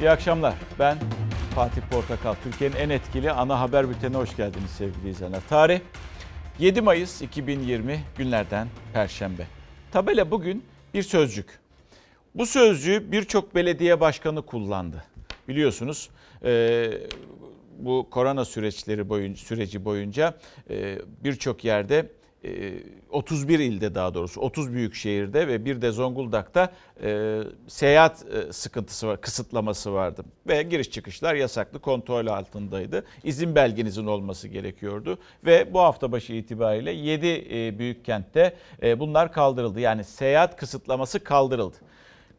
İyi 0.00 0.10
akşamlar. 0.10 0.54
Ben 0.78 0.98
Fatih 1.54 1.82
Portakal. 1.90 2.34
Türkiye'nin 2.44 2.76
en 2.76 2.90
etkili 2.90 3.30
ana 3.30 3.60
haber 3.60 3.88
bültenine 3.88 4.16
hoş 4.16 4.36
geldiniz 4.36 4.70
sevgili 4.70 5.08
izleyenler. 5.08 5.40
Tarih 5.48 5.80
7 6.58 6.80
Mayıs 6.80 7.22
2020 7.22 8.00
günlerden 8.18 8.68
Perşembe. 8.92 9.46
Tabela 9.92 10.30
bugün 10.30 10.64
bir 10.94 11.02
sözcük. 11.02 11.58
Bu 12.34 12.46
sözcüğü 12.46 13.12
birçok 13.12 13.54
belediye 13.54 14.00
başkanı 14.00 14.46
kullandı. 14.46 15.04
Biliyorsunuz 15.48 16.10
e, 16.44 16.88
bu 17.78 18.08
korona 18.10 18.44
süreçleri 18.44 19.08
boyunca 19.08 19.40
süreci 19.40 19.84
boyunca 19.84 20.34
e, 20.70 20.98
birçok 21.24 21.64
yerde 21.64 22.10
31 23.10 23.58
ilde 23.58 23.94
daha 23.94 24.14
doğrusu 24.14 24.40
30 24.40 24.72
büyük 24.72 24.94
şehirde 24.94 25.48
ve 25.48 25.64
bir 25.64 25.82
de 25.82 25.90
Zonguldak'ta 25.90 26.72
e, 27.02 27.40
seyahat 27.68 28.24
e, 28.26 28.52
sıkıntısı 28.52 29.06
var, 29.08 29.20
kısıtlaması 29.20 29.92
vardı. 29.92 30.24
Ve 30.48 30.62
giriş 30.62 30.90
çıkışlar 30.90 31.34
yasaklı 31.34 31.78
kontrol 31.78 32.26
altındaydı. 32.26 33.04
İzin 33.24 33.54
belgenizin 33.54 34.06
olması 34.06 34.48
gerekiyordu. 34.48 35.18
Ve 35.44 35.74
bu 35.74 35.80
hafta 35.80 36.12
başı 36.12 36.32
itibariyle 36.32 36.92
7 36.92 37.26
e, 37.26 37.78
büyük 37.78 38.04
kentte 38.04 38.56
e, 38.82 39.00
bunlar 39.00 39.32
kaldırıldı. 39.32 39.80
Yani 39.80 40.04
seyahat 40.04 40.56
kısıtlaması 40.56 41.24
kaldırıldı. 41.24 41.76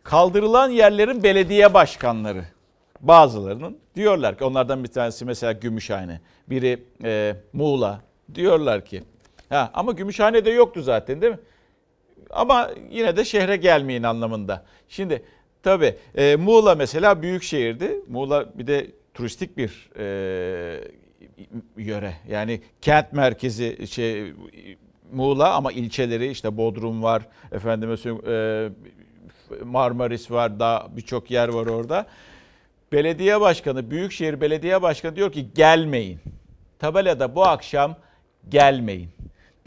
Kaldırılan 0.04 0.70
yerlerin 0.70 1.24
belediye 1.24 1.74
başkanları 1.74 2.46
bazılarının 3.00 3.78
diyorlar 3.96 4.38
ki 4.38 4.44
onlardan 4.44 4.84
bir 4.84 4.90
tanesi 4.90 5.26
mesela 5.26 5.52
Gümüşhane, 5.52 6.22
biri 6.50 6.84
e, 7.04 7.36
Muğla 7.54 8.02
diyorlar 8.36 8.86
ki 8.86 9.04
ha 9.50 9.72
ama 9.74 9.92
Gümüşhane'de 9.92 10.50
yoktu 10.50 10.82
zaten 10.82 11.22
değil 11.22 11.34
mi? 11.34 11.40
Ama 12.30 12.70
yine 12.90 13.18
de 13.18 13.26
şehre 13.26 13.56
gelmeyin 13.56 14.04
anlamında. 14.04 14.66
Şimdi 14.90 15.24
tabii 15.64 15.96
e, 16.16 16.36
Muğla 16.36 16.76
mesela 16.76 17.22
büyük 17.22 17.44
şehirdi. 17.44 18.02
Muğla 18.08 18.58
bir 18.58 18.68
de 18.68 18.88
turistik 19.14 19.58
bir 19.58 19.90
e, 19.98 20.04
yöre. 21.78 22.14
Yani 22.30 22.62
kent 22.82 23.14
merkezi 23.14 23.88
şey 23.88 24.34
Muğla 25.12 25.54
ama 25.54 25.72
ilçeleri 25.72 26.28
işte 26.28 26.58
Bodrum 26.58 27.04
var, 27.04 27.24
efendime 27.52 27.98
söyleyeyim 27.98 28.72
e, 29.52 29.66
Marmaris 29.66 30.32
var, 30.32 30.60
daha 30.60 30.88
birçok 30.98 31.32
yer 31.32 31.50
var 31.50 31.66
orada. 31.66 32.06
Belediye 32.92 33.42
başkanı, 33.42 33.92
Büyükşehir 33.92 34.42
Belediye 34.42 34.82
Başkanı 34.82 35.16
diyor 35.16 35.32
ki 35.32 35.54
gelmeyin. 35.56 36.20
Tabelada 36.80 37.36
bu 37.36 37.46
akşam 37.46 37.96
gelmeyin 38.50 39.10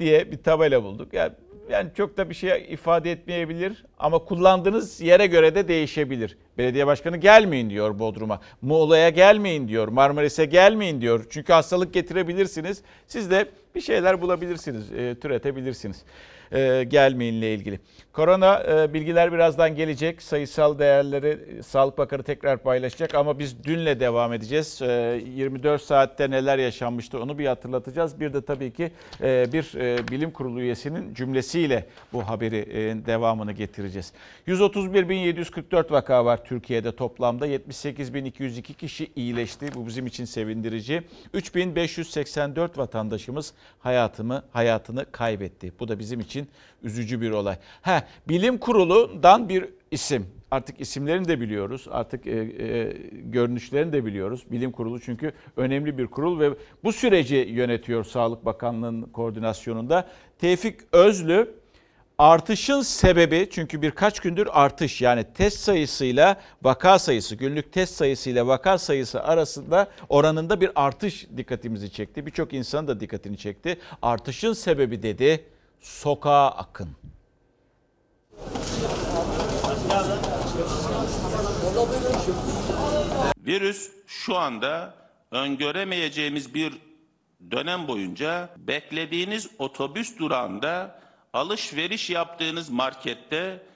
diye 0.00 0.32
bir 0.32 0.42
tabela 0.42 0.82
bulduk. 0.82 1.14
Yani, 1.14 1.32
yani 1.70 1.90
çok 1.96 2.16
da 2.16 2.30
bir 2.30 2.34
şey 2.34 2.66
ifade 2.70 3.12
etmeyebilir 3.12 3.84
ama 4.00 4.18
kullandığınız 4.18 5.00
yere 5.00 5.26
göre 5.26 5.54
de 5.54 5.68
değişebilir. 5.68 6.36
Belediye 6.58 6.86
başkanı 6.86 7.16
gelmeyin 7.16 7.70
diyor 7.70 7.98
Bodrum'a. 7.98 8.40
Muğla'ya 8.62 9.08
gelmeyin 9.08 9.68
diyor. 9.68 9.88
Marmaris'e 9.88 10.44
gelmeyin 10.44 11.00
diyor. 11.00 11.26
Çünkü 11.30 11.52
hastalık 11.52 11.94
getirebilirsiniz. 11.94 12.82
Siz 13.06 13.30
de 13.30 13.48
bir 13.74 13.80
şeyler 13.80 14.20
bulabilirsiniz, 14.20 14.92
e, 14.92 15.14
türetebilirsiniz 15.20 16.04
e, 16.52 16.84
gelmeyinle 16.88 17.54
ilgili. 17.54 17.80
Korona 18.12 18.62
e, 18.62 18.94
bilgiler 18.94 19.32
birazdan 19.32 19.74
gelecek. 19.74 20.22
Sayısal 20.22 20.78
değerleri 20.78 21.62
Sağlık 21.62 21.98
Bakanı 21.98 22.22
tekrar 22.22 22.58
paylaşacak 22.58 23.14
ama 23.14 23.38
biz 23.38 23.64
dünle 23.64 24.00
devam 24.00 24.32
edeceğiz. 24.32 24.82
E, 24.82 25.20
24 25.34 25.82
saatte 25.82 26.30
neler 26.30 26.58
yaşanmıştı 26.58 27.22
onu 27.22 27.38
bir 27.38 27.46
hatırlatacağız. 27.46 28.20
Bir 28.20 28.32
de 28.32 28.42
tabii 28.42 28.72
ki 28.72 28.92
bir 29.22 29.72
bilim 30.10 30.30
kurulu 30.30 30.60
üyesinin 30.60 31.14
cümlesiyle 31.14 31.86
bu 32.12 32.22
haberi 32.22 32.66
devamını 33.06 33.52
getireceğiz. 33.52 33.89
131.744 34.48 35.90
vaka 35.90 36.24
var 36.24 36.44
Türkiye'de 36.44 36.96
toplamda. 36.96 37.48
78.202 37.48 38.74
kişi 38.74 39.10
iyileşti. 39.16 39.74
Bu 39.74 39.86
bizim 39.86 40.06
için 40.06 40.24
sevindirici. 40.24 41.02
3.584 41.34 42.78
vatandaşımız 42.78 43.54
hayatımı 43.78 44.42
hayatını 44.52 45.06
kaybetti. 45.12 45.72
Bu 45.80 45.88
da 45.88 45.98
bizim 45.98 46.20
için 46.20 46.48
üzücü 46.82 47.20
bir 47.20 47.30
olay. 47.30 47.56
Ha, 47.82 48.06
bilim 48.28 48.58
kurulundan 48.58 49.48
bir 49.48 49.68
isim. 49.90 50.26
Artık 50.50 50.80
isimlerini 50.80 51.28
de 51.28 51.40
biliyoruz. 51.40 51.86
Artık 51.90 52.26
e, 52.26 52.30
e, 52.30 52.96
görünüşlerini 53.24 53.92
de 53.92 54.04
biliyoruz. 54.04 54.44
Bilim 54.50 54.72
kurulu 54.72 55.00
çünkü 55.00 55.32
önemli 55.56 55.98
bir 55.98 56.06
kurul 56.06 56.40
ve 56.40 56.50
bu 56.84 56.92
süreci 56.92 57.36
yönetiyor 57.36 58.04
Sağlık 58.04 58.44
Bakanlığı'nın 58.44 59.02
koordinasyonunda. 59.02 60.08
Tevfik 60.38 60.80
Özlü 60.92 61.59
artışın 62.20 62.82
sebebi 62.82 63.48
çünkü 63.50 63.82
birkaç 63.82 64.20
gündür 64.20 64.48
artış 64.52 65.02
yani 65.02 65.24
test 65.34 65.60
sayısıyla 65.60 66.40
vaka 66.62 66.98
sayısı 66.98 67.34
günlük 67.36 67.72
test 67.72 67.94
sayısıyla 67.94 68.46
vaka 68.46 68.78
sayısı 68.78 69.22
arasında 69.22 69.88
oranında 70.08 70.60
bir 70.60 70.70
artış 70.74 71.26
dikkatimizi 71.36 71.92
çekti. 71.92 72.26
Birçok 72.26 72.52
insan 72.52 72.88
da 72.88 73.00
dikkatini 73.00 73.38
çekti. 73.38 73.78
Artışın 74.02 74.52
sebebi 74.52 75.02
dedi 75.02 75.44
sokağa 75.80 76.48
akın. 76.48 76.88
Virüs 83.38 83.90
şu 84.06 84.36
anda 84.36 84.94
öngöremeyeceğimiz 85.30 86.54
bir 86.54 86.72
dönem 87.50 87.88
boyunca 87.88 88.48
beklediğiniz 88.56 89.50
otobüs 89.58 90.18
durağında, 90.18 91.00
alışveriş 91.32 92.10
yaptığınız 92.10 92.70
markette, 92.70 93.66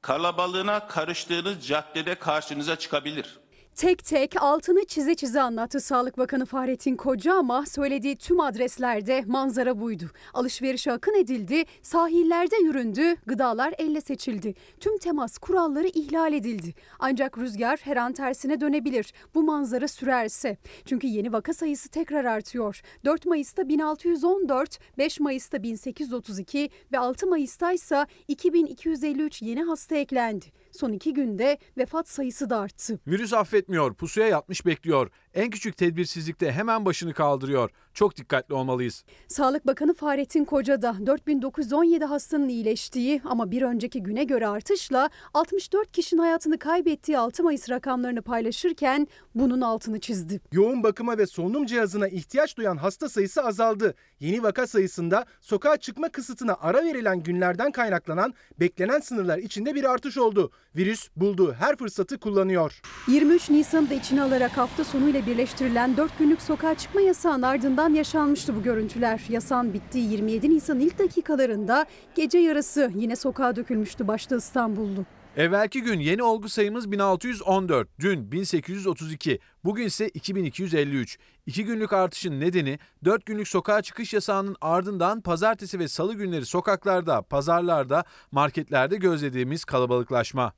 kalabalığına 0.00 0.86
karıştığınız 0.86 1.66
caddede 1.66 2.14
karşınıza 2.14 2.76
çıkabilir. 2.76 3.41
Tek 3.76 4.04
tek 4.04 4.42
altını 4.42 4.84
çize 4.84 5.14
çize 5.14 5.40
anlattı 5.40 5.80
Sağlık 5.80 6.18
Bakanı 6.18 6.46
Fahrettin 6.46 6.96
Koca 6.96 7.34
ama 7.34 7.66
söylediği 7.66 8.16
tüm 8.16 8.40
adreslerde 8.40 9.24
manzara 9.26 9.80
buydu. 9.80 10.04
Alışverişe 10.34 10.92
akın 10.92 11.14
edildi, 11.14 11.64
sahillerde 11.82 12.56
yüründü, 12.56 13.16
gıdalar 13.26 13.74
elle 13.78 14.00
seçildi. 14.00 14.54
Tüm 14.80 14.98
temas 14.98 15.38
kuralları 15.38 15.86
ihlal 15.86 16.32
edildi. 16.32 16.74
Ancak 16.98 17.38
rüzgar 17.38 17.80
her 17.82 17.96
an 17.96 18.12
tersine 18.12 18.60
dönebilir 18.60 19.12
bu 19.34 19.42
manzara 19.42 19.88
sürerse. 19.88 20.56
Çünkü 20.84 21.06
yeni 21.06 21.32
vaka 21.32 21.54
sayısı 21.54 21.88
tekrar 21.88 22.24
artıyor. 22.24 22.82
4 23.04 23.26
Mayıs'ta 23.26 23.68
1614, 23.68 24.78
5 24.98 25.20
Mayıs'ta 25.20 25.62
1832 25.62 26.70
ve 26.92 26.98
6 26.98 27.26
Mayıs'ta 27.26 27.72
ise 27.72 28.06
2253 28.28 29.42
yeni 29.42 29.62
hasta 29.62 29.96
eklendi. 29.96 30.46
Son 30.72 30.92
iki 30.92 31.14
günde 31.14 31.58
vefat 31.78 32.08
sayısı 32.08 32.50
da 32.50 32.58
arttı. 32.58 33.00
Virüs 33.06 33.32
affetmiyor, 33.32 33.94
pusuya 33.94 34.26
yatmış 34.26 34.66
bekliyor. 34.66 35.10
En 35.34 35.50
küçük 35.50 35.76
tedbirsizlikte 35.76 36.52
hemen 36.52 36.84
başını 36.86 37.14
kaldırıyor. 37.14 37.70
Çok 37.94 38.16
dikkatli 38.16 38.54
olmalıyız. 38.54 39.04
Sağlık 39.28 39.66
Bakanı 39.66 39.94
Fahrettin 39.94 40.44
Koca 40.44 40.82
da 40.82 40.96
4917 41.06 42.04
hastanın 42.04 42.48
iyileştiği 42.48 43.20
ama 43.24 43.50
bir 43.50 43.62
önceki 43.62 44.02
güne 44.02 44.24
göre 44.24 44.46
artışla 44.46 45.10
64 45.34 45.92
kişinin 45.92 46.20
hayatını 46.20 46.58
kaybettiği 46.58 47.18
6 47.18 47.42
Mayıs 47.42 47.70
rakamlarını 47.70 48.22
paylaşırken 48.22 49.08
bunun 49.34 49.60
altını 49.60 50.00
çizdi. 50.00 50.40
Yoğun 50.52 50.82
bakıma 50.82 51.18
ve 51.18 51.26
solunum 51.26 51.66
cihazına 51.66 52.08
ihtiyaç 52.08 52.56
duyan 52.56 52.76
hasta 52.76 53.08
sayısı 53.08 53.42
azaldı. 53.42 53.94
Yeni 54.20 54.42
vaka 54.42 54.66
sayısında 54.66 55.24
sokağa 55.40 55.76
çıkma 55.76 56.08
kısıtına 56.08 56.56
ara 56.60 56.84
verilen 56.84 57.22
günlerden 57.22 57.72
kaynaklanan 57.72 58.34
beklenen 58.60 59.00
sınırlar 59.00 59.38
içinde 59.38 59.74
bir 59.74 59.84
artış 59.84 60.18
oldu. 60.18 60.50
Virüs 60.76 61.08
bulduğu 61.16 61.52
her 61.52 61.76
fırsatı 61.76 62.18
kullanıyor. 62.18 62.80
23 63.08 63.50
Nisan'ı 63.50 63.90
da 63.90 63.94
içine 63.94 64.22
alarak 64.22 64.56
hafta 64.58 64.84
sonuyla 64.84 65.26
birleştirilen 65.26 65.96
4 65.96 66.18
günlük 66.18 66.42
sokağa 66.42 66.74
çıkma 66.74 67.00
yasağının 67.00 67.42
ardından 67.42 67.81
yaşanmıştı 67.90 68.56
bu 68.56 68.62
görüntüler. 68.62 69.20
Yasağın 69.28 69.74
bittiği 69.74 70.10
27 70.12 70.50
Nisan 70.50 70.80
ilk 70.80 70.98
dakikalarında 70.98 71.86
gece 72.14 72.38
yarısı 72.38 72.90
yine 72.94 73.16
sokağa 73.16 73.56
dökülmüştü 73.56 74.08
başta 74.08 74.36
İstanbullu. 74.36 75.04
Evvelki 75.36 75.82
gün 75.82 76.00
yeni 76.00 76.22
olgu 76.22 76.48
sayımız 76.48 76.92
1614, 76.92 77.88
dün 78.00 78.32
1832, 78.32 79.38
bugün 79.64 79.84
ise 79.84 80.08
2253. 80.08 81.18
İki 81.46 81.64
günlük 81.64 81.92
artışın 81.92 82.40
nedeni 82.40 82.78
4 83.04 83.26
günlük 83.26 83.48
sokağa 83.48 83.82
çıkış 83.82 84.14
yasağının 84.14 84.56
ardından 84.60 85.20
pazartesi 85.20 85.78
ve 85.78 85.88
salı 85.88 86.14
günleri 86.14 86.46
sokaklarda, 86.46 87.22
pazarlarda, 87.22 88.04
marketlerde 88.30 88.96
gözlediğimiz 88.96 89.64
kalabalıklaşma. 89.64 90.52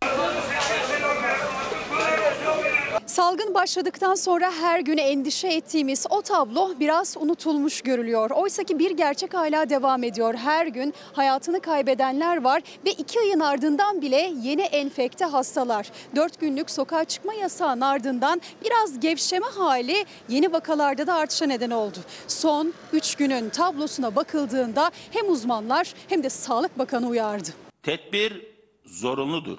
Salgın 3.15 3.55
başladıktan 3.55 4.15
sonra 4.15 4.53
her 4.53 4.81
gün 4.81 4.99
endişe 4.99 5.49
ettiğimiz 5.49 6.07
o 6.11 6.23
tablo 6.23 6.75
biraz 6.81 7.17
unutulmuş 7.17 7.81
görülüyor. 7.81 8.31
Oysa 8.31 8.63
ki 8.65 8.79
bir 8.79 8.91
gerçek 8.91 9.35
hala 9.35 9.71
devam 9.71 10.05
ediyor. 10.05 10.35
Her 10.35 10.67
gün 10.67 10.95
hayatını 11.13 11.61
kaybedenler 11.61 12.43
var 12.43 12.63
ve 12.85 12.91
iki 12.93 13.21
ayın 13.21 13.41
ardından 13.41 14.03
bile 14.03 14.33
yeni 14.43 14.63
enfekte 14.63 15.25
hastalar. 15.25 15.91
Dört 16.17 16.41
günlük 16.41 16.71
sokağa 16.71 17.05
çıkma 17.05 17.35
yasağının 17.35 17.81
ardından 17.81 18.41
biraz 18.65 19.01
gevşeme 19.01 19.47
hali 19.47 20.05
yeni 20.29 20.53
vakalarda 20.53 21.07
da 21.07 21.15
artışa 21.15 21.47
neden 21.47 21.71
oldu. 21.71 21.99
Son 22.29 22.75
üç 22.93 23.15
günün 23.15 23.51
tablosuna 23.51 24.17
bakıldığında 24.17 24.91
hem 25.11 25.29
uzmanlar 25.29 25.95
hem 26.09 26.23
de 26.23 26.31
Sağlık 26.31 26.79
Bakanı 26.79 27.09
uyardı. 27.09 27.49
Tedbir 27.83 28.47
zorunludur. 28.85 29.59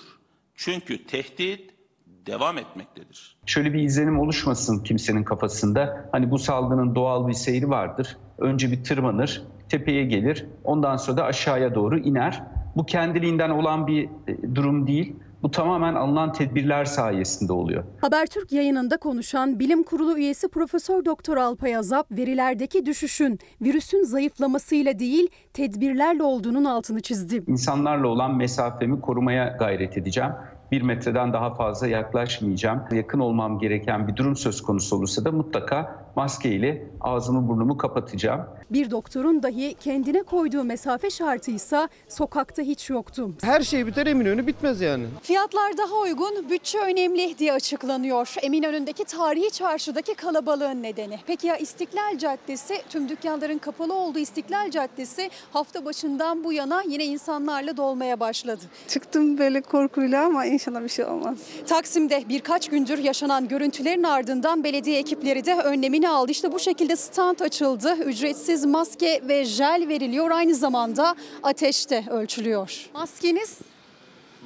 Çünkü 0.55 1.07
tehdit 1.07 1.74
devam 2.25 2.57
etmektedir. 2.57 3.37
Şöyle 3.45 3.73
bir 3.73 3.79
izlenim 3.79 4.19
oluşmasın 4.19 4.83
kimsenin 4.83 5.23
kafasında. 5.23 6.09
Hani 6.11 6.31
bu 6.31 6.39
salgının 6.39 6.95
doğal 6.95 7.27
bir 7.27 7.33
seyri 7.33 7.69
vardır. 7.69 8.17
Önce 8.37 8.71
bir 8.71 8.83
tırmanır, 8.83 9.43
tepeye 9.69 10.05
gelir, 10.05 10.45
ondan 10.63 10.97
sonra 10.97 11.17
da 11.17 11.23
aşağıya 11.23 11.75
doğru 11.75 11.97
iner. 11.97 12.43
Bu 12.75 12.85
kendiliğinden 12.85 13.49
olan 13.49 13.87
bir 13.87 14.09
e, 14.27 14.55
durum 14.55 14.87
değil. 14.87 15.15
Bu 15.43 15.51
tamamen 15.51 15.95
alınan 15.95 16.33
tedbirler 16.33 16.85
sayesinde 16.85 17.53
oluyor. 17.53 17.83
Habertürk 18.01 18.51
yayınında 18.51 18.97
konuşan 18.97 19.59
Bilim 19.59 19.83
Kurulu 19.83 20.17
üyesi 20.17 20.47
Profesör 20.47 21.05
Doktor 21.05 21.37
Alpay 21.37 21.75
Azap 21.75 22.11
verilerdeki 22.11 22.85
düşüşün 22.85 23.39
virüsün 23.61 24.03
zayıflamasıyla 24.03 24.99
değil 24.99 25.27
tedbirlerle 25.53 26.23
olduğunun 26.23 26.65
altını 26.65 27.01
çizdi. 27.01 27.43
İnsanlarla 27.47 28.07
olan 28.07 28.37
mesafemi 28.37 29.01
korumaya 29.01 29.55
gayret 29.59 29.97
edeceğim. 29.97 30.31
Bir 30.71 30.81
metreden 30.81 31.33
daha 31.33 31.53
fazla 31.53 31.87
yaklaşmayacağım. 31.87 32.83
Yakın 32.91 33.19
olmam 33.19 33.59
gereken 33.59 34.07
bir 34.07 34.15
durum 34.15 34.35
söz 34.35 34.61
konusu 34.61 34.95
olursa 34.95 35.25
da 35.25 35.31
mutlaka 35.31 36.04
maskeyle 36.15 36.87
ağzımı 37.01 37.47
burnumu 37.47 37.77
kapatacağım. 37.77 38.41
Bir 38.71 38.91
doktorun 38.91 39.43
dahi 39.43 39.75
kendine 39.79 40.23
koyduğu 40.23 40.63
mesafe 40.63 41.09
şartıysa 41.09 41.89
sokakta 42.09 42.61
hiç 42.61 42.89
yoktu. 42.89 43.29
Her 43.43 43.61
şey 43.61 43.87
biter 43.87 44.07
Eminönü 44.07 44.47
bitmez 44.47 44.81
yani. 44.81 45.05
Fiyatlar 45.21 45.77
daha 45.77 45.95
uygun, 45.95 46.49
bütçe 46.49 46.79
önemli 46.79 47.37
diye 47.37 47.53
açıklanıyor. 47.53 48.35
Eminönü'ndeki 48.41 49.03
tarihi 49.03 49.51
çarşıdaki 49.51 50.15
kalabalığın 50.15 50.83
nedeni. 50.83 51.19
Peki 51.27 51.47
ya 51.47 51.57
İstiklal 51.57 52.17
Caddesi, 52.17 52.75
tüm 52.89 53.09
dükkanların 53.09 53.57
kapalı 53.57 53.93
olduğu 53.93 54.19
İstiklal 54.19 54.71
Caddesi 54.71 55.29
hafta 55.53 55.85
başından 55.85 56.43
bu 56.43 56.53
yana 56.53 56.83
yine 56.87 57.05
insanlarla 57.05 57.77
dolmaya 57.77 58.19
başladı. 58.19 58.61
Çıktım 58.87 59.37
böyle 59.37 59.61
korkuyla 59.61 60.25
ama 60.25 60.45
inşallah 60.45 60.83
bir 60.83 60.89
şey 60.89 61.05
olmaz. 61.05 61.37
Taksim'de 61.67 62.23
birkaç 62.29 62.69
gündür 62.69 62.97
yaşanan 62.97 63.47
görüntülerin 63.47 64.03
ardından 64.03 64.63
belediye 64.63 64.99
ekipleri 64.99 65.45
de 65.45 65.55
önlemini 65.55 66.04
aldı. 66.09 66.31
İşte 66.31 66.51
bu 66.51 66.59
şekilde 66.59 66.95
stand 66.95 67.39
açıldı. 67.39 67.95
Ücretsiz 67.95 68.65
maske 68.65 69.21
ve 69.27 69.45
jel 69.45 69.85
veriliyor. 69.89 70.31
Aynı 70.31 70.55
zamanda 70.55 71.15
ateşte 71.43 72.05
ölçülüyor. 72.09 72.89
Maskeniz 72.93 73.59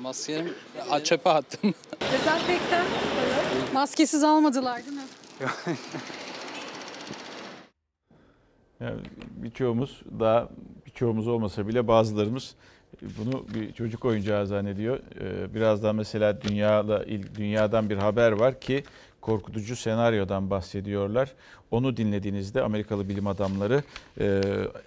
Maskemi 0.02 0.50
çöpe 1.04 1.30
attım. 1.30 1.74
dezenfektan. 2.02 2.86
Maskesiz 3.74 4.24
almadılar 4.24 4.82
değil 4.86 4.98
mi? 4.98 5.04
Yani 8.80 9.02
birçoğumuz 9.38 10.02
daha 10.20 10.50
birçoğumuz 10.86 11.28
olmasa 11.28 11.68
bile 11.68 11.88
bazılarımız 11.88 12.56
bunu 13.02 13.46
bir 13.54 13.74
çocuk 13.74 14.06
oyuncağı 14.06 14.48
zannediyor. 14.48 15.00
Ee, 15.22 15.54
Biraz 15.54 15.84
daha 15.84 15.94
mesela 15.94 16.42
dünyada 16.42 17.06
dünyadan 17.36 17.90
bir 17.90 17.98
haber 17.98 18.32
var 18.32 18.60
ki 18.60 18.84
korkutucu 19.22 19.76
senaryodan 19.76 20.50
bahsediyorlar. 20.50 21.32
Onu 21.72 21.98
dinlediğinizde 21.98 22.62
Amerikalı 22.62 23.10
bilim 23.10 23.28
adamları 23.28 23.84
e, 24.20 24.42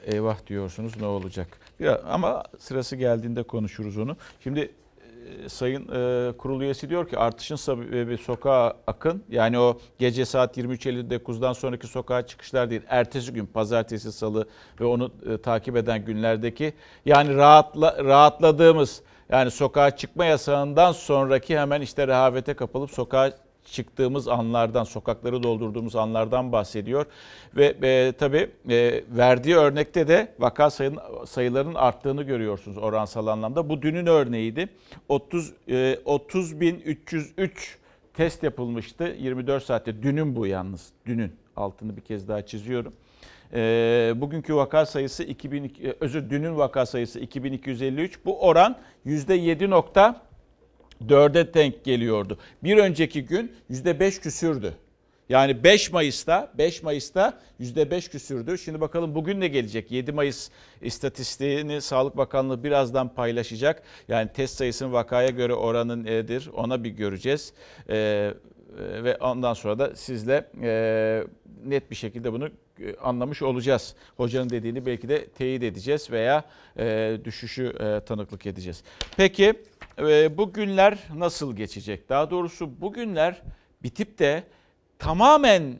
eyvah 0.06 0.46
diyorsunuz 0.46 0.96
ne 1.00 1.06
olacak? 1.06 1.48
Biraz, 1.80 2.00
ama 2.06 2.42
sırası 2.58 2.96
geldiğinde 2.96 3.42
konuşuruz 3.42 3.98
onu. 3.98 4.16
Şimdi 4.40 4.60
e, 4.60 5.48
Sayın 5.48 5.82
e, 5.82 6.32
kurul 6.36 6.60
üyesi 6.60 6.90
diyor 6.90 7.08
ki 7.08 7.18
artışın 7.18 7.56
sebebi 7.56 8.18
sokağa 8.18 8.76
akın. 8.86 9.22
Yani 9.28 9.58
o 9.58 9.78
gece 9.98 10.24
saat 10.24 10.58
23.59'dan 10.58 11.52
sonraki 11.52 11.86
sokağa 11.86 12.26
çıkışlar 12.26 12.70
değil. 12.70 12.82
Ertesi 12.88 13.32
gün 13.32 13.46
pazartesi, 13.46 14.12
salı 14.12 14.48
ve 14.80 14.84
onu 14.84 15.10
e, 15.30 15.38
takip 15.38 15.76
eden 15.76 16.04
günlerdeki 16.04 16.72
yani 17.04 17.34
rahatla, 17.34 18.04
rahatladığımız 18.04 19.02
yani 19.30 19.50
sokağa 19.50 19.96
çıkma 19.96 20.24
yasağından 20.24 20.92
sonraki 20.92 21.58
hemen 21.58 21.80
işte 21.80 22.06
rehavete 22.06 22.54
kapılıp 22.54 22.90
sokağa 22.90 23.32
çıktığımız 23.64 24.28
anlardan, 24.28 24.84
sokakları 24.84 25.42
doldurduğumuz 25.42 25.96
anlardan 25.96 26.52
bahsediyor. 26.52 27.06
Ve 27.56 27.74
e, 27.82 28.12
tabii 28.12 28.50
e, 28.70 29.04
verdiği 29.10 29.56
örnekte 29.56 30.08
de 30.08 30.34
vaka 30.38 30.70
sayın, 30.70 30.98
sayılarının 31.26 31.74
arttığını 31.74 32.22
görüyorsunuz 32.22 32.78
oransal 32.78 33.26
anlamda. 33.26 33.68
Bu 33.68 33.82
dünün 33.82 34.06
örneğiydi. 34.06 34.68
30 35.08 35.52
e, 35.68 35.72
30.303 36.06 37.50
test 38.14 38.42
yapılmıştı 38.42 39.16
24 39.18 39.64
saatte. 39.64 40.02
Dünün 40.02 40.36
bu 40.36 40.46
yalnız. 40.46 40.88
Dünün. 41.06 41.32
Altını 41.56 41.96
bir 41.96 42.02
kez 42.02 42.28
daha 42.28 42.46
çiziyorum. 42.46 42.92
E, 43.54 44.12
bugünkü 44.16 44.54
vaka 44.54 44.86
sayısı 44.86 45.22
2000 45.24 45.64
e, 45.64 45.70
özür 46.00 46.30
dünün 46.30 46.56
vaka 46.56 46.86
sayısı 46.86 47.20
2253. 47.20 48.24
Bu 48.24 48.40
oran 48.40 48.78
%7. 49.06 49.74
4'e 51.08 51.54
denk 51.54 51.84
geliyordu. 51.84 52.38
Bir 52.64 52.76
önceki 52.76 53.24
gün 53.24 53.52
%5 53.70 54.20
küsürdü. 54.20 54.74
Yani 55.28 55.64
5 55.64 55.92
Mayıs'ta 55.92 56.52
5 56.58 56.82
Mayıs'ta 56.82 57.38
%5 57.60 58.10
küsürdü. 58.10 58.58
Şimdi 58.58 58.80
bakalım 58.80 59.14
bugün 59.14 59.40
ne 59.40 59.48
gelecek? 59.48 59.90
7 59.90 60.12
Mayıs 60.12 60.48
istatistiğini 60.82 61.80
Sağlık 61.80 62.16
Bakanlığı 62.16 62.64
birazdan 62.64 63.14
paylaşacak. 63.14 63.82
Yani 64.08 64.28
test 64.32 64.54
sayısının 64.56 64.92
vakaya 64.92 65.28
göre 65.28 65.54
oranı 65.54 66.04
nedir? 66.04 66.50
Ona 66.54 66.84
bir 66.84 66.90
göreceğiz. 66.90 67.52
Ee, 67.90 68.34
ve 68.78 69.16
ondan 69.16 69.54
sonra 69.54 69.78
da 69.78 69.96
sizle 69.96 70.50
e, 70.62 71.24
net 71.64 71.90
bir 71.90 71.96
şekilde 71.96 72.32
bunu 72.32 72.50
e, 72.80 72.96
anlamış 72.96 73.42
olacağız. 73.42 73.94
Hocanın 74.16 74.50
dediğini 74.50 74.86
belki 74.86 75.08
de 75.08 75.26
teyit 75.26 75.62
edeceğiz 75.62 76.10
veya 76.10 76.44
e, 76.78 77.18
düşüşü 77.24 77.64
e, 77.80 78.04
tanıklık 78.04 78.46
edeceğiz. 78.46 78.82
Peki 79.16 79.54
bu 80.36 80.52
günler 80.52 80.98
nasıl 81.14 81.56
geçecek? 81.56 82.08
Daha 82.08 82.30
doğrusu 82.30 82.80
bu 82.80 82.92
günler 82.92 83.42
bitip 83.82 84.18
de 84.18 84.42
tamamen 84.98 85.78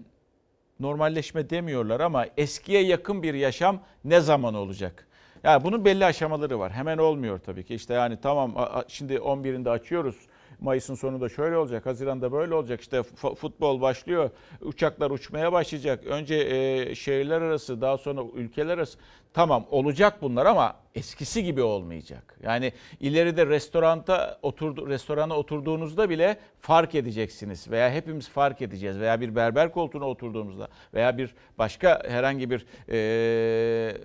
normalleşme 0.80 1.50
demiyorlar 1.50 2.00
ama 2.00 2.26
eskiye 2.36 2.82
yakın 2.82 3.22
bir 3.22 3.34
yaşam 3.34 3.80
ne 4.04 4.20
zaman 4.20 4.54
olacak? 4.54 5.08
Yani 5.42 5.64
bunun 5.64 5.84
belli 5.84 6.04
aşamaları 6.04 6.58
var. 6.58 6.72
Hemen 6.72 6.98
olmuyor 6.98 7.38
tabii 7.38 7.64
ki. 7.64 7.74
İşte 7.74 7.94
yani 7.94 8.18
tamam 8.22 8.54
şimdi 8.88 9.14
11'inde 9.14 9.70
açıyoruz. 9.70 10.16
Mayıs'ın 10.62 10.94
sonunda 10.94 11.28
şöyle 11.28 11.56
olacak, 11.56 11.86
Haziran'da 11.86 12.32
böyle 12.32 12.54
olacak. 12.54 12.80
İşte 12.80 13.02
futbol 13.02 13.80
başlıyor, 13.80 14.30
uçaklar 14.60 15.10
uçmaya 15.10 15.52
başlayacak. 15.52 16.06
Önce 16.06 16.34
e, 16.34 16.94
şehirler 16.94 17.42
arası, 17.42 17.80
daha 17.80 17.98
sonra 17.98 18.22
ülkeler 18.34 18.74
arası. 18.74 18.98
Tamam 19.34 19.66
olacak 19.70 20.22
bunlar 20.22 20.46
ama 20.46 20.76
eskisi 20.94 21.44
gibi 21.44 21.62
olmayacak. 21.62 22.36
Yani 22.42 22.72
ileride 23.00 23.46
restoranda 23.46 24.38
oturdu, 24.42 24.88
restorana 24.88 25.36
oturduğunuzda 25.36 26.10
bile 26.10 26.36
fark 26.60 26.94
edeceksiniz 26.94 27.70
veya 27.70 27.90
hepimiz 27.90 28.28
fark 28.28 28.62
edeceğiz 28.62 28.98
veya 28.98 29.20
bir 29.20 29.36
berber 29.36 29.72
koltuğuna 29.72 30.08
oturduğumuzda 30.08 30.68
veya 30.94 31.18
bir 31.18 31.34
başka 31.58 32.02
herhangi 32.08 32.50
bir 32.50 32.66
e, 32.88 33.96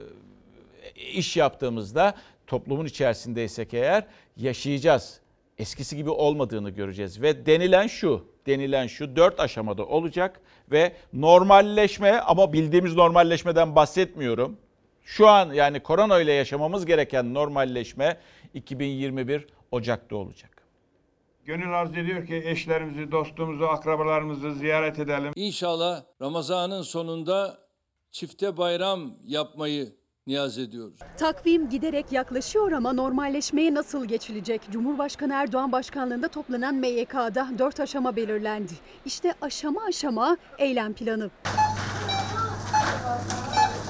iş 0.95 1.37
yaptığımızda 1.37 2.13
toplumun 2.47 2.85
içerisindeysek 2.85 3.73
eğer 3.73 4.03
yaşayacağız 4.37 5.21
eskisi 5.57 5.97
gibi 5.97 6.09
olmadığını 6.09 6.69
göreceğiz. 6.69 7.21
Ve 7.21 7.45
denilen 7.45 7.87
şu, 7.87 8.25
denilen 8.45 8.87
şu 8.87 9.15
dört 9.15 9.39
aşamada 9.39 9.85
olacak 9.85 10.41
ve 10.71 10.93
normalleşme 11.13 12.11
ama 12.11 12.53
bildiğimiz 12.53 12.95
normalleşmeden 12.95 13.75
bahsetmiyorum. 13.75 14.57
Şu 15.03 15.27
an 15.27 15.53
yani 15.53 15.79
korona 15.79 16.21
ile 16.21 16.33
yaşamamız 16.33 16.85
gereken 16.85 17.33
normalleşme 17.33 18.17
2021 18.53 19.47
Ocak'ta 19.71 20.15
olacak. 20.15 20.57
Gönül 21.45 21.79
arz 21.79 21.97
ediyor 21.97 22.27
ki 22.27 22.41
eşlerimizi, 22.45 23.11
dostumuzu, 23.11 23.65
akrabalarımızı 23.65 24.55
ziyaret 24.55 24.99
edelim. 24.99 25.31
İnşallah 25.35 26.03
Ramazan'ın 26.21 26.81
sonunda 26.81 27.57
çifte 28.11 28.57
bayram 28.57 29.13
yapmayı 29.25 29.95
niyaz 30.27 30.57
ediyoruz. 30.57 30.99
Takvim 31.17 31.69
giderek 31.69 32.11
yaklaşıyor 32.11 32.71
ama 32.71 32.93
normalleşmeye 32.93 33.73
nasıl 33.73 34.05
geçilecek? 34.05 34.61
Cumhurbaşkanı 34.71 35.33
Erdoğan 35.33 35.71
başkanlığında 35.71 36.27
toplanan 36.27 36.75
MYK'da 36.75 37.47
dört 37.59 37.79
aşama 37.79 38.15
belirlendi. 38.15 38.73
İşte 39.05 39.33
aşama 39.41 39.81
aşama 39.85 40.37
eylem 40.57 40.93
planı. 40.93 41.29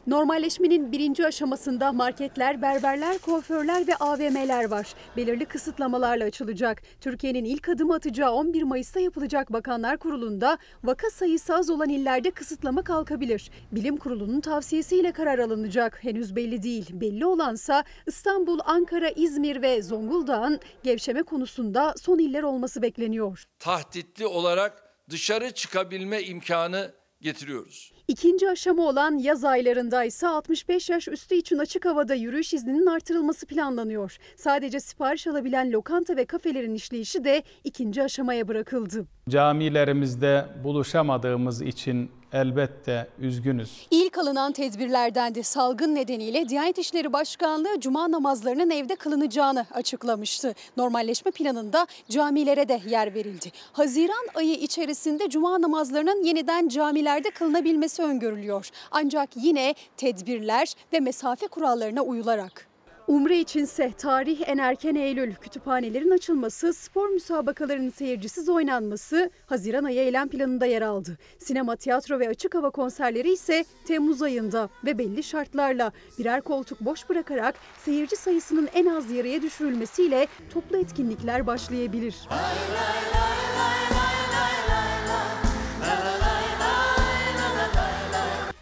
Normalleşmenin 0.07 0.91
birinci 0.91 1.25
aşamasında 1.25 1.91
marketler, 1.91 2.61
berberler, 2.61 3.17
kuaförler 3.17 3.87
ve 3.87 3.95
AVM'ler 3.95 4.71
var. 4.71 4.93
Belirli 5.17 5.45
kısıtlamalarla 5.45 6.23
açılacak. 6.23 6.81
Türkiye'nin 7.01 7.45
ilk 7.45 7.69
adım 7.69 7.91
atacağı 7.91 8.31
11 8.31 8.63
Mayıs'ta 8.63 8.99
yapılacak 8.99 9.53
Bakanlar 9.53 9.97
Kurulu'nda 9.97 10.57
vaka 10.83 11.09
sayısı 11.09 11.55
az 11.55 11.69
olan 11.69 11.89
illerde 11.89 12.31
kısıtlama 12.31 12.83
kalkabilir. 12.83 13.51
Bilim 13.71 13.97
Kurulu'nun 13.97 14.41
tavsiyesiyle 14.41 15.11
karar 15.11 15.39
alınacak. 15.39 16.03
Henüz 16.03 16.35
belli 16.35 16.63
değil. 16.63 16.89
Belli 16.93 17.25
olansa 17.25 17.83
İstanbul, 18.05 18.59
Ankara, 18.65 19.09
İzmir 19.09 19.61
ve 19.61 19.81
Zonguldak'ın 19.81 20.59
gevşeme 20.83 21.23
konusunda 21.23 21.93
son 21.97 22.19
iller 22.19 22.43
olması 22.43 22.81
bekleniyor. 22.81 23.43
Tahtitli 23.59 24.25
olarak 24.27 24.83
dışarı 25.09 25.51
çıkabilme 25.51 26.23
imkanı 26.23 26.91
getiriyoruz. 27.21 27.96
İkinci 28.07 28.49
aşama 28.49 28.87
olan 28.87 29.17
yaz 29.17 29.43
aylarında 29.43 30.03
ise 30.03 30.27
65 30.27 30.89
yaş 30.89 31.07
üstü 31.07 31.35
için 31.35 31.57
açık 31.57 31.85
havada 31.85 32.15
yürüyüş 32.15 32.53
izninin 32.53 32.85
artırılması 32.85 33.45
planlanıyor. 33.45 34.17
Sadece 34.35 34.79
sipariş 34.79 35.27
alabilen 35.27 35.71
lokanta 35.71 36.17
ve 36.17 36.25
kafelerin 36.25 36.73
işleyişi 36.73 37.23
de 37.23 37.43
ikinci 37.63 38.03
aşamaya 38.03 38.47
bırakıldı. 38.47 39.16
Camilerimizde 39.29 40.45
buluşamadığımız 40.63 41.61
için 41.61 42.11
elbette 42.33 43.07
üzgünüz. 43.19 43.87
İlk 43.91 44.17
alınan 44.17 44.51
tedbirlerden 44.51 45.35
de 45.35 45.43
salgın 45.43 45.95
nedeniyle 45.95 46.49
Diyanet 46.49 46.77
İşleri 46.77 47.13
Başkanlığı 47.13 47.79
cuma 47.79 48.11
namazlarının 48.11 48.69
evde 48.69 48.95
kılınacağını 48.95 49.65
açıklamıştı. 49.73 50.53
Normalleşme 50.77 51.31
planında 51.31 51.87
camilere 52.09 52.69
de 52.69 52.81
yer 52.87 53.13
verildi. 53.13 53.51
Haziran 53.73 54.27
ayı 54.35 54.53
içerisinde 54.53 55.29
cuma 55.29 55.61
namazlarının 55.61 56.23
yeniden 56.23 56.67
camilerde 56.67 57.29
kılınabilmesi 57.29 58.03
öngörülüyor. 58.03 58.69
Ancak 58.91 59.29
yine 59.35 59.75
tedbirler 59.97 60.73
ve 60.93 60.99
mesafe 60.99 61.47
kurallarına 61.47 62.01
uyularak. 62.01 62.66
Umre 63.07 63.39
içinse 63.39 63.91
tarih 63.97 64.41
en 64.45 64.57
erken 64.57 64.95
Eylül, 64.95 65.35
kütüphanelerin 65.35 66.11
açılması, 66.11 66.73
spor 66.73 67.09
müsabakalarının 67.09 67.89
seyircisiz 67.89 68.49
oynanması 68.49 69.29
Haziran 69.45 69.83
ayı 69.83 69.99
eylem 69.99 70.29
planında 70.29 70.65
yer 70.65 70.81
aldı. 70.81 71.17
Sinema, 71.39 71.75
tiyatro 71.75 72.19
ve 72.19 72.29
açık 72.29 72.55
hava 72.55 72.69
konserleri 72.69 73.33
ise 73.33 73.65
Temmuz 73.85 74.21
ayında 74.21 74.69
ve 74.85 74.97
belli 74.97 75.23
şartlarla 75.23 75.91
birer 76.19 76.41
koltuk 76.41 76.81
boş 76.81 77.09
bırakarak 77.09 77.55
seyirci 77.85 78.15
sayısının 78.15 78.69
en 78.73 78.85
az 78.85 79.11
yarıya 79.11 79.41
düşürülmesiyle 79.41 80.27
toplu 80.53 80.77
etkinlikler 80.77 81.47
başlayabilir. 81.47 82.15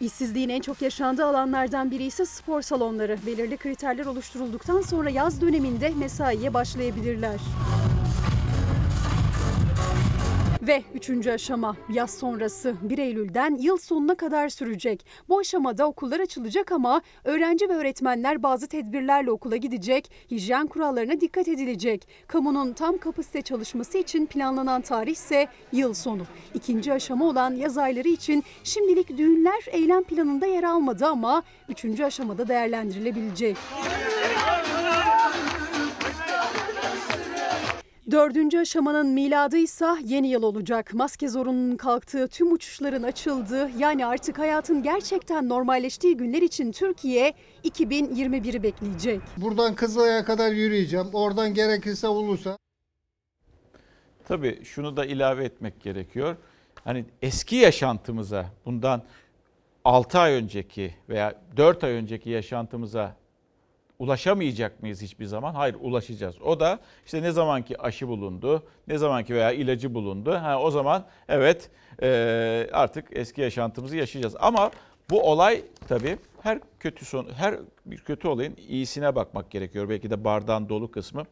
İşsizliğin 0.01 0.49
en 0.49 0.61
çok 0.61 0.81
yaşandığı 0.81 1.25
alanlardan 1.25 1.91
biri 1.91 2.03
ise 2.03 2.25
spor 2.25 2.61
salonları. 2.61 3.17
Belirli 3.25 3.57
kriterler 3.57 4.05
oluşturulduktan 4.05 4.81
sonra 4.81 5.09
yaz 5.09 5.41
döneminde 5.41 5.89
mesaiye 5.89 6.53
başlayabilirler. 6.53 7.39
Ve 10.67 10.84
üçüncü 10.93 11.31
aşama 11.31 11.75
yaz 11.89 12.17
sonrası 12.17 12.75
1 12.81 12.98
Eylül'den 12.98 13.55
yıl 13.55 13.77
sonuna 13.77 14.15
kadar 14.15 14.50
sürecek. 14.50 15.05
Bu 15.29 15.39
aşamada 15.39 15.88
okullar 15.88 16.19
açılacak 16.19 16.72
ama 16.72 17.01
öğrenci 17.24 17.69
ve 17.69 17.74
öğretmenler 17.74 18.43
bazı 18.43 18.67
tedbirlerle 18.67 19.31
okula 19.31 19.55
gidecek, 19.55 20.12
hijyen 20.31 20.67
kurallarına 20.67 21.22
dikkat 21.22 21.48
edilecek. 21.48 22.07
Kamunun 22.27 22.74
tam 22.74 22.98
kapasite 22.98 23.41
çalışması 23.41 23.98
için 23.98 24.25
planlanan 24.25 24.81
tarih 24.81 25.12
ise 25.12 25.48
yıl 25.72 25.93
sonu. 25.93 26.24
İkinci 26.53 26.93
aşama 26.93 27.25
olan 27.25 27.55
yaz 27.55 27.77
ayları 27.77 28.07
için 28.07 28.43
şimdilik 28.63 29.17
düğünler 29.17 29.65
eylem 29.72 30.03
planında 30.03 30.45
yer 30.45 30.63
almadı 30.63 31.05
ama 31.05 31.43
üçüncü 31.69 32.03
aşamada 32.03 32.48
değerlendirilebilecek. 32.48 33.57
Dördüncü 38.12 38.57
aşamanın 38.57 39.07
miladı 39.07 39.57
ise 39.57 39.85
yeni 40.03 40.27
yıl 40.27 40.43
olacak. 40.43 40.93
Maske 40.93 41.29
zorunluluğunun 41.29 41.77
kalktığı, 41.77 42.27
tüm 42.27 42.51
uçuşların 42.51 43.03
açıldığı, 43.03 43.69
yani 43.77 44.05
artık 44.05 44.39
hayatın 44.39 44.83
gerçekten 44.83 45.50
normalleştiği 45.50 46.17
günler 46.17 46.41
için 46.41 46.71
Türkiye 46.71 47.33
2021'i 47.63 48.63
bekleyecek. 48.63 49.21
Buradan 49.38 49.75
Kızılay'a 49.75 50.25
kadar 50.25 50.51
yürüyeceğim. 50.51 51.07
Oradan 51.13 51.53
gerekirse 51.53 52.07
Ulus'a. 52.07 52.57
Tabii 54.27 54.63
şunu 54.63 54.97
da 54.97 55.05
ilave 55.05 55.45
etmek 55.45 55.81
gerekiyor. 55.81 56.35
Hani 56.83 57.05
eski 57.21 57.55
yaşantımıza 57.55 58.45
bundan 58.65 59.03
6 59.85 60.19
ay 60.19 60.33
önceki 60.33 60.95
veya 61.09 61.41
4 61.57 61.83
ay 61.83 61.91
önceki 61.91 62.29
yaşantımıza 62.29 63.15
ulaşamayacak 63.99 64.81
mıyız 64.81 65.01
hiçbir 65.01 65.25
zaman? 65.25 65.53
Hayır 65.53 65.75
ulaşacağız. 65.81 66.41
O 66.41 66.59
da 66.59 66.79
işte 67.05 67.21
ne 67.21 67.31
zamanki 67.31 67.81
aşı 67.81 68.07
bulundu, 68.07 68.63
ne 68.87 68.97
zamanki 68.97 69.35
veya 69.35 69.51
ilacı 69.51 69.93
bulundu. 69.93 70.33
Ha, 70.33 70.59
o 70.61 70.71
zaman 70.71 71.05
evet 71.29 71.69
e, 72.01 72.69
artık 72.73 73.05
eski 73.11 73.41
yaşantımızı 73.41 73.97
yaşayacağız. 73.97 74.35
Ama 74.39 74.71
bu 75.09 75.31
olay 75.31 75.63
tabii 75.87 76.17
her 76.41 76.59
kötü 76.79 77.05
son 77.05 77.27
her 77.33 77.55
bir 77.85 77.97
kötü 77.97 78.27
olayın 78.27 78.55
iyisine 78.67 79.15
bakmak 79.15 79.51
gerekiyor. 79.51 79.89
Belki 79.89 80.09
de 80.09 80.23
bardağın 80.23 80.69
dolu 80.69 80.91
kısmı. 80.91 81.23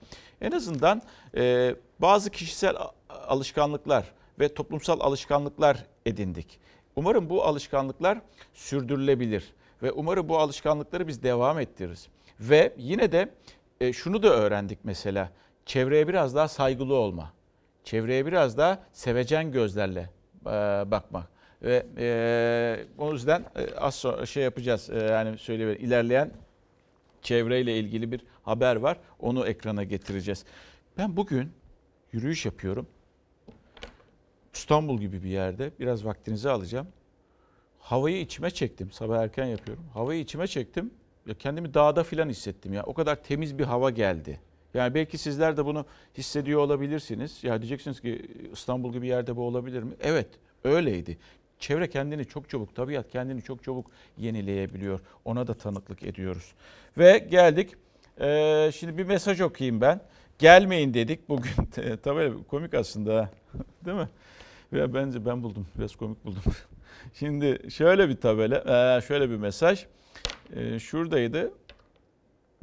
En 0.42 0.52
azından 0.52 1.02
e, 1.38 1.76
bazı 2.00 2.30
kişisel 2.30 2.76
alışkanlıklar 3.10 4.06
ve 4.40 4.54
toplumsal 4.54 5.00
alışkanlıklar 5.00 5.86
edindik. 6.06 6.60
Umarım 6.96 7.30
bu 7.30 7.44
alışkanlıklar 7.44 8.22
sürdürülebilir 8.54 9.54
ve 9.84 9.92
umarım 9.92 10.30
bu 10.30 10.40
alışkanlıkları 10.40 11.08
biz 11.08 11.24
devam 11.24 11.60
ettiririz. 11.60 12.08
Ve 12.40 12.74
yine 12.78 13.12
de 13.12 13.30
e, 13.82 13.94
şunu 13.94 14.24
da 14.24 14.30
öğrendik 14.30 14.80
mesela. 14.84 15.32
Çevreye 15.66 16.08
biraz 16.08 16.36
daha 16.36 16.48
saygılı 16.48 16.94
olma. 16.94 17.34
Çevreye 17.84 18.26
biraz 18.26 18.58
daha 18.58 18.84
sevecen 18.94 19.52
gözlerle 19.52 20.10
e, 20.46 20.52
bakma. 20.92 21.28
Ve 21.62 21.86
e, 21.98 22.86
o 22.98 23.14
yüzden 23.14 23.46
e, 23.56 23.76
az 23.76 23.96
sonra 23.96 24.26
şey 24.26 24.44
yapacağız. 24.44 24.90
E, 24.90 24.98
yani 25.00 25.38
söyleyeyim 25.38 25.78
ilerleyen 25.80 26.32
çevreyle 27.22 27.78
ilgili 27.80 28.12
bir 28.12 28.22
haber 28.44 28.76
var. 28.76 28.98
Onu 29.20 29.48
ekrana 29.48 29.84
getireceğiz. 29.84 30.46
Ben 30.98 31.18
bugün 31.18 31.52
yürüyüş 32.12 32.46
yapıyorum. 32.46 32.88
İstanbul 34.54 35.00
gibi 35.00 35.24
bir 35.24 35.30
yerde 35.30 35.72
biraz 35.80 36.06
vaktinizi 36.06 36.50
alacağım. 36.50 36.88
Havayı 37.80 38.20
içime 38.20 38.52
çektim. 38.52 38.92
Sabah 38.92 39.20
erken 39.20 39.46
yapıyorum. 39.46 39.86
Havayı 39.94 40.20
içime 40.20 40.48
çektim. 40.48 40.94
Ya 41.28 41.34
kendimi 41.34 41.74
dağda 41.74 42.04
filan 42.04 42.30
hissettim 42.30 42.74
ya. 42.74 42.84
O 42.84 42.94
kadar 42.94 43.24
temiz 43.24 43.60
bir 43.60 43.64
hava 43.64 43.90
geldi. 43.90 44.40
Yani 44.74 44.94
belki 44.94 45.18
sizler 45.18 45.58
de 45.58 45.66
bunu 45.66 45.86
hissediyor 46.18 46.60
olabilirsiniz. 46.60 47.44
Ya 47.44 47.62
diyeceksiniz 47.62 48.02
ki 48.02 48.22
İstanbul 48.54 48.94
gibi 48.94 49.08
yerde 49.08 49.36
bu 49.36 49.42
olabilir 49.42 49.84
mi? 49.84 49.94
Evet, 50.02 50.28
öyleydi. 50.64 51.18
Çevre 51.60 51.90
kendini 51.90 52.26
çok 52.26 52.50
çabuk, 52.50 52.76
tabiat 52.76 53.10
kendini 53.10 53.42
çok 53.42 53.64
çabuk 53.64 53.92
yenileyebiliyor. 54.18 55.00
Ona 55.26 55.48
da 55.48 55.54
tanıklık 55.54 56.04
ediyoruz. 56.04 56.54
Ve 56.98 57.18
geldik. 57.18 57.76
Ee, 58.22 58.72
şimdi 58.76 58.98
bir 58.98 59.04
mesaj 59.04 59.42
okuyayım 59.42 59.82
ben. 59.82 60.02
Gelmeyin 60.40 60.94
dedik 60.94 61.30
bugün. 61.30 61.52
Tabii 62.04 62.34
komik 62.48 62.74
aslında. 62.74 63.30
Değil 63.86 63.98
mi? 63.98 64.10
Ya 64.72 64.94
bence 64.94 65.26
ben 65.26 65.44
buldum. 65.44 65.68
Biraz 65.78 65.96
komik 65.96 66.26
buldum. 66.26 66.42
Şimdi 67.14 67.72
şöyle 67.72 68.10
bir 68.10 68.16
tabela, 68.16 69.02
şöyle 69.02 69.30
bir 69.30 69.36
mesaj. 69.36 69.86
Şuradaydı. 70.80 71.54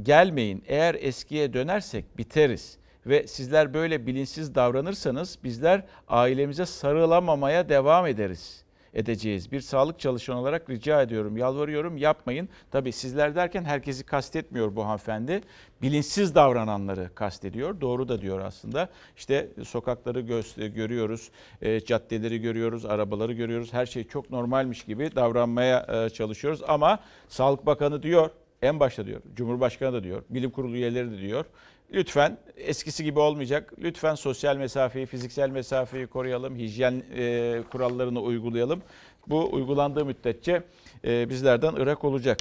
Gelmeyin. 0.02 0.64
Eğer 0.66 0.94
eskiye 0.94 1.52
dönersek 1.52 2.18
biteriz. 2.18 2.78
Ve 3.06 3.26
sizler 3.26 3.74
böyle 3.74 4.06
bilinçsiz 4.06 4.54
davranırsanız 4.54 5.38
bizler 5.44 5.82
ailemize 6.08 6.66
sarılamamaya 6.66 7.68
devam 7.68 8.06
ederiz 8.06 8.64
edeceğiz. 8.94 9.52
Bir 9.52 9.60
sağlık 9.60 10.00
çalışanı 10.00 10.40
olarak 10.40 10.70
rica 10.70 11.02
ediyorum, 11.02 11.36
yalvarıyorum 11.36 11.96
yapmayın. 11.96 12.48
Tabii 12.70 12.92
sizler 12.92 13.34
derken 13.34 13.64
herkesi 13.64 14.04
kastetmiyor 14.04 14.76
bu 14.76 14.84
hanımefendi. 14.84 15.40
Bilinçsiz 15.82 16.34
davrananları 16.34 17.10
kastediyor. 17.14 17.80
Doğru 17.80 18.08
da 18.08 18.20
diyor 18.20 18.40
aslında. 18.40 18.88
İşte 19.16 19.48
sokakları 19.64 20.20
görüyoruz, 20.68 21.30
e, 21.62 21.80
caddeleri 21.80 22.40
görüyoruz, 22.40 22.84
arabaları 22.84 23.32
görüyoruz. 23.32 23.72
Her 23.72 23.86
şey 23.86 24.04
çok 24.04 24.30
normalmiş 24.30 24.84
gibi 24.84 25.14
davranmaya 25.14 25.86
e, 25.88 26.10
çalışıyoruz. 26.10 26.62
Ama 26.68 26.98
Sağlık 27.28 27.66
Bakanı 27.66 28.02
diyor, 28.02 28.30
en 28.62 28.80
başta 28.80 29.06
diyor, 29.06 29.20
Cumhurbaşkanı 29.34 29.92
da 29.92 30.04
diyor, 30.04 30.22
bilim 30.30 30.50
kurulu 30.50 30.76
üyeleri 30.76 31.10
de 31.10 31.18
diyor. 31.18 31.44
Lütfen 31.92 32.38
eskisi 32.56 33.04
gibi 33.04 33.18
olmayacak. 33.18 33.72
Lütfen 33.78 34.14
sosyal 34.14 34.56
mesafeyi, 34.56 35.06
fiziksel 35.06 35.50
mesafeyi 35.50 36.06
koruyalım. 36.06 36.56
Hijyen 36.56 37.02
e, 37.16 37.62
kurallarını 37.72 38.20
uygulayalım. 38.20 38.82
Bu 39.26 39.48
uygulandığı 39.52 40.04
müddetçe 40.04 40.62
e, 41.04 41.28
bizlerden 41.28 41.72
ırak 41.72 42.04
olacak. 42.04 42.38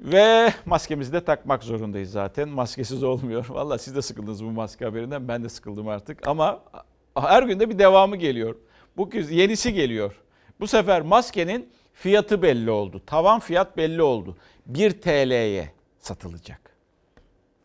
Ve 0.00 0.54
maskemizi 0.66 1.12
de 1.12 1.24
takmak 1.24 1.62
zorundayız 1.62 2.10
zaten. 2.10 2.48
Maskesiz 2.48 3.02
olmuyor. 3.02 3.46
Valla 3.50 3.78
siz 3.78 3.96
de 3.96 4.02
sıkıldınız 4.02 4.44
bu 4.44 4.50
maske 4.50 4.84
haberinden. 4.84 5.28
Ben 5.28 5.44
de 5.44 5.48
sıkıldım 5.48 5.88
artık. 5.88 6.26
Ama 6.26 6.62
her 7.14 7.42
günde 7.42 7.70
bir 7.70 7.78
devamı 7.78 8.16
geliyor. 8.16 8.56
Bu 8.96 9.10
kez 9.10 9.30
yenisi 9.30 9.72
geliyor. 9.72 10.20
Bu 10.60 10.66
sefer 10.66 11.02
maskenin 11.02 11.68
fiyatı 11.92 12.42
belli 12.42 12.70
oldu. 12.70 13.02
Tavan 13.06 13.40
fiyat 13.40 13.76
belli 13.76 14.02
oldu. 14.02 14.36
1 14.66 14.90
TL'ye 14.90 15.70
satılacak 15.98 16.71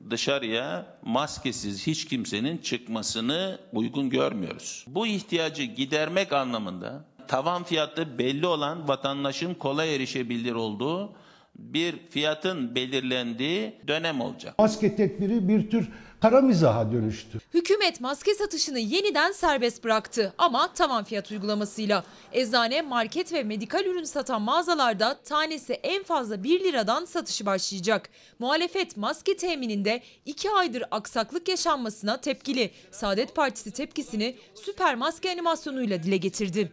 dışarıya 0.09 0.85
maskesiz 1.01 1.87
hiç 1.87 2.05
kimsenin 2.05 2.57
çıkmasını 2.57 3.59
uygun 3.73 4.09
görmüyoruz. 4.09 4.85
Bu 4.87 5.07
ihtiyacı 5.07 5.63
gidermek 5.63 6.33
anlamında 6.33 7.05
tavan 7.27 7.63
fiyatı 7.63 8.17
belli 8.17 8.47
olan 8.47 8.87
vatandaşın 8.87 9.53
kolay 9.53 9.95
erişebilir 9.95 10.53
olduğu 10.53 11.13
bir 11.55 11.95
fiyatın 12.09 12.75
belirlendiği 12.75 13.73
dönem 13.87 14.21
olacak. 14.21 14.59
Maske 14.59 14.95
tedbiri 14.95 15.47
bir 15.47 15.69
tür 15.69 15.89
kara 16.21 16.41
mizaha 16.41 16.91
dönüştü. 16.91 17.39
Hükümet 17.53 18.01
maske 18.01 18.35
satışını 18.35 18.79
yeniden 18.79 19.31
serbest 19.31 19.83
bıraktı 19.83 20.33
ama 20.37 20.73
tavan 20.73 21.03
fiyat 21.03 21.31
uygulamasıyla. 21.31 22.03
Eczane, 22.31 22.81
market 22.81 23.33
ve 23.33 23.43
medikal 23.43 23.85
ürün 23.85 24.03
satan 24.03 24.41
mağazalarda 24.41 25.17
tanesi 25.23 25.73
en 25.73 26.03
fazla 26.03 26.43
1 26.43 26.63
liradan 26.63 27.05
satışı 27.05 27.45
başlayacak. 27.45 28.09
Muhalefet 28.39 28.97
maske 28.97 29.37
temininde 29.37 30.01
2 30.25 30.51
aydır 30.51 30.83
aksaklık 30.91 31.47
yaşanmasına 31.47 32.21
tepkili. 32.21 32.71
Saadet 32.91 33.35
Partisi 33.35 33.71
tepkisini 33.71 34.35
süper 34.55 34.95
maske 34.95 35.31
animasyonuyla 35.31 36.03
dile 36.03 36.17
getirdi. 36.17 36.71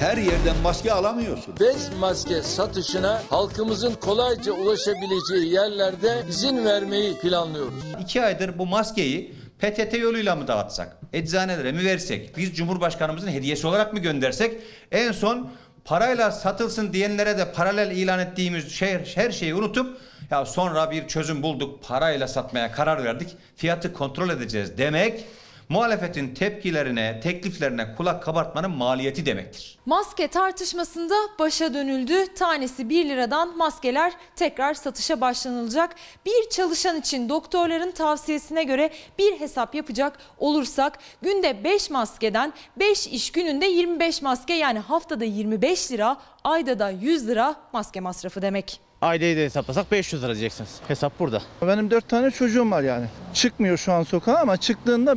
Her 0.00 0.16
yerden 0.16 0.56
maske 0.62 0.92
alamıyorsun. 0.92 1.54
Bez 1.60 1.92
maske 1.98 2.42
satışına 2.42 3.22
halkımızın 3.30 3.94
kolayca 3.94 4.52
ulaşabileceği 4.52 5.52
yerlerde 5.52 6.22
izin 6.28 6.64
vermeyi 6.64 7.18
planlıyoruz. 7.18 7.84
İki 8.00 8.22
aydır 8.22 8.58
bu 8.58 8.66
maskeyi 8.66 9.34
PTT 9.58 9.98
yoluyla 9.98 10.36
mı 10.36 10.48
dağıtsak? 10.48 10.96
Eczanelere 11.12 11.72
mi 11.72 11.84
versek? 11.84 12.36
Biz 12.36 12.56
Cumhurbaşkanımızın 12.56 13.28
hediyesi 13.28 13.66
olarak 13.66 13.92
mı 13.92 13.98
göndersek? 13.98 14.60
En 14.92 15.12
son 15.12 15.50
parayla 15.84 16.30
satılsın 16.30 16.92
diyenlere 16.92 17.38
de 17.38 17.52
paralel 17.52 17.90
ilan 17.90 18.18
ettiğimiz 18.18 18.72
şey, 18.72 18.98
her 19.14 19.30
şeyi 19.30 19.54
unutup 19.54 19.98
ya 20.30 20.46
sonra 20.46 20.90
bir 20.90 21.08
çözüm 21.08 21.42
bulduk 21.42 21.84
parayla 21.84 22.28
satmaya 22.28 22.72
karar 22.72 23.04
verdik 23.04 23.28
fiyatı 23.56 23.92
kontrol 23.92 24.30
edeceğiz 24.30 24.78
demek 24.78 25.24
muhalefetin 25.68 26.34
tepkilerine, 26.34 27.20
tekliflerine 27.20 27.94
kulak 27.94 28.22
kabartmanın 28.22 28.70
maliyeti 28.70 29.26
demektir. 29.26 29.78
Maske 29.86 30.28
tartışmasında 30.28 31.14
başa 31.38 31.74
dönüldü. 31.74 32.34
Tanesi 32.34 32.88
1 32.88 33.08
liradan 33.08 33.56
maskeler 33.56 34.12
tekrar 34.36 34.74
satışa 34.74 35.20
başlanılacak. 35.20 35.94
Bir 36.26 36.50
çalışan 36.50 37.00
için 37.00 37.28
doktorların 37.28 37.90
tavsiyesine 37.90 38.64
göre 38.64 38.90
bir 39.18 39.40
hesap 39.40 39.74
yapacak 39.74 40.18
olursak 40.38 40.98
günde 41.22 41.64
5 41.64 41.90
maskeden 41.90 42.52
5 42.76 43.06
iş 43.06 43.32
gününde 43.32 43.66
25 43.66 44.22
maske 44.22 44.52
yani 44.52 44.78
haftada 44.78 45.24
25 45.24 45.92
lira, 45.92 46.16
ayda 46.44 46.78
da 46.78 46.90
100 46.90 47.28
lira 47.28 47.56
maske 47.72 48.00
masrafı 48.00 48.42
demek. 48.42 48.80
Aileyi 49.06 49.36
de 49.36 49.44
hesaplasak 49.44 49.92
500 49.92 50.22
lira 50.22 50.32
diyeceksiniz. 50.32 50.70
Hesap 50.88 51.18
burada. 51.18 51.42
Benim 51.62 51.90
4 51.90 52.08
tane 52.08 52.30
çocuğum 52.30 52.70
var 52.70 52.82
yani. 52.82 53.06
Çıkmıyor 53.34 53.76
şu 53.76 53.92
an 53.92 54.02
sokağa 54.02 54.36
ama 54.36 54.56
çıktığında 54.56 55.14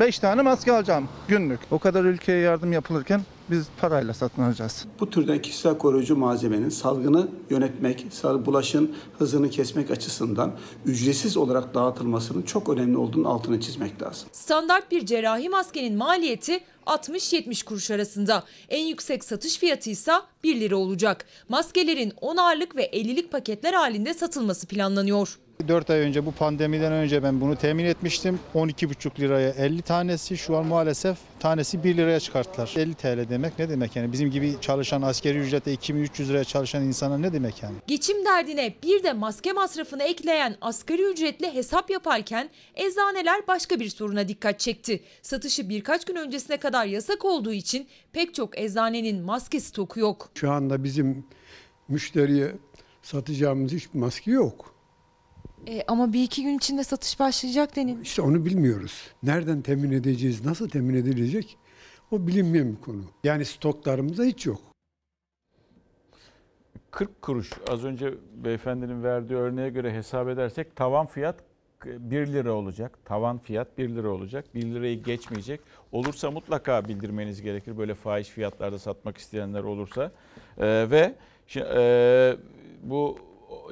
5 0.00 0.18
tane 0.18 0.42
maske 0.42 0.72
alacağım 0.72 1.08
günlük. 1.28 1.60
O 1.70 1.78
kadar 1.78 2.04
ülkeye 2.04 2.40
yardım 2.40 2.72
yapılırken 2.72 3.20
biz 3.50 3.66
parayla 3.80 4.14
satın 4.14 4.42
alacağız. 4.42 4.86
Bu 5.00 5.10
türden 5.10 5.42
kişisel 5.42 5.78
koruyucu 5.78 6.16
malzemenin 6.16 6.68
salgını 6.68 7.28
yönetmek, 7.50 8.06
bulaşın 8.46 8.94
hızını 9.18 9.50
kesmek 9.50 9.90
açısından 9.90 10.52
ücretsiz 10.86 11.36
olarak 11.36 11.74
dağıtılmasının 11.74 12.42
çok 12.42 12.68
önemli 12.68 12.96
olduğunu 12.96 13.28
altını 13.28 13.60
çizmek 13.60 14.02
lazım. 14.02 14.28
Standart 14.32 14.90
bir 14.90 15.06
cerrahi 15.06 15.48
maskenin 15.48 15.96
maliyeti 15.96 16.60
60-70 16.86 17.64
kuruş 17.64 17.90
arasında. 17.90 18.44
En 18.68 18.84
yüksek 18.84 19.24
satış 19.24 19.58
fiyatı 19.58 19.90
ise 19.90 20.12
1 20.44 20.60
lira 20.60 20.76
olacak. 20.76 21.24
Maskelerin 21.48 22.10
10'arlık 22.10 22.76
ve 22.76 22.86
50'lik 22.86 23.32
paketler 23.32 23.72
halinde 23.72 24.14
satılması 24.14 24.66
planlanıyor. 24.66 25.38
4 25.68 25.90
ay 25.90 25.98
önce 25.98 26.26
bu 26.26 26.32
pandemiden 26.32 26.92
önce 26.92 27.22
ben 27.22 27.40
bunu 27.40 27.56
temin 27.56 27.84
etmiştim. 27.84 28.40
12,5 28.54 29.20
liraya 29.20 29.50
50 29.50 29.82
tanesi 29.82 30.36
şu 30.36 30.56
an 30.56 30.66
maalesef 30.66 31.18
tanesi 31.40 31.84
1 31.84 31.96
liraya 31.96 32.20
çıkarttılar. 32.20 32.74
50 32.76 32.94
TL 32.94 33.30
demek 33.30 33.58
ne 33.58 33.68
demek 33.68 33.96
yani 33.96 34.12
bizim 34.12 34.30
gibi 34.30 34.54
çalışan 34.60 35.02
askeri 35.02 35.38
ücrete 35.38 35.72
2300 35.72 36.30
liraya 36.30 36.44
çalışan 36.44 36.82
insana 36.84 37.18
ne 37.18 37.32
demek 37.32 37.62
yani? 37.62 37.74
Geçim 37.86 38.24
derdine 38.24 38.74
bir 38.82 39.02
de 39.02 39.12
maske 39.12 39.52
masrafını 39.52 40.02
ekleyen 40.02 40.56
asgari 40.60 41.02
ücretle 41.02 41.54
hesap 41.54 41.90
yaparken 41.90 42.50
eczaneler 42.74 43.46
başka 43.48 43.80
bir 43.80 43.88
soruna 43.88 44.28
dikkat 44.28 44.60
çekti. 44.60 45.04
Satışı 45.22 45.68
birkaç 45.68 46.04
gün 46.04 46.16
öncesine 46.16 46.56
kadar 46.56 46.86
yasak 46.86 47.24
olduğu 47.24 47.52
için 47.52 47.86
pek 48.12 48.34
çok 48.34 48.58
eczanenin 48.58 49.22
maske 49.22 49.60
stoku 49.60 50.00
yok. 50.00 50.30
Şu 50.34 50.50
anda 50.50 50.84
bizim 50.84 51.24
müşteriye 51.88 52.52
satacağımız 53.02 53.72
hiçbir 53.72 53.98
maske 53.98 54.30
yok. 54.30 54.74
E, 55.68 55.82
ama 55.88 56.12
bir 56.12 56.22
iki 56.22 56.42
gün 56.42 56.56
içinde 56.56 56.84
satış 56.84 57.20
başlayacak 57.20 57.76
denildi. 57.76 58.02
İşte 58.02 58.22
onu 58.22 58.44
bilmiyoruz. 58.44 59.10
Nereden 59.22 59.62
temin 59.62 59.92
edeceğiz, 59.92 60.44
nasıl 60.44 60.68
temin 60.68 60.94
edilecek 60.94 61.58
o 62.10 62.26
bilinmeyen 62.26 62.72
bir 62.76 62.80
konu. 62.80 63.04
Yani 63.24 63.44
stoklarımızda 63.44 64.24
hiç 64.24 64.46
yok. 64.46 64.60
40 66.90 67.22
kuruş 67.22 67.50
az 67.68 67.84
önce 67.84 68.14
beyefendinin 68.34 69.02
verdiği 69.02 69.34
örneğe 69.34 69.70
göre 69.70 69.92
hesap 69.94 70.28
edersek 70.28 70.76
tavan 70.76 71.06
fiyat 71.06 71.36
1 71.84 72.26
lira 72.26 72.52
olacak. 72.52 72.98
Tavan 73.04 73.38
fiyat 73.38 73.78
1 73.78 73.88
lira 73.88 74.08
olacak. 74.10 74.44
1 74.54 74.62
lirayı 74.62 75.02
geçmeyecek. 75.02 75.60
Olursa 75.92 76.30
mutlaka 76.30 76.88
bildirmeniz 76.88 77.42
gerekir. 77.42 77.78
Böyle 77.78 77.94
fahiş 77.94 78.28
fiyatlarda 78.28 78.78
satmak 78.78 79.18
isteyenler 79.18 79.62
olursa. 79.62 80.12
Ee, 80.58 80.86
ve 80.90 81.14
şi- 81.48 81.66
e, 81.78 82.36
bu 82.82 83.18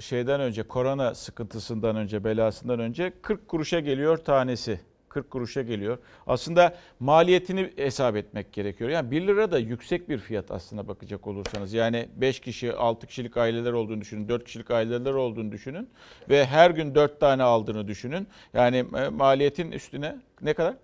şeyden 0.01 0.41
önce 0.41 0.63
korona 0.63 1.15
sıkıntısından 1.15 1.97
önce 1.97 2.25
belasından 2.25 2.81
önce 2.81 3.13
40 3.23 3.49
kuruşa 3.49 3.81
geliyor 3.81 4.17
tanesi. 4.17 4.81
40 5.09 5.31
kuruşa 5.31 5.63
geliyor. 5.63 5.99
Aslında 6.27 6.75
maliyetini 7.01 7.73
hesap 7.77 8.17
etmek 8.17 8.53
gerekiyor. 8.53 8.91
Yani 8.91 9.11
1 9.11 9.27
lira 9.27 9.51
da 9.53 9.59
yüksek 9.59 10.09
bir 10.09 10.19
fiyat 10.19 10.51
aslında 10.51 10.89
bakacak 10.89 11.27
olursanız. 11.27 11.73
Yani 11.73 12.09
5 12.17 12.41
kişi, 12.41 12.73
6 12.73 13.07
kişilik 13.07 13.37
aileler 13.37 13.73
olduğunu 13.73 14.01
düşünün, 14.01 14.29
4 14.29 14.45
kişilik 14.45 14.71
aileler 14.71 15.13
olduğunu 15.13 15.53
düşünün 15.53 15.91
ve 16.29 16.47
her 16.47 16.71
gün 16.71 16.95
4 16.95 17.21
tane 17.21 17.43
aldığını 17.43 17.89
düşünün. 17.89 18.29
Yani 18.55 18.85
e, 18.97 19.09
maliyetin 19.09 19.73
üstüne 19.73 20.17
ne 20.43 20.55
kadar? 20.55 20.75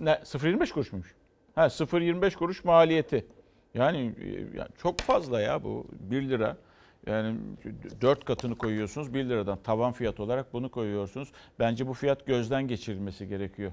Ne, 0.00 0.10
0.25 0.10 0.72
kuruş 0.72 0.92
muymuş? 0.92 1.14
Ha 1.54 1.66
0.25 1.66 2.34
kuruş 2.34 2.64
maliyeti. 2.64 3.26
Yani, 3.74 4.14
e, 4.56 4.78
çok 4.82 5.00
fazla 5.00 5.40
ya 5.40 5.64
bu 5.64 5.86
1 5.92 6.28
lira. 6.28 6.56
Yani 7.08 7.36
4 8.00 8.24
katını 8.24 8.58
koyuyorsunuz 8.58 9.14
1 9.14 9.24
liradan 9.28 9.58
tavan 9.64 9.92
fiyat 9.92 10.20
olarak 10.20 10.52
bunu 10.52 10.68
koyuyorsunuz. 10.70 11.28
Bence 11.58 11.86
bu 11.86 11.94
fiyat 11.94 12.26
gözden 12.26 12.68
geçirilmesi 12.68 13.28
gerekiyor. 13.28 13.72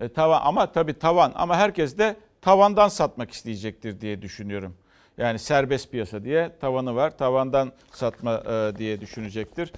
E, 0.00 0.08
tavan 0.08 0.40
ama 0.44 0.72
tabii 0.72 0.94
tavan 0.94 1.32
ama 1.34 1.56
herkes 1.56 1.98
de 1.98 2.16
tavandan 2.40 2.88
satmak 2.88 3.30
isteyecektir 3.30 4.00
diye 4.00 4.22
düşünüyorum. 4.22 4.74
Yani 5.18 5.38
serbest 5.38 5.90
piyasa 5.90 6.24
diye 6.24 6.50
tavanı 6.60 6.94
var. 6.94 7.18
Tavandan 7.18 7.72
satma 7.92 8.42
e, 8.46 8.78
diye 8.78 9.00
düşünecektir. 9.00 9.72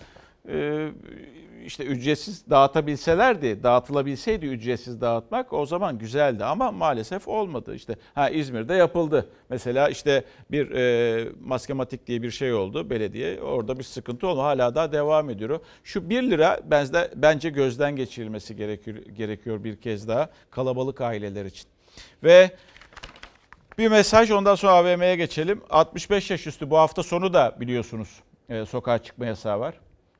E, 0.49 0.89
işte 1.65 1.85
ücretsiz 1.85 2.51
dağıtabilselerdi, 2.51 3.63
dağıtılabilseydi 3.63 4.47
ücretsiz 4.47 5.01
dağıtmak 5.01 5.53
o 5.53 5.67
zaman 5.67 5.99
güzeldi 5.99 6.45
ama 6.45 6.73
maalesef 6.73 7.29
olmadı. 7.29 7.75
İşte 7.75 7.97
ha 8.15 8.31
İzmir'de 8.31 8.75
yapıldı. 8.75 9.29
Mesela 9.49 9.89
işte 9.89 10.25
bir 10.51 10.71
e, 10.71 11.29
maskematik 11.41 12.07
diye 12.07 12.23
bir 12.23 12.31
şey 12.31 12.53
oldu 12.53 12.91
belediye. 12.91 13.41
Orada 13.41 13.79
bir 13.79 13.85
sıkıntı 13.85 14.27
oldu. 14.27 14.41
Hala 14.41 14.75
daha 14.75 14.93
devam 14.93 15.31
ediyor. 15.31 15.61
Şu 15.85 16.11
1 16.11 16.23
lira 16.23 16.61
bence, 16.65 17.11
bence 17.15 17.51
gözden 17.51 17.97
geçirilmesi 17.97 18.57
gerekiyor, 18.57 18.97
gerekiyor 18.97 19.65
bir 19.65 19.77
kez 19.77 20.09
daha 20.09 20.29
kalabalık 20.51 21.01
aileler 21.01 21.45
için. 21.45 21.67
Ve 22.23 22.51
bir 23.79 23.89
mesaj 23.89 24.31
ondan 24.31 24.55
sonra 24.55 24.73
AVM'ye 24.73 25.17
geçelim. 25.17 25.63
65 25.71 26.31
yaş 26.31 26.47
üstü 26.47 26.71
bu 26.71 26.79
hafta 26.79 27.03
sonu 27.03 27.35
da 27.35 27.57
biliyorsunuz 27.61 28.09
e, 28.49 28.67
sokağa 28.67 28.99
çıkma 28.99 29.27
yasağı 29.27 29.61
var. 29.61 29.75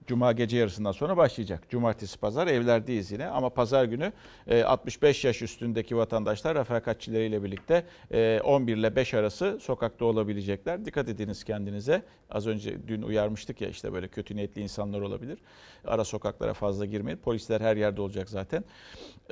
Cuma 0.07 0.33
gece 0.33 0.57
yarısından 0.57 0.93
sonra 0.93 1.17
başlayacak. 1.17 1.71
Cumartesi, 1.71 2.19
pazar 2.19 2.47
evlerdeyiz 2.47 3.13
yine 3.13 3.27
ama 3.27 3.51
pazar 3.51 3.85
günü 3.85 4.13
e, 4.47 4.63
65 4.63 5.25
yaş 5.25 5.43
üstündeki 5.43 5.97
vatandaşlar 5.97 6.57
refakatçileriyle 6.57 7.43
birlikte 7.43 7.85
e, 8.13 8.41
11 8.45 8.77
ile 8.77 8.97
5 8.97 9.15
arası 9.15 9.59
sokakta 9.61 10.05
olabilecekler. 10.05 10.85
Dikkat 10.85 11.09
ediniz 11.09 11.45
kendinize. 11.45 12.03
Az 12.31 12.47
önce 12.47 12.89
dün 12.89 13.03
uyarmıştık 13.03 13.61
ya 13.61 13.69
işte 13.69 13.93
böyle 13.93 14.09
kötü 14.09 14.37
niyetli 14.37 14.63
insanlar 14.63 15.01
olabilir. 15.01 15.39
Ara 15.85 16.05
sokaklara 16.05 16.55
fazla 16.55 16.85
girmeyin. 16.85 17.19
Polisler 17.19 17.61
her 17.61 17.77
yerde 17.77 18.01
olacak 18.01 18.29
zaten. 18.29 18.65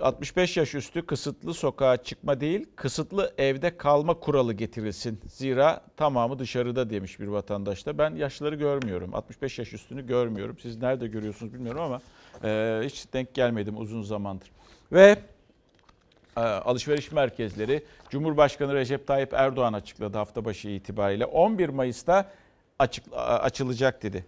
65 0.01 0.57
yaş 0.57 0.75
üstü 0.75 1.07
kısıtlı 1.07 1.55
sokağa 1.55 1.97
çıkma 1.97 2.41
değil, 2.41 2.67
kısıtlı 2.77 3.35
evde 3.39 3.77
kalma 3.77 4.15
kuralı 4.15 4.53
getirilsin. 4.53 5.21
Zira 5.29 5.85
tamamı 5.97 6.39
dışarıda 6.39 6.91
demiş 6.91 7.21
bir 7.21 7.27
vatandaş 7.27 7.87
da. 7.87 7.99
Ben 7.99 8.15
yaşlıları 8.15 8.55
görmüyorum. 8.55 9.15
65 9.15 9.59
yaş 9.59 9.73
üstünü 9.73 10.07
görmüyorum. 10.07 10.57
Siz 10.63 10.83
nerede 10.83 11.07
görüyorsunuz 11.07 11.55
bilmiyorum 11.55 11.81
ama 11.81 12.01
e, 12.45 12.81
hiç 12.85 13.13
denk 13.13 13.35
gelmedim 13.35 13.79
uzun 13.79 14.03
zamandır. 14.03 14.51
Ve 14.93 15.19
e, 16.37 16.41
alışveriş 16.41 17.13
merkezleri 17.13 17.85
Cumhurbaşkanı 18.11 18.75
Recep 18.75 19.07
Tayyip 19.07 19.33
Erdoğan 19.33 19.73
açıkladı 19.73 20.19
hafta 20.19 20.45
başı 20.45 20.69
itibariyle. 20.69 21.27
11 21.27 21.69
Mayıs'ta 21.69 22.31
açık, 22.79 23.05
açılacak 23.17 24.03
dedi. 24.03 24.25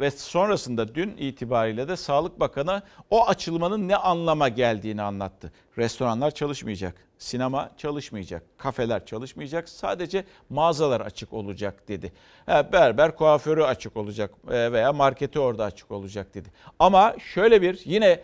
Ve 0.00 0.10
sonrasında 0.10 0.94
dün 0.94 1.16
itibariyle 1.16 1.88
de 1.88 1.96
Sağlık 1.96 2.40
Bakanı 2.40 2.82
o 3.10 3.26
açılmanın 3.28 3.88
ne 3.88 3.96
anlama 3.96 4.48
geldiğini 4.48 5.02
anlattı. 5.02 5.52
Restoranlar 5.78 6.30
çalışmayacak, 6.30 6.94
sinema 7.18 7.70
çalışmayacak, 7.76 8.42
kafeler 8.58 9.06
çalışmayacak, 9.06 9.68
sadece 9.68 10.24
mağazalar 10.50 11.00
açık 11.00 11.32
olacak 11.32 11.88
dedi. 11.88 12.12
Berber 12.48 13.16
kuaförü 13.16 13.62
açık 13.62 13.96
olacak 13.96 14.30
e, 14.50 14.72
veya 14.72 14.92
marketi 14.92 15.38
orada 15.38 15.64
açık 15.64 15.90
olacak 15.90 16.34
dedi. 16.34 16.48
Ama 16.78 17.14
şöyle 17.34 17.62
bir 17.62 17.80
yine 17.84 18.20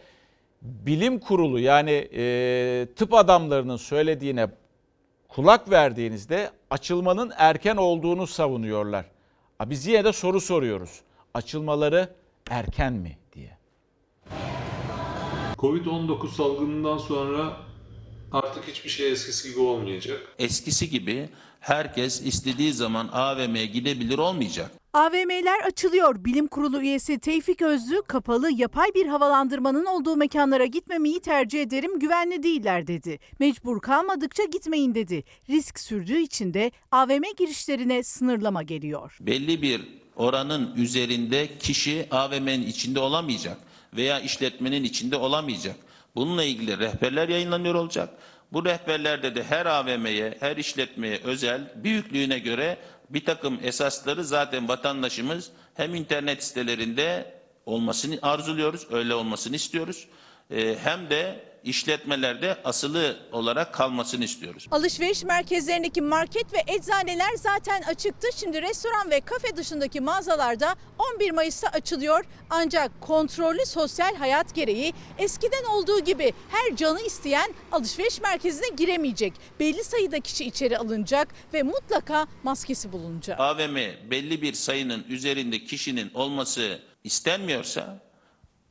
bilim 0.62 1.19
kurulu 1.19 1.61
yani 1.61 2.09
e, 2.15 2.87
tıp 2.97 3.15
adamlarının 3.15 3.77
söylediğine 3.77 4.49
kulak 5.29 5.71
verdiğinizde 5.71 6.51
açılmanın 6.71 7.33
erken 7.37 7.77
olduğunu 7.77 8.27
savunuyorlar. 8.27 9.05
Biz 9.67 9.87
yine 9.87 10.05
de 10.05 10.12
soru 10.12 10.41
soruyoruz. 10.41 11.01
Açılmaları 11.37 12.16
erken 12.51 12.92
mi 12.92 13.18
diye. 13.33 13.59
Covid-19 15.59 16.35
salgınından 16.35 16.99
sonra 16.99 17.57
artık 18.33 18.64
hiçbir 18.68 18.90
şey 18.90 19.12
eskisi 19.12 19.51
gibi 19.51 19.61
olmayacak. 19.61 20.20
Eskisi 20.38 20.90
gibi 20.90 21.29
herkes 21.61 22.22
istediği 22.27 22.72
zaman 22.72 23.09
AVM'ye 23.12 23.66
gidebilir 23.66 24.18
olmayacak. 24.18 24.70
AVM'ler 24.92 25.61
açılıyor. 25.66 26.25
Bilim 26.25 26.46
Kurulu 26.46 26.83
üyesi 26.83 27.18
Tevfik 27.18 27.62
Özlü 27.62 28.03
kapalı 28.03 28.51
yapay 28.51 28.88
bir 28.94 29.07
havalandırmanın 29.07 29.85
olduğu 29.85 30.16
mekanlara 30.16 30.64
gitmemeyi 30.64 31.20
tercih 31.20 31.62
ederim 31.62 31.99
güvenli 31.99 32.42
değiller 32.42 32.87
dedi. 32.87 33.18
Mecbur 33.40 33.81
kalmadıkça 33.81 34.44
gitmeyin 34.44 34.94
dedi. 34.94 35.25
Risk 35.51 35.81
sürdüğü 35.81 36.18
için 36.18 36.55
de 36.55 36.70
AVM 36.90 37.22
girişlerine 37.38 38.03
sınırlama 38.03 38.62
geliyor. 38.62 39.18
Belli 39.20 39.62
bir 39.62 40.06
oranın 40.16 40.76
üzerinde 40.76 41.59
kişi 41.59 42.07
AVM'nin 42.11 42.66
içinde 42.66 43.00
olamayacak 43.00 43.57
veya 43.92 44.20
işletmenin 44.20 44.85
içinde 44.85 45.16
olamayacak. 45.16 45.76
Bununla 46.14 46.44
ilgili 46.44 46.79
rehberler 46.79 47.29
yayınlanıyor 47.29 47.74
olacak. 47.74 48.09
Bu 48.52 48.64
rehberlerde 48.64 49.35
de 49.35 49.44
her 49.44 49.66
AVM'ye, 49.66 50.37
her 50.40 50.57
işletmeye 50.57 51.20
özel 51.24 51.72
büyüklüğüne 51.85 52.38
göre 52.38 52.79
bir 53.11 53.24
takım 53.24 53.59
esasları 53.62 54.24
zaten 54.24 54.68
vatandaşımız 54.68 55.50
hem 55.74 55.94
internet 55.94 56.44
sitelerinde 56.44 57.35
olmasını 57.66 58.18
arzuluyoruz, 58.22 58.87
öyle 58.90 59.14
olmasını 59.14 59.57
istiyoruz. 59.57 60.07
Ee, 60.50 60.76
hem 60.83 61.11
de 61.11 61.44
işletmelerde 61.66 62.59
asılı 62.64 63.16
olarak 63.33 63.74
kalmasını 63.74 64.24
istiyoruz. 64.24 64.66
Alışveriş 64.70 65.24
merkezlerindeki 65.24 66.00
market 66.02 66.52
ve 66.52 66.64
eczaneler 66.66 67.35
zaten 67.37 67.83
açıktı. 67.83 68.29
Şimdi 68.37 68.62
restoran 68.62 69.11
ve 69.11 69.20
kafe 69.20 69.57
dışındaki 69.57 70.00
mağazalarda 70.00 70.74
11 71.14 71.31
Mayıs'ta 71.31 71.68
açılıyor. 71.68 72.24
Ancak 72.50 73.00
kontrollü 73.00 73.66
sosyal 73.66 74.14
hayat 74.14 74.55
gereği 74.55 74.92
eskiden 75.18 75.64
olduğu 75.64 76.00
gibi 76.00 76.33
her 76.48 76.76
canı 76.76 77.00
isteyen 77.00 77.55
alışveriş 77.72 78.20
merkezine 78.20 78.68
giremeyecek. 78.76 79.33
Belli 79.61 79.85
sayıda 79.85 80.20
kişi 80.20 80.44
içeri 80.44 80.79
alınacak 80.79 81.29
ve 81.55 81.62
mutlaka 81.62 82.26
maskesi 82.42 82.92
bulunacak. 82.92 83.40
AVM 83.40 83.76
belli 84.11 84.42
bir 84.42 84.52
sayının 84.52 85.05
üzerinde 85.09 85.64
kişinin 85.64 86.11
olması 86.14 86.81
istenmiyorsa 87.05 88.06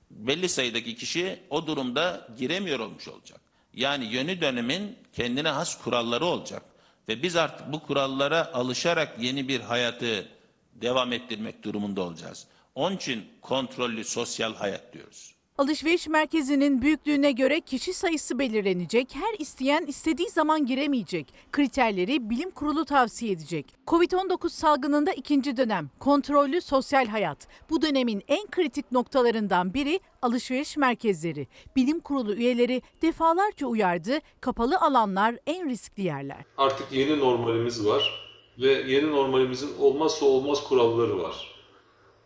belli 0.09 0.49
sayıdaki 0.49 0.95
kişi 0.95 1.39
o 1.49 1.67
durumda 1.67 2.27
giremiyor 2.37 2.79
olmuş 2.79 3.07
olacak. 3.07 3.41
Yani 3.73 4.13
yeni 4.13 4.41
dönemin 4.41 4.97
kendine 5.13 5.49
has 5.49 5.83
kuralları 5.83 6.25
olacak. 6.25 6.63
Ve 7.09 7.23
biz 7.23 7.35
artık 7.35 7.73
bu 7.73 7.83
kurallara 7.83 8.53
alışarak 8.53 9.15
yeni 9.19 9.47
bir 9.47 9.59
hayatı 9.59 10.27
devam 10.73 11.13
ettirmek 11.13 11.63
durumunda 11.63 12.01
olacağız. 12.01 12.47
Onun 12.75 12.95
için 12.95 13.25
kontrollü 13.41 14.03
sosyal 14.03 14.55
hayat 14.55 14.93
diyoruz. 14.93 15.34
Alışveriş 15.57 16.07
merkezinin 16.07 16.81
büyüklüğüne 16.81 17.31
göre 17.31 17.61
kişi 17.61 17.93
sayısı 17.93 18.39
belirlenecek. 18.39 19.15
Her 19.15 19.39
isteyen 19.39 19.85
istediği 19.85 20.29
zaman 20.29 20.65
giremeyecek. 20.65 21.33
Kriterleri 21.51 22.29
bilim 22.29 22.51
kurulu 22.51 22.85
tavsiye 22.85 23.31
edecek. 23.31 23.65
Covid-19 23.87 24.49
salgınında 24.49 25.11
ikinci 25.13 25.57
dönem 25.57 25.89
kontrollü 25.99 26.61
sosyal 26.61 27.05
hayat. 27.07 27.47
Bu 27.69 27.81
dönemin 27.81 28.23
en 28.27 28.47
kritik 28.47 28.91
noktalarından 28.91 29.73
biri 29.73 29.99
alışveriş 30.21 30.77
merkezleri. 30.77 31.47
Bilim 31.75 31.99
kurulu 31.99 32.33
üyeleri 32.33 32.81
defalarca 33.01 33.67
uyardı. 33.67 34.19
Kapalı 34.41 34.77
alanlar 34.79 35.35
en 35.47 35.69
riskli 35.69 36.03
yerler. 36.03 36.45
Artık 36.57 36.91
yeni 36.91 37.19
normalimiz 37.19 37.85
var 37.85 38.25
ve 38.59 38.71
yeni 38.71 39.11
normalimizin 39.11 39.77
olmazsa 39.79 40.25
olmaz 40.25 40.63
kuralları 40.63 41.19
var. 41.23 41.55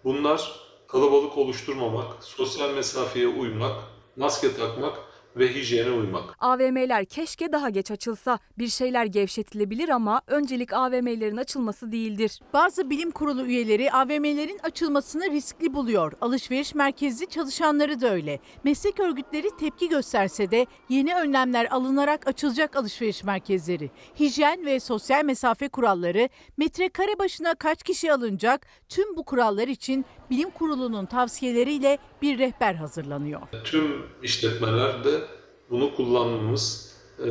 Bunlar 0.03 0.68
kalabalık 0.91 1.37
oluşturmamak, 1.37 2.23
sosyal 2.23 2.73
mesafeye 2.73 3.27
uymak, 3.27 3.75
maske 4.15 4.55
takmak 4.55 4.97
ve 5.35 5.55
hijyene 5.55 5.91
uymak. 5.91 6.35
AVM'ler 6.39 7.05
keşke 7.05 7.51
daha 7.51 7.69
geç 7.69 7.91
açılsa. 7.91 8.39
Bir 8.57 8.67
şeyler 8.67 9.05
gevşetilebilir 9.05 9.89
ama 9.89 10.21
öncelik 10.27 10.73
AVM'lerin 10.73 11.37
açılması 11.37 11.91
değildir. 11.91 12.39
Bazı 12.53 12.89
bilim 12.89 13.11
kurulu 13.11 13.45
üyeleri 13.45 13.91
AVM'lerin 13.91 14.59
açılmasını 14.63 15.31
riskli 15.31 15.73
buluyor. 15.73 16.13
Alışveriş 16.21 16.75
merkezi 16.75 17.27
çalışanları 17.27 18.01
da 18.01 18.09
öyle. 18.09 18.39
Meslek 18.63 18.99
örgütleri 18.99 19.47
tepki 19.59 19.89
gösterse 19.89 20.51
de 20.51 20.65
yeni 20.89 21.15
önlemler 21.15 21.67
alınarak 21.71 22.27
açılacak 22.27 22.75
alışveriş 22.75 23.23
merkezleri. 23.23 23.91
Hijyen 24.19 24.65
ve 24.65 24.79
sosyal 24.79 25.25
mesafe 25.25 25.69
kuralları, 25.69 26.29
metrekare 26.57 27.19
başına 27.19 27.55
kaç 27.55 27.83
kişi 27.83 28.13
alınacak 28.13 28.67
tüm 28.89 29.17
bu 29.17 29.25
kurallar 29.25 29.67
için 29.67 30.05
bilim 30.29 30.49
kurulunun 30.49 31.05
tavsiyeleriyle 31.05 31.97
bir 32.21 32.39
rehber 32.39 32.75
hazırlanıyor. 32.75 33.41
Tüm 33.63 34.05
işletmeler 34.23 35.03
de 35.03 35.21
bunu 35.69 35.95
kullanmamız 35.95 36.95
e, 37.19 37.25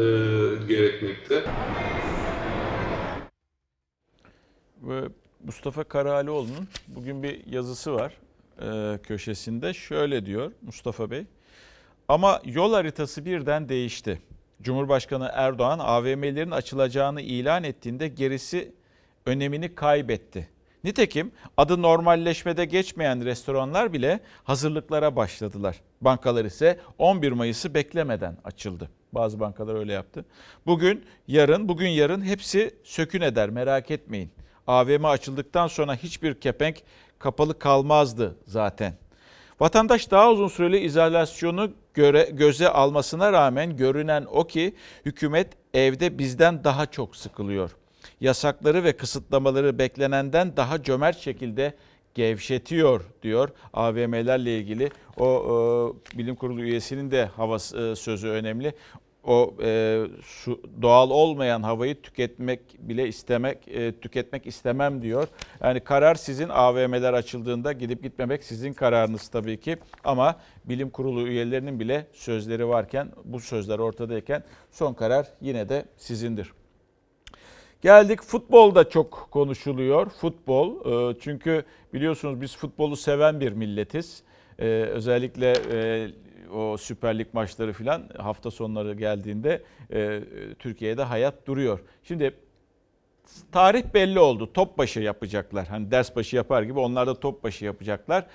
gerekmekte. 0.69 1.45
Ve 4.83 5.09
Mustafa 5.45 5.85
Karahalioğlu'nun 5.85 6.69
bugün 6.89 7.23
bir 7.23 7.47
yazısı 7.47 7.95
var 7.95 8.13
e, 8.63 8.99
köşesinde. 9.03 9.75
Şöyle 9.75 10.27
diyor 10.27 10.53
Mustafa 10.63 11.11
Bey. 11.11 11.25
Ama 12.09 12.41
yol 12.45 12.73
haritası 12.73 13.25
birden 13.25 13.69
değişti. 13.69 14.23
Cumhurbaşkanı 14.63 15.31
Erdoğan 15.33 15.79
AVM'lerin 15.79 16.51
açılacağını 16.51 17.21
ilan 17.21 17.65
ettiğinde 17.65 18.09
gerisi 18.09 18.73
önemini 19.27 19.75
kaybetti. 19.75 20.49
Nitekim 20.85 21.33
adı 21.57 21.83
normalleşmede 21.83 22.65
geçmeyen 22.65 23.25
restoranlar 23.25 23.93
bile 23.93 24.21
hazırlıklara 24.45 25.17
başladılar. 25.17 25.77
Bankalar 26.01 26.45
ise 26.45 26.81
11 26.99 27.33
Mayıs'ı 27.33 27.75
beklemeden 27.75 28.37
açıldı. 28.45 28.91
Bazı 29.13 29.41
bankalar 29.41 29.75
öyle 29.75 29.93
yaptı. 29.93 30.25
Bugün, 30.67 31.05
yarın, 31.29 31.69
bugün 31.69 31.89
yarın 31.89 32.25
hepsi 32.25 32.75
sökün 32.85 33.21
eder 33.21 33.51
merak 33.51 33.91
etmeyin. 33.91 34.31
AVM 34.67 35.05
açıldıktan 35.05 35.67
sonra 35.67 35.95
hiçbir 35.95 36.41
kepenk 36.41 36.83
kapalı 37.19 37.59
kalmazdı 37.59 38.37
zaten. 38.47 38.95
Vatandaş 39.61 40.11
daha 40.11 40.31
uzun 40.31 40.49
süreli 40.49 40.79
izolasyonu 40.79 41.71
göre, 41.95 42.29
göze 42.33 42.69
almasına 42.69 43.33
rağmen 43.33 43.77
görünen 43.77 44.27
o 44.31 44.47
ki 44.47 44.75
hükümet 45.05 45.53
evde 45.75 46.19
bizden 46.19 46.65
daha 46.65 46.87
çok 46.87 47.17
sıkılıyor 47.17 47.71
yasakları 48.21 48.85
ve 48.85 48.93
kısıtlamaları 48.93 49.79
beklenenden 49.79 50.57
daha 50.57 50.83
cömert 50.83 51.19
şekilde 51.19 51.75
gevşetiyor 52.15 53.05
diyor 53.23 53.49
AVM'lerle 53.73 54.59
ilgili. 54.59 54.91
O 55.17 55.95
e, 56.15 56.19
bilim 56.19 56.37
kurulu 56.37 56.63
üyesinin 56.63 57.11
de 57.11 57.25
havası 57.25 57.79
e, 57.79 57.97
sözü 57.97 58.29
önemli. 58.29 58.73
O 59.25 59.55
e, 59.63 60.03
su, 60.25 60.61
doğal 60.83 61.11
olmayan 61.11 61.63
havayı 61.63 62.03
tüketmek 62.03 62.61
bile 62.79 63.09
istemek 63.09 63.69
e, 63.69 63.93
tüketmek 64.01 64.47
istemem 64.47 65.03
diyor. 65.03 65.29
Yani 65.63 65.81
karar 65.81 66.15
sizin 66.15 66.49
AVM'ler 66.49 67.13
açıldığında 67.13 67.73
gidip 67.73 68.03
gitmemek 68.03 68.45
sizin 68.45 68.73
kararınız 68.73 69.29
tabii 69.29 69.61
ki. 69.61 69.77
Ama 70.05 70.37
bilim 70.65 70.91
kurulu 70.91 71.29
üyelerinin 71.29 71.81
bile 71.81 72.07
sözleri 72.13 72.69
varken 72.69 73.09
bu 73.25 73.41
sözler 73.41 73.79
ortadayken 73.79 74.43
son 74.71 74.95
karar 74.95 75.27
yine 75.41 75.69
de 75.69 75.85
sizindir. 75.97 76.53
Geldik 77.83 78.23
futbolda 78.23 78.89
çok 78.89 79.29
konuşuluyor. 79.31 80.11
Futbol 80.11 80.71
e, 81.11 81.19
çünkü 81.21 81.65
biliyorsunuz 81.95 82.41
biz 82.41 82.57
futbolu 82.57 82.97
seven 82.97 83.41
bir 83.41 83.53
milletiz. 83.53 84.23
E, 84.59 84.65
özellikle 84.67 85.53
e, 85.73 86.09
o 86.55 86.77
Süper 86.77 87.19
Lig 87.19 87.27
maçları 87.33 87.73
filan 87.73 88.03
hafta 88.19 88.51
sonları 88.51 88.95
geldiğinde 88.95 89.63
Türkiye'de 90.59 91.03
hayat 91.03 91.47
duruyor. 91.47 91.81
Şimdi 92.03 92.35
tarih 93.53 93.83
belli 93.95 94.21
oldu. 94.21 94.53
Top 94.53 94.79
başı 94.79 95.01
yapacaklar. 95.01 95.67
Hani 95.67 95.91
ders 95.91 96.17
başı 96.17 96.37
yapar 96.37 96.63
gibi 96.63 96.79
onlar 96.79 97.07
da 97.07 97.21
top 97.21 97.45
başı 97.45 97.65
yapacaklar. 97.65 98.27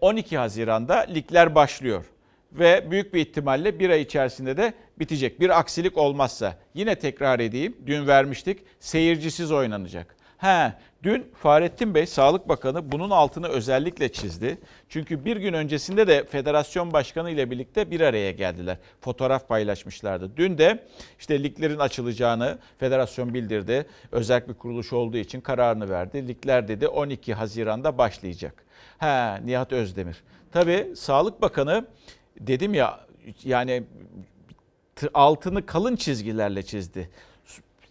12 0.00 0.38
Haziran'da 0.38 0.94
ligler 0.94 1.54
başlıyor 1.54 2.04
ve 2.52 2.90
büyük 2.90 3.14
bir 3.14 3.20
ihtimalle 3.20 3.78
bir 3.78 3.90
ay 3.90 4.02
içerisinde 4.02 4.56
de 4.56 4.72
bitecek. 4.98 5.40
Bir 5.40 5.58
aksilik 5.58 5.98
olmazsa 5.98 6.56
yine 6.74 6.94
tekrar 6.94 7.40
edeyim 7.40 7.76
dün 7.86 8.06
vermiştik 8.06 8.58
seyircisiz 8.80 9.52
oynanacak. 9.52 10.18
He, 10.38 10.72
dün 11.02 11.26
Fahrettin 11.34 11.94
Bey, 11.94 12.06
Sağlık 12.06 12.48
Bakanı 12.48 12.92
bunun 12.92 13.10
altını 13.10 13.48
özellikle 13.48 14.12
çizdi. 14.12 14.58
Çünkü 14.88 15.24
bir 15.24 15.36
gün 15.36 15.52
öncesinde 15.52 16.06
de 16.06 16.24
federasyon 16.24 16.92
başkanı 16.92 17.30
ile 17.30 17.50
birlikte 17.50 17.90
bir 17.90 18.00
araya 18.00 18.30
geldiler. 18.30 18.76
Fotoğraf 19.00 19.48
paylaşmışlardı. 19.48 20.36
Dün 20.36 20.58
de 20.58 20.84
işte 21.18 21.42
liglerin 21.42 21.78
açılacağını 21.78 22.58
federasyon 22.78 23.34
bildirdi. 23.34 23.86
Özel 24.12 24.48
bir 24.48 24.54
kuruluş 24.54 24.92
olduğu 24.92 25.16
için 25.16 25.40
kararını 25.40 25.90
verdi. 25.90 26.28
Ligler 26.28 26.68
dedi 26.68 26.88
12 26.88 27.34
Haziran'da 27.34 27.98
başlayacak. 27.98 28.64
He, 28.98 29.46
Nihat 29.46 29.72
Özdemir. 29.72 30.16
Tabii 30.52 30.92
Sağlık 30.96 31.42
Bakanı 31.42 31.86
dedim 32.40 32.74
ya 32.74 33.06
yani 33.44 33.84
altını 35.14 35.66
kalın 35.66 35.96
çizgilerle 35.96 36.62
çizdi. 36.62 37.10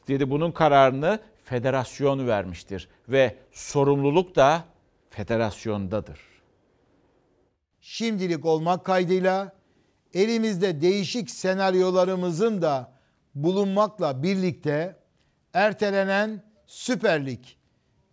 Dedi 0.07 0.29
bunun 0.29 0.51
kararını 0.51 1.19
federasyon 1.43 2.27
vermiştir 2.27 2.89
ve 3.09 3.35
sorumluluk 3.51 4.35
da 4.35 4.63
federasyondadır. 5.09 6.19
Şimdilik 7.81 8.45
olmak 8.45 8.85
kaydıyla 8.85 9.55
elimizde 10.13 10.81
değişik 10.81 11.29
senaryolarımızın 11.29 12.61
da 12.61 12.91
bulunmakla 13.35 14.23
birlikte 14.23 14.95
ertelenen 15.53 16.43
Süper 16.65 17.25
Lig, 17.25 17.39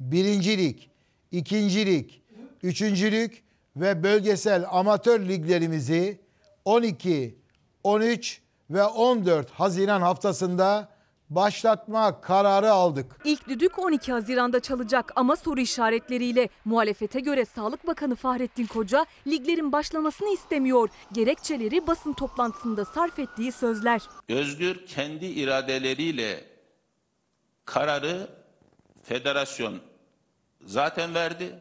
Birincilik, 0.00 0.90
İkincilik, 1.32 2.22
Üçüncülük 2.62 3.44
ve 3.76 4.02
bölgesel 4.02 4.64
amatör 4.70 5.28
liglerimizi 5.28 6.23
12, 6.64 7.38
13 7.84 8.40
ve 8.70 8.84
14 8.84 9.50
Haziran 9.50 10.00
haftasında 10.00 10.88
başlatma 11.30 12.20
kararı 12.20 12.72
aldık. 12.72 13.16
İlk 13.24 13.48
düdük 13.48 13.78
12 13.78 14.12
Haziran'da 14.12 14.60
çalacak 14.60 15.12
ama 15.16 15.36
soru 15.36 15.60
işaretleriyle. 15.60 16.48
Muhalefete 16.64 17.20
göre 17.20 17.44
Sağlık 17.44 17.86
Bakanı 17.86 18.14
Fahrettin 18.14 18.66
Koca 18.66 19.06
liglerin 19.26 19.72
başlamasını 19.72 20.28
istemiyor. 20.28 20.88
Gerekçeleri 21.12 21.86
basın 21.86 22.12
toplantısında 22.12 22.84
sarf 22.84 23.18
ettiği 23.18 23.52
sözler. 23.52 24.02
Özgür 24.28 24.86
kendi 24.86 25.26
iradeleriyle 25.26 26.44
kararı 27.64 28.28
federasyon 29.02 29.80
zaten 30.64 31.14
verdi. 31.14 31.60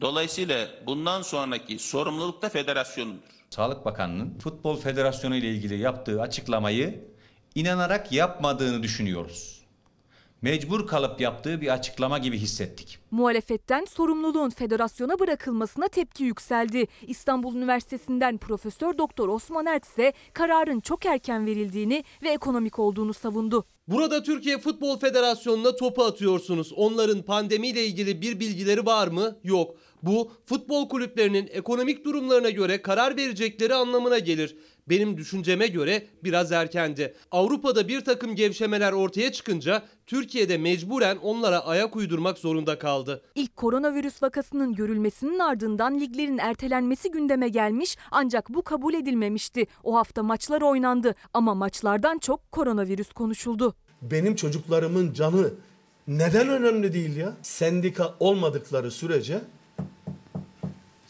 Dolayısıyla 0.00 0.68
bundan 0.86 1.22
sonraki 1.22 1.78
sorumluluk 1.78 2.42
da 2.42 2.48
federasyonundur. 2.48 3.33
Sağlık 3.54 3.84
Bakanı'nın 3.84 4.38
Futbol 4.38 4.76
Federasyonu 4.76 5.36
ile 5.36 5.50
ilgili 5.50 5.78
yaptığı 5.78 6.22
açıklamayı 6.22 7.04
inanarak 7.54 8.12
yapmadığını 8.12 8.82
düşünüyoruz. 8.82 9.64
Mecbur 10.42 10.86
kalıp 10.86 11.20
yaptığı 11.20 11.60
bir 11.60 11.68
açıklama 11.68 12.18
gibi 12.18 12.38
hissettik. 12.38 12.98
Muhalefetten 13.10 13.84
sorumluluğun 13.84 14.50
federasyona 14.50 15.18
bırakılmasına 15.18 15.88
tepki 15.88 16.24
yükseldi. 16.24 16.86
İstanbul 17.06 17.54
Üniversitesi'nden 17.54 18.38
Profesör 18.38 18.98
Doktor 18.98 19.28
Osman 19.28 19.66
Erk 19.66 19.84
ise 19.84 20.12
kararın 20.32 20.80
çok 20.80 21.06
erken 21.06 21.46
verildiğini 21.46 22.04
ve 22.22 22.28
ekonomik 22.28 22.78
olduğunu 22.78 23.14
savundu. 23.14 23.64
Burada 23.88 24.22
Türkiye 24.22 24.58
Futbol 24.58 24.98
Federasyonu'na 24.98 25.76
topu 25.76 26.04
atıyorsunuz. 26.04 26.72
Onların 26.72 27.22
pandemiyle 27.22 27.86
ilgili 27.86 28.20
bir 28.20 28.40
bilgileri 28.40 28.86
var 28.86 29.08
mı? 29.08 29.36
Yok. 29.44 29.76
Bu 30.06 30.30
futbol 30.46 30.88
kulüplerinin 30.88 31.48
ekonomik 31.52 32.04
durumlarına 32.04 32.50
göre 32.50 32.82
karar 32.82 33.16
verecekleri 33.16 33.74
anlamına 33.74 34.18
gelir. 34.18 34.56
Benim 34.88 35.16
düşünceme 35.16 35.66
göre 35.66 36.06
biraz 36.24 36.52
erkendi. 36.52 37.14
Avrupa'da 37.30 37.88
bir 37.88 38.00
takım 38.00 38.34
gevşemeler 38.34 38.92
ortaya 38.92 39.32
çıkınca 39.32 39.82
Türkiye'de 40.06 40.58
mecburen 40.58 41.16
onlara 41.16 41.66
ayak 41.66 41.96
uydurmak 41.96 42.38
zorunda 42.38 42.78
kaldı. 42.78 43.22
İlk 43.34 43.56
koronavirüs 43.56 44.22
vakasının 44.22 44.74
görülmesinin 44.74 45.38
ardından 45.38 46.00
liglerin 46.00 46.38
ertelenmesi 46.38 47.10
gündeme 47.10 47.48
gelmiş 47.48 47.96
ancak 48.10 48.48
bu 48.48 48.62
kabul 48.62 48.94
edilmemişti. 48.94 49.66
O 49.84 49.94
hafta 49.94 50.22
maçlar 50.22 50.62
oynandı 50.62 51.14
ama 51.34 51.54
maçlardan 51.54 52.18
çok 52.18 52.52
koronavirüs 52.52 53.12
konuşuldu. 53.12 53.74
Benim 54.02 54.34
çocuklarımın 54.34 55.12
canı 55.12 55.50
neden 56.08 56.48
önemli 56.48 56.92
değil 56.92 57.16
ya? 57.16 57.32
Sendika 57.42 58.14
olmadıkları 58.20 58.90
sürece 58.90 59.40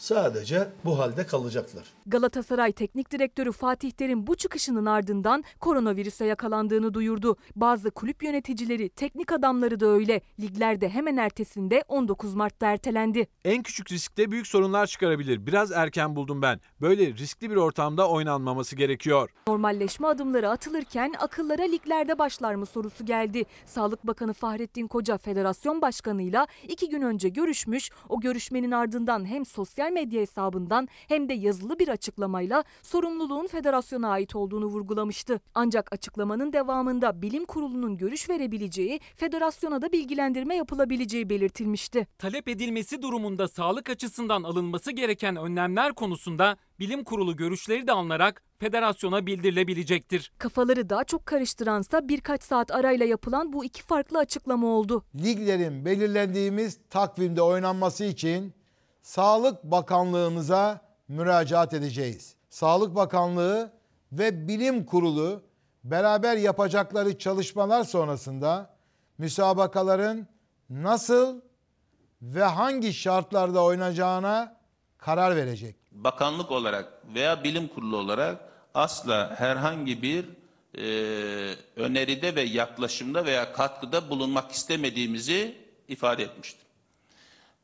sadece 0.05 0.67
bu 0.85 0.99
halde 0.99 1.25
kalacaklar. 1.25 1.83
Galatasaray 2.05 2.71
Teknik 2.71 3.11
Direktörü 3.11 3.51
Fatih 3.51 3.91
Terim 3.91 4.27
bu 4.27 4.35
çıkışının 4.35 4.85
ardından 4.85 5.43
koronavirüse 5.59 6.25
yakalandığını 6.25 6.93
duyurdu. 6.93 7.37
Bazı 7.55 7.91
kulüp 7.91 8.23
yöneticileri, 8.23 8.89
teknik 8.89 9.31
adamları 9.31 9.79
da 9.79 9.85
öyle. 9.85 10.21
Liglerde 10.39 10.89
hemen 10.89 11.17
ertesinde 11.17 11.83
19 11.87 12.33
Mart'ta 12.33 12.67
ertelendi. 12.67 13.27
En 13.45 13.63
küçük 13.63 13.91
riskte 13.91 14.31
büyük 14.31 14.47
sorunlar 14.47 14.87
çıkarabilir. 14.87 15.45
Biraz 15.47 15.71
erken 15.71 16.15
buldum 16.15 16.41
ben. 16.41 16.59
Böyle 16.81 17.13
riskli 17.13 17.51
bir 17.51 17.55
ortamda 17.55 18.09
oynanmaması 18.09 18.75
gerekiyor. 18.75 19.29
Normalleşme 19.47 20.07
adımları 20.07 20.49
atılırken 20.49 21.13
akıllara 21.19 21.63
liglerde 21.63 22.19
başlar 22.19 22.55
mı 22.55 22.65
sorusu 22.65 23.05
geldi. 23.05 23.43
Sağlık 23.65 24.07
Bakanı 24.07 24.33
Fahrettin 24.33 24.87
Koca 24.87 25.17
federasyon 25.17 25.81
başkanıyla 25.81 26.47
iki 26.67 26.89
gün 26.89 27.01
önce 27.01 27.29
görüşmüş. 27.29 27.89
O 28.09 28.19
görüşmenin 28.19 28.71
ardından 28.71 29.25
hem 29.25 29.45
sosyal 29.45 29.94
medya 29.95 30.21
hesabından 30.21 30.87
hem 31.07 31.29
de 31.29 31.33
yazılı 31.33 31.79
bir 31.79 31.87
açıklamayla 31.87 32.63
sorumluluğun 32.83 33.47
federasyona 33.47 34.09
ait 34.09 34.35
olduğunu 34.35 34.65
vurgulamıştı. 34.65 35.39
Ancak 35.55 35.93
açıklamanın 35.93 36.53
devamında 36.53 37.21
bilim 37.21 37.45
kurulunun 37.45 37.97
görüş 37.97 38.29
verebileceği, 38.29 38.99
federasyona 39.15 39.81
da 39.81 39.91
bilgilendirme 39.91 40.55
yapılabileceği 40.55 41.29
belirtilmişti. 41.29 42.07
Talep 42.17 42.47
edilmesi 42.47 43.01
durumunda 43.01 43.47
sağlık 43.47 43.89
açısından 43.89 44.43
alınması 44.43 44.91
gereken 44.91 45.35
önlemler 45.35 45.93
konusunda 45.93 46.57
bilim 46.79 47.03
kurulu 47.03 47.35
görüşleri 47.35 47.87
de 47.87 47.91
alınarak 47.91 48.43
federasyona 48.59 49.25
bildirilebilecektir. 49.25 50.31
Kafaları 50.37 50.89
daha 50.89 51.03
çok 51.03 51.25
karıştıransa 51.25 52.09
birkaç 52.09 52.43
saat 52.43 52.71
arayla 52.71 53.05
yapılan 53.05 53.53
bu 53.53 53.65
iki 53.65 53.83
farklı 53.83 54.19
açıklama 54.19 54.67
oldu. 54.67 55.03
Liglerin 55.23 55.85
belirlendiğimiz 55.85 56.79
takvimde 56.89 57.41
oynanması 57.41 58.05
için 58.05 58.53
Sağlık 59.05 59.63
Bakanlığımıza 59.63 60.81
müracaat 61.07 61.73
edeceğiz. 61.73 62.35
Sağlık 62.49 62.95
Bakanlığı 62.95 63.71
ve 64.11 64.47
Bilim 64.47 64.85
Kurulu 64.85 65.41
beraber 65.83 66.37
yapacakları 66.37 67.17
çalışmalar 67.17 67.83
sonrasında 67.83 68.75
müsabakaların 69.17 70.27
nasıl 70.69 71.41
ve 72.21 72.43
hangi 72.43 72.93
şartlarda 72.93 73.63
oynayacağına 73.63 74.57
karar 74.97 75.35
verecek. 75.35 75.75
Bakanlık 75.91 76.51
olarak 76.51 76.93
veya 77.15 77.43
bilim 77.43 77.67
kurulu 77.67 77.97
olarak 77.97 78.37
asla 78.73 79.35
herhangi 79.37 80.01
bir 80.01 80.25
e, 80.77 80.85
öneride 81.75 82.35
ve 82.35 82.41
yaklaşımda 82.41 83.25
veya 83.25 83.53
katkıda 83.53 84.09
bulunmak 84.09 84.51
istemediğimizi 84.51 85.57
ifade 85.87 86.23
etmiştir. 86.23 86.64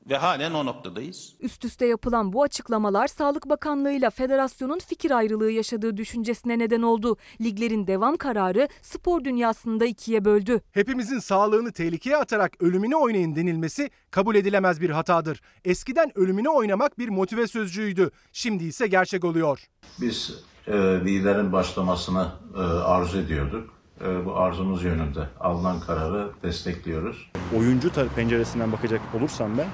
Ve 0.10 0.18
halen 0.18 0.54
o 0.54 0.66
noktadayız. 0.66 1.34
Üst 1.40 1.66
üste 1.66 1.86
yapılan 1.86 2.34
bu 2.34 2.44
açıklamalar 2.44 3.08
Sağlık 3.08 3.50
Bakanlığı 3.50 3.92
ile 3.92 4.10
federasyonun 4.10 4.80
fikir 4.80 5.12
ayrılığı 5.12 5.52
yaşadığı 5.52 5.98
düşüncesine 5.98 6.60
neden 6.60 6.82
oldu. 6.82 7.18
Liglerin 7.42 7.88
devam 7.88 8.18
kararı 8.18 8.68
spor 8.82 9.24
dünyasında 9.24 9.86
ikiye 9.86 10.26
böldü. 10.26 10.62
Hepimizin 10.72 11.20
sağlığını 11.20 11.72
tehlikeye 11.72 12.18
atarak 12.18 12.64
ölümüne 12.64 12.96
oynayın 12.96 13.36
denilmesi 13.36 13.90
kabul 14.12 14.36
edilemez 14.36 14.82
bir 14.82 14.90
hatadır. 14.90 15.42
Eskiden 15.66 16.18
ölümüne 16.18 16.50
oynamak 16.50 17.00
bir 17.00 17.10
motive 17.10 17.48
sözcüğüydü. 17.48 18.12
Şimdi 18.34 18.64
ise 18.64 18.88
gerçek 18.88 19.26
oluyor. 19.26 19.66
Biz 20.02 20.44
e, 20.68 20.74
liderin 21.06 21.52
başlamasını 21.52 22.32
e, 22.56 22.60
arzu 22.62 23.18
ediyorduk. 23.18 23.70
E, 24.02 24.26
bu 24.26 24.36
arzumuz 24.36 24.84
yönünde 24.84 25.30
alınan 25.40 25.80
kararı 25.80 26.32
destekliyoruz. 26.44 27.32
Oyuncu 27.58 27.92
penceresinden 28.16 28.72
bakacak 28.72 29.02
olursam 29.18 29.58
ben 29.58 29.68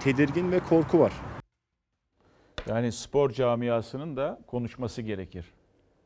tedirgin 0.00 0.52
ve 0.52 0.60
korku 0.60 1.00
var. 1.00 1.12
Yani 2.68 2.92
spor 2.92 3.30
camiasının 3.30 4.16
da 4.16 4.40
konuşması 4.46 5.02
gerekir. 5.02 5.44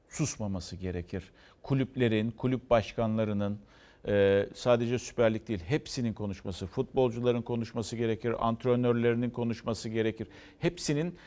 Susmaması 0.08 0.76
gerekir. 0.76 1.32
Kulüplerin, 1.62 2.30
kulüp 2.30 2.70
başkanlarının 2.70 3.58
sadece 4.54 4.98
Süper 4.98 5.34
Lig 5.34 5.48
değil 5.48 5.60
hepsinin 5.66 6.12
konuşması, 6.12 6.66
futbolcuların 6.66 7.42
konuşması 7.42 7.96
gerekir, 7.96 8.46
antrenörlerinin 8.46 9.30
konuşması 9.30 9.88
gerekir. 9.88 10.28
Hepsinin 10.58 11.18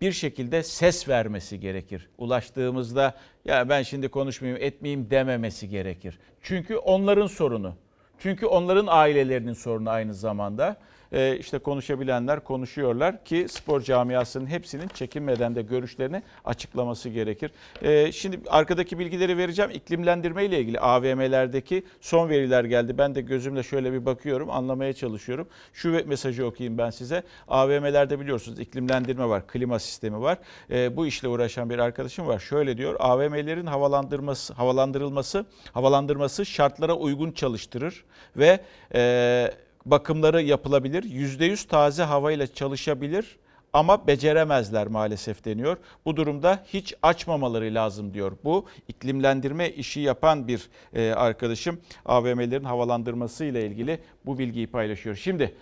bir 0.00 0.12
şekilde 0.12 0.62
ses 0.62 1.08
vermesi 1.08 1.60
gerekir. 1.60 2.08
Ulaştığımızda 2.18 3.14
ya 3.44 3.68
ben 3.68 3.82
şimdi 3.82 4.08
konuşmayayım, 4.08 4.62
etmeyeyim 4.62 5.10
dememesi 5.10 5.68
gerekir. 5.68 6.18
Çünkü 6.42 6.76
onların 6.76 7.26
sorunu. 7.26 7.74
Çünkü 8.18 8.46
onların 8.46 8.86
ailelerinin 8.88 9.52
sorunu 9.52 9.90
aynı 9.90 10.14
zamanda. 10.14 10.76
E, 11.12 11.36
işte 11.36 11.58
konuşabilenler 11.58 12.44
konuşuyorlar 12.44 13.24
ki 13.24 13.46
spor 13.48 13.80
camiasının 13.80 14.46
hepsinin 14.46 14.88
çekinmeden 14.88 15.54
de 15.54 15.62
görüşlerini 15.62 16.22
açıklaması 16.44 17.08
gerekir. 17.08 17.50
E, 17.82 18.12
şimdi 18.12 18.40
arkadaki 18.48 18.98
bilgileri 18.98 19.38
vereceğim. 19.38 19.70
İklimlendirme 19.70 20.44
ile 20.44 20.60
ilgili 20.60 20.80
AVM'lerdeki 20.80 21.84
son 22.00 22.28
veriler 22.28 22.64
geldi. 22.64 22.98
Ben 22.98 23.14
de 23.14 23.20
gözümle 23.20 23.62
şöyle 23.62 23.92
bir 23.92 24.06
bakıyorum, 24.06 24.50
anlamaya 24.50 24.92
çalışıyorum. 24.92 25.48
Şu 25.72 26.06
mesajı 26.06 26.46
okuyayım 26.46 26.78
ben 26.78 26.90
size. 26.90 27.22
AVM'lerde 27.48 28.20
biliyorsunuz 28.20 28.60
iklimlendirme 28.60 29.28
var, 29.28 29.46
klima 29.46 29.78
sistemi 29.78 30.20
var. 30.20 30.38
E, 30.70 30.96
bu 30.96 31.06
işle 31.06 31.28
uğraşan 31.28 31.70
bir 31.70 31.78
arkadaşım 31.78 32.26
var. 32.26 32.38
Şöyle 32.38 32.76
diyor. 32.76 32.96
AVM'lerin 32.98 33.66
havalandırması, 33.66 34.54
havalandırılması, 34.54 35.46
havalandırması 35.72 36.46
şartlara 36.46 36.94
uygun 36.94 37.32
çalıştırır 37.32 38.04
ve 38.36 38.60
e, 38.94 39.50
bakımları 39.86 40.42
yapılabilir. 40.42 41.02
%100 41.02 41.68
taze 41.68 42.02
havayla 42.02 42.46
çalışabilir 42.46 43.36
ama 43.72 44.06
beceremezler 44.06 44.86
maalesef 44.86 45.44
deniyor. 45.44 45.76
Bu 46.04 46.16
durumda 46.16 46.62
hiç 46.66 46.94
açmamaları 47.02 47.74
lazım 47.74 48.14
diyor. 48.14 48.32
Bu 48.44 48.66
iklimlendirme 48.88 49.70
işi 49.70 50.00
yapan 50.00 50.48
bir 50.48 50.68
e, 50.94 51.10
arkadaşım 51.10 51.80
AVM'lerin 52.04 52.64
havalandırması 52.64 53.44
ile 53.44 53.66
ilgili 53.66 53.98
bu 54.26 54.38
bilgiyi 54.38 54.66
paylaşıyor. 54.66 55.16
Şimdi 55.16 55.54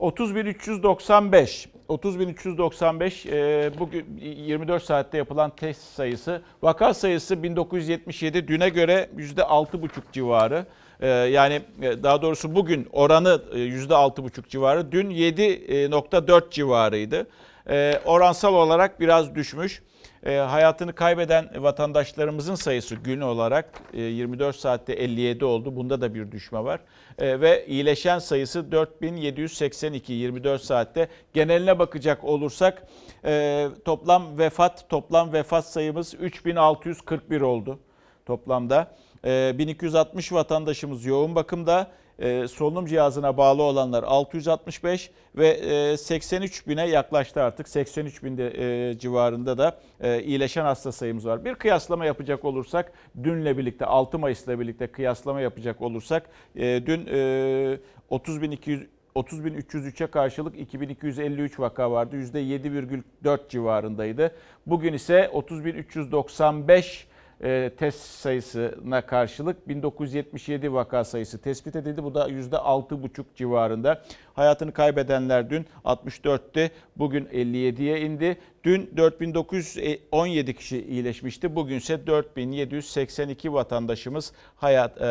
30.395 0.00 1.66
30.395 1.88 3.28
e, 3.30 3.78
bugün 3.78 4.20
24 4.20 4.82
saatte 4.82 5.18
yapılan 5.18 5.50
test 5.50 5.82
sayısı. 5.82 6.42
Vaka 6.62 6.94
sayısı 6.94 7.42
1977 7.42 8.48
düne 8.48 8.68
göre 8.68 9.10
%6,5 9.16 9.88
civarı. 10.12 10.66
E, 11.00 11.08
yani 11.08 11.62
e, 11.82 12.02
daha 12.02 12.22
doğrusu 12.22 12.54
bugün 12.54 12.88
oranı 12.92 13.42
e, 13.52 13.56
%6,5 13.56 14.48
civarı. 14.48 14.92
Dün 14.92 15.10
7.4 15.10 16.50
civarıydı. 16.50 17.26
E, 17.70 18.00
oransal 18.04 18.54
olarak 18.54 19.00
biraz 19.00 19.34
düşmüş. 19.34 19.82
E, 20.26 20.36
hayatını 20.36 20.92
kaybeden 20.92 21.50
vatandaşlarımızın 21.56 22.54
sayısı 22.54 22.94
gün 22.94 23.20
olarak 23.20 23.70
e, 23.94 24.00
24 24.00 24.56
saatte 24.56 24.92
57 24.92 25.44
oldu. 25.44 25.76
Bunda 25.76 26.00
da 26.00 26.14
bir 26.14 26.32
düşme 26.32 26.64
var. 26.64 26.80
E, 27.18 27.40
ve 27.40 27.66
iyileşen 27.66 28.18
sayısı 28.18 28.72
4782 28.72 30.12
24 30.12 30.62
saatte. 30.62 31.08
Geneline 31.34 31.78
bakacak 31.78 32.24
olursak 32.24 32.82
e, 33.24 33.66
toplam 33.84 34.38
vefat 34.38 34.88
toplam 34.88 35.32
vefat 35.32 35.66
sayımız 35.66 36.14
3641 36.14 37.40
oldu 37.40 37.78
toplamda. 38.26 38.94
E, 39.24 39.54
1260 39.58 40.32
vatandaşımız 40.32 41.04
yoğun 41.04 41.34
bakımda 41.34 41.90
e, 42.18 42.48
solunum 42.48 42.86
cihazına 42.86 43.36
bağlı 43.36 43.62
olanlar 43.62 44.02
665 44.02 45.10
ve 45.36 45.48
e, 45.48 45.96
83 45.96 46.68
bine 46.68 46.88
yaklaştı 46.88 47.42
artık. 47.42 47.68
83 47.68 48.22
binde 48.22 48.52
e, 48.90 48.98
civarında 48.98 49.58
da 49.58 49.78
e, 50.00 50.22
iyileşen 50.22 50.64
hasta 50.64 50.92
sayımız 50.92 51.26
var. 51.26 51.44
Bir 51.44 51.54
kıyaslama 51.54 52.06
yapacak 52.06 52.44
olursak 52.44 52.92
dünle 53.24 53.58
birlikte 53.58 53.86
6 53.86 54.18
Mayıs'la 54.18 54.60
birlikte 54.60 54.86
kıyaslama 54.86 55.40
yapacak 55.40 55.82
olursak 55.82 56.30
e, 56.56 56.82
dün 56.86 57.06
e, 57.06 57.78
30.200 58.10 58.86
30.303'e 59.16 60.06
karşılık 60.06 60.58
2253 60.58 61.60
vaka 61.60 61.90
vardı. 61.90 62.16
%7,4 62.16 63.48
civarındaydı. 63.48 64.34
Bugün 64.66 64.92
ise 64.92 65.30
30.395 65.32 67.04
e, 67.44 67.70
test 67.76 68.00
sayısına 68.00 69.00
karşılık 69.00 69.68
1977 69.68 70.72
vaka 70.72 71.04
sayısı 71.04 71.38
tespit 71.42 71.76
edildi. 71.76 72.04
Bu 72.04 72.14
da 72.14 72.28
%6,5 72.28 73.24
civarında. 73.36 74.02
Hayatını 74.34 74.72
kaybedenler 74.72 75.50
dün 75.50 75.66
64'te, 75.84 76.70
bugün 76.96 77.24
57'ye 77.24 78.00
indi. 78.00 78.38
Dün 78.64 78.90
4917 78.96 80.54
kişi 80.54 80.86
iyileşmişti. 80.86 81.56
Bugünse 81.56 82.06
4782 82.06 83.52
vatandaşımız 83.52 84.32
hayat 84.56 85.00
e, 85.00 85.04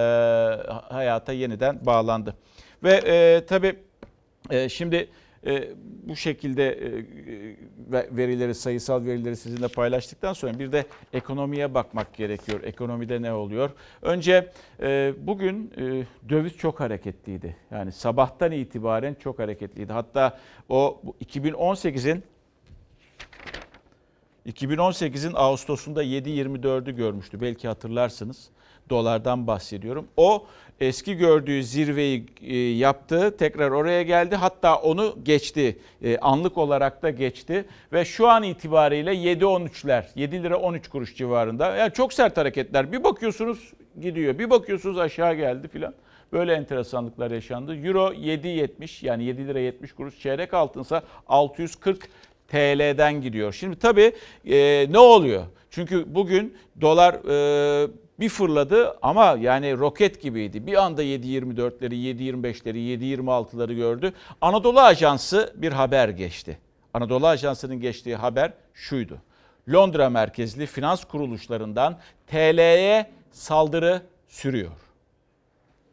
hayata 0.89 1.33
yeniden 1.33 1.85
bağlandı. 1.85 2.35
Ve 2.83 3.01
e, 3.05 3.45
tabii 3.45 3.75
e, 4.49 4.69
şimdi 4.69 5.09
bu 6.03 6.15
şekilde 6.15 6.71
e, 6.71 7.05
verileri, 7.91 8.55
sayısal 8.55 9.05
verileri 9.05 9.35
sizinle 9.35 9.67
paylaştıktan 9.67 10.33
sonra 10.33 10.59
bir 10.59 10.71
de 10.71 10.85
ekonomiye 11.13 11.73
bakmak 11.73 12.13
gerekiyor. 12.13 12.63
Ekonomide 12.63 13.21
ne 13.21 13.33
oluyor? 13.33 13.69
Önce 14.01 14.51
e, 14.79 15.13
bugün 15.19 15.73
e, 15.77 16.03
döviz 16.29 16.57
çok 16.57 16.79
hareketliydi. 16.79 17.57
Yani 17.71 17.91
sabahtan 17.91 18.51
itibaren 18.51 19.13
çok 19.13 19.39
hareketliydi. 19.39 19.93
Hatta 19.93 20.39
o 20.69 21.01
2018'in 21.25 22.23
2018'in 24.47 25.33
Ağustos'unda 25.35 26.03
7.24'ü 26.03 26.95
görmüştü. 26.95 27.41
Belki 27.41 27.67
hatırlarsınız. 27.67 28.49
Dolardan 28.89 29.47
bahsediyorum. 29.47 30.07
O 30.17 30.45
eski 30.79 31.17
gördüğü 31.17 31.63
zirveyi 31.63 32.25
e, 32.41 32.57
yaptı. 32.57 33.37
Tekrar 33.37 33.71
oraya 33.71 34.03
geldi. 34.03 34.35
Hatta 34.35 34.75
onu 34.75 35.17
geçti. 35.23 35.77
E, 36.03 36.17
anlık 36.17 36.57
olarak 36.57 37.03
da 37.03 37.09
geçti. 37.09 37.65
Ve 37.93 38.05
şu 38.05 38.27
an 38.27 38.43
itibariyle 38.43 39.13
7.13'ler. 39.13 40.03
7 40.15 40.43
lira 40.43 40.57
13 40.57 40.87
kuruş 40.87 41.15
civarında. 41.15 41.75
Yani 41.75 41.93
çok 41.93 42.13
sert 42.13 42.37
hareketler. 42.37 42.91
Bir 42.91 43.03
bakıyorsunuz 43.03 43.73
gidiyor. 44.01 44.39
Bir 44.39 44.49
bakıyorsunuz 44.49 44.97
aşağı 44.97 45.35
geldi 45.35 45.67
filan. 45.67 45.93
Böyle 46.33 46.53
enteresanlıklar 46.53 47.31
yaşandı. 47.31 47.75
Euro 47.75 48.13
7.70 48.13 49.05
yani 49.05 49.23
7 49.23 49.47
lira 49.47 49.59
70 49.59 49.93
kuruş. 49.93 50.19
Çeyrek 50.19 50.53
altınsa 50.53 51.03
640 51.27 52.09
TL'den 52.47 53.21
gidiyor. 53.21 53.53
Şimdi 53.53 53.79
tabii 53.79 54.11
e, 54.45 54.85
ne 54.89 54.99
oluyor? 54.99 55.43
Çünkü 55.69 56.15
bugün 56.15 56.57
dolar 56.81 57.13
e, 57.13 57.87
bir 58.19 58.29
fırladı 58.29 58.97
ama 59.01 59.37
yani 59.39 59.77
roket 59.77 60.21
gibiydi. 60.21 60.67
Bir 60.67 60.83
anda 60.83 61.03
7.24'leri, 61.03 61.93
7.25'leri, 61.93 62.77
7.26'ları 62.77 63.73
gördü. 63.73 64.13
Anadolu 64.41 64.79
Ajansı 64.79 65.53
bir 65.55 65.71
haber 65.71 66.09
geçti. 66.09 66.57
Anadolu 66.93 67.27
Ajansı'nın 67.27 67.79
geçtiği 67.79 68.15
haber 68.15 68.53
şuydu. 68.73 69.17
Londra 69.73 70.09
merkezli 70.09 70.65
finans 70.65 71.03
kuruluşlarından 71.03 71.99
TL'ye 72.27 73.11
saldırı 73.31 74.01
sürüyor 74.27 74.71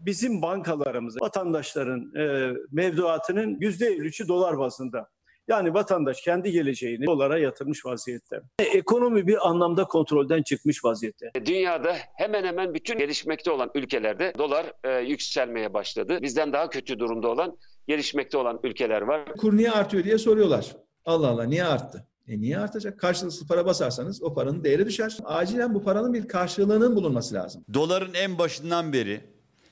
bizim 0.07 0.43
bankalarımız 0.43 1.23
vatandaşların 1.23 2.13
e, 2.17 2.55
mevduatının 2.73 3.55
%53'ü 3.61 4.29
dolar 4.29 4.59
bazında. 4.59 5.09
Yani 5.49 5.75
vatandaş 5.75 6.21
kendi 6.21 6.53
geleceğini 6.53 7.07
dolara 7.07 7.39
yatırmış 7.39 7.87
vaziyette. 7.87 8.41
Ekonomi 8.59 9.27
bir 9.27 9.49
anlamda 9.49 9.85
kontrolden 9.85 10.43
çıkmış 10.43 10.85
vaziyette. 10.85 11.31
Dünyada 11.47 11.97
hemen 12.17 12.45
hemen 12.45 12.75
bütün 12.75 12.99
gelişmekte 12.99 13.51
olan 13.51 13.71
ülkelerde 13.75 14.33
dolar 14.39 14.73
e, 14.85 15.01
yükselmeye 15.01 15.75
başladı. 15.75 16.19
Bizden 16.23 16.53
daha 16.53 16.71
kötü 16.71 16.99
durumda 16.99 17.29
olan 17.29 17.59
gelişmekte 17.89 18.39
olan 18.39 18.61
ülkeler 18.63 19.03
var. 19.03 19.33
Kur 19.39 19.57
niye 19.57 19.71
artıyor 19.71 20.05
diye 20.05 20.19
soruyorlar. 20.19 20.77
Allah 21.05 21.29
Allah 21.29 21.45
niye 21.45 21.65
arttı? 21.65 22.07
E 22.29 22.41
niye 22.41 22.59
artacak? 22.59 23.01
Karşılıksız 23.01 23.49
para 23.49 23.67
basarsanız 23.67 24.23
o 24.23 24.35
paranın 24.35 24.65
değeri 24.65 24.87
düşer. 24.87 25.17
Acilen 25.25 25.75
bu 25.75 25.83
paranın 25.83 26.15
bir 26.15 26.29
karşılığının 26.29 26.97
bulunması 26.97 27.35
lazım. 27.35 27.65
Doların 27.75 28.15
en 28.15 28.39
başından 28.39 28.93
beri 28.93 29.21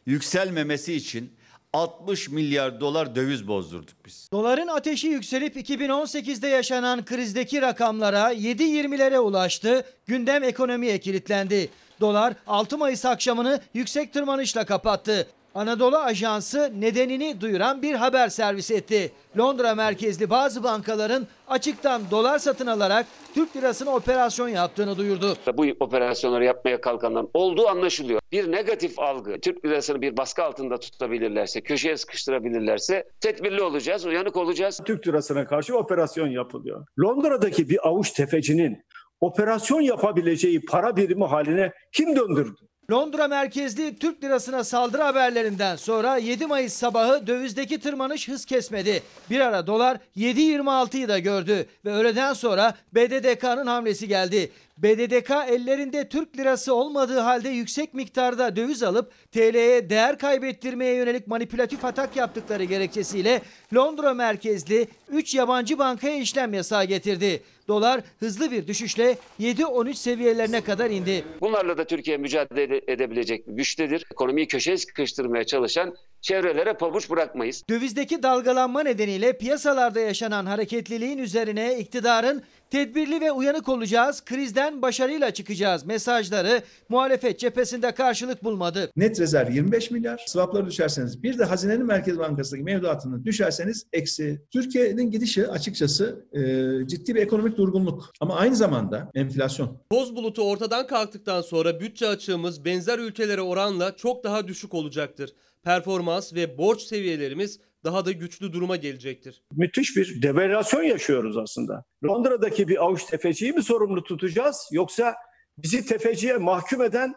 yükselmemesi 0.06 0.94
için 0.94 1.32
60 1.72 2.28
milyar 2.28 2.80
dolar 2.80 3.14
döviz 3.14 3.48
bozdurduk 3.48 3.94
biz. 4.06 4.28
Doların 4.32 4.66
ateşi 4.66 5.06
yükselip 5.08 5.56
2018'de 5.56 6.48
yaşanan 6.48 7.04
krizdeki 7.04 7.62
rakamlara 7.62 8.32
7.20'lere 8.32 9.18
ulaştı. 9.18 9.84
Gündem 10.06 10.44
ekonomiye 10.44 11.00
kilitlendi. 11.00 11.70
Dolar 12.00 12.34
6 12.46 12.78
Mayıs 12.78 13.04
akşamını 13.04 13.60
yüksek 13.74 14.12
tırmanışla 14.12 14.64
kapattı. 14.64 15.28
Anadolu 15.54 15.96
Ajansı 15.96 16.72
nedenini 16.80 17.40
duyuran 17.40 17.82
bir 17.82 17.94
haber 17.94 18.28
servis 18.28 18.70
etti. 18.70 19.12
Londra 19.38 19.74
merkezli 19.74 20.30
bazı 20.30 20.62
bankaların 20.62 21.26
açıktan 21.48 22.02
dolar 22.10 22.38
satın 22.38 22.66
alarak 22.66 23.06
Türk 23.34 23.56
lirasına 23.56 23.90
operasyon 23.90 24.48
yaptığını 24.48 24.98
duyurdu. 24.98 25.36
Bu 25.54 25.66
operasyonları 25.80 26.44
yapmaya 26.44 26.80
kalkanların 26.80 27.30
olduğu 27.34 27.68
anlaşılıyor. 27.68 28.20
Bir 28.32 28.52
negatif 28.52 28.98
algı, 28.98 29.40
Türk 29.40 29.64
lirasını 29.64 30.02
bir 30.02 30.16
baskı 30.16 30.42
altında 30.44 30.78
tutabilirlerse, 30.78 31.60
köşeye 31.60 31.96
sıkıştırabilirlerse 31.96 33.04
tedbirli 33.20 33.62
olacağız, 33.62 34.06
uyanık 34.06 34.36
olacağız. 34.36 34.80
Türk 34.84 35.08
lirasına 35.08 35.46
karşı 35.46 35.76
operasyon 35.76 36.28
yapılıyor. 36.28 36.86
Londra'daki 37.00 37.68
bir 37.68 37.88
avuç 37.88 38.10
tefecinin 38.10 38.82
operasyon 39.20 39.80
yapabileceği 39.80 40.64
para 40.64 40.96
birimi 40.96 41.24
haline 41.24 41.72
kim 41.92 42.16
döndürdü? 42.16 42.71
Londra 42.90 43.28
merkezli 43.28 43.98
Türk 43.98 44.24
lirasına 44.24 44.64
saldırı 44.64 45.02
haberlerinden 45.02 45.76
sonra 45.76 46.16
7 46.16 46.46
Mayıs 46.46 46.72
sabahı 46.72 47.26
dövizdeki 47.26 47.80
tırmanış 47.80 48.28
hız 48.28 48.44
kesmedi. 48.44 49.02
Bir 49.30 49.40
ara 49.40 49.66
dolar 49.66 49.98
7.26'yı 50.16 51.08
da 51.08 51.18
gördü 51.18 51.66
ve 51.84 51.92
öğleden 51.92 52.32
sonra 52.32 52.74
BDDK'nın 52.94 53.66
hamlesi 53.66 54.08
geldi. 54.08 54.52
BDDK 54.78 55.30
ellerinde 55.30 56.08
Türk 56.08 56.38
lirası 56.38 56.74
olmadığı 56.74 57.18
halde 57.18 57.48
yüksek 57.48 57.94
miktarda 57.94 58.56
döviz 58.56 58.82
alıp 58.82 59.12
TL'ye 59.32 59.90
değer 59.90 60.18
kaybettirmeye 60.18 60.94
yönelik 60.94 61.26
manipülatif 61.26 61.84
atak 61.84 62.16
yaptıkları 62.16 62.64
gerekçesiyle 62.64 63.42
Londra 63.74 64.14
merkezli 64.14 64.88
3 65.08 65.34
yabancı 65.34 65.78
bankaya 65.78 66.16
işlem 66.16 66.54
yasağı 66.54 66.84
getirdi. 66.84 67.42
Dolar 67.68 68.00
hızlı 68.20 68.50
bir 68.50 68.66
düşüşle 68.66 69.18
7-13 69.40 69.94
seviyelerine 69.94 70.60
kadar 70.60 70.90
indi. 70.90 71.24
Bunlarla 71.40 71.78
da 71.78 71.84
Türkiye 71.84 72.16
mücadele 72.16 72.80
edebilecek 72.86 73.44
güçtedir. 73.46 74.04
Ekonomiyi 74.12 74.48
köşeye 74.48 74.76
sıkıştırmaya 74.76 75.44
çalışan 75.44 75.94
çevrelere 76.22 76.72
pabuç 76.72 77.10
bırakmayız. 77.10 77.62
Dövizdeki 77.70 78.22
dalgalanma 78.22 78.82
nedeniyle 78.82 79.38
piyasalarda 79.38 80.00
yaşanan 80.00 80.46
hareketliliğin 80.46 81.18
üzerine 81.18 81.78
iktidarın 81.78 82.42
tedbirli 82.70 83.20
ve 83.20 83.32
uyanık 83.32 83.68
olacağız, 83.68 84.24
krizden 84.24 84.82
başarıyla 84.82 85.30
çıkacağız 85.30 85.86
mesajları 85.86 86.62
muhalefet 86.88 87.38
cephesinde 87.38 87.92
karşılık 87.92 88.44
bulmadı. 88.44 88.90
Net 88.96 89.20
rezerv 89.20 89.50
25 89.50 89.90
milyar. 89.90 90.24
Swapları 90.26 90.66
düşerseniz 90.66 91.22
bir 91.22 91.38
de 91.38 91.44
Hazinenin 91.44 91.86
Merkez 91.86 92.18
Bankası'ndaki 92.18 92.64
mevduatını 92.64 93.24
düşerseniz 93.24 93.86
eksi. 93.92 94.42
Türkiye'nin 94.50 95.10
gidişi 95.10 95.48
açıkçası 95.48 96.26
e, 96.32 96.40
ciddi 96.86 97.14
bir 97.14 97.20
ekonomik 97.20 97.56
durgunluk. 97.56 98.10
Ama 98.20 98.36
aynı 98.36 98.56
zamanda 98.56 99.10
enflasyon. 99.14 99.78
Toz 99.90 100.16
bulutu 100.16 100.42
ortadan 100.42 100.86
kalktıktan 100.86 101.40
sonra 101.42 101.80
bütçe 101.80 102.06
açığımız 102.08 102.64
benzer 102.64 102.98
ülkelere 102.98 103.42
oranla 103.42 103.96
çok 103.96 104.24
daha 104.24 104.48
düşük 104.48 104.74
olacaktır. 104.74 105.32
Performans 105.64 106.34
ve 106.34 106.58
borç 106.58 106.82
seviyelerimiz 106.82 107.60
daha 107.84 108.04
da 108.04 108.12
güçlü 108.12 108.52
duruma 108.52 108.76
gelecektir. 108.76 109.42
Müthiş 109.52 109.96
bir 109.96 110.22
devalüasyon 110.22 110.82
yaşıyoruz 110.82 111.36
aslında. 111.36 111.84
Londra'daki 112.04 112.68
bir 112.68 112.84
avuç 112.84 113.04
tefeciyi 113.04 113.52
mi 113.52 113.62
sorumlu 113.62 114.04
tutacağız 114.04 114.68
yoksa 114.72 115.14
bizi 115.58 115.86
tefeciye 115.86 116.36
mahkum 116.36 116.82
eden 116.82 117.14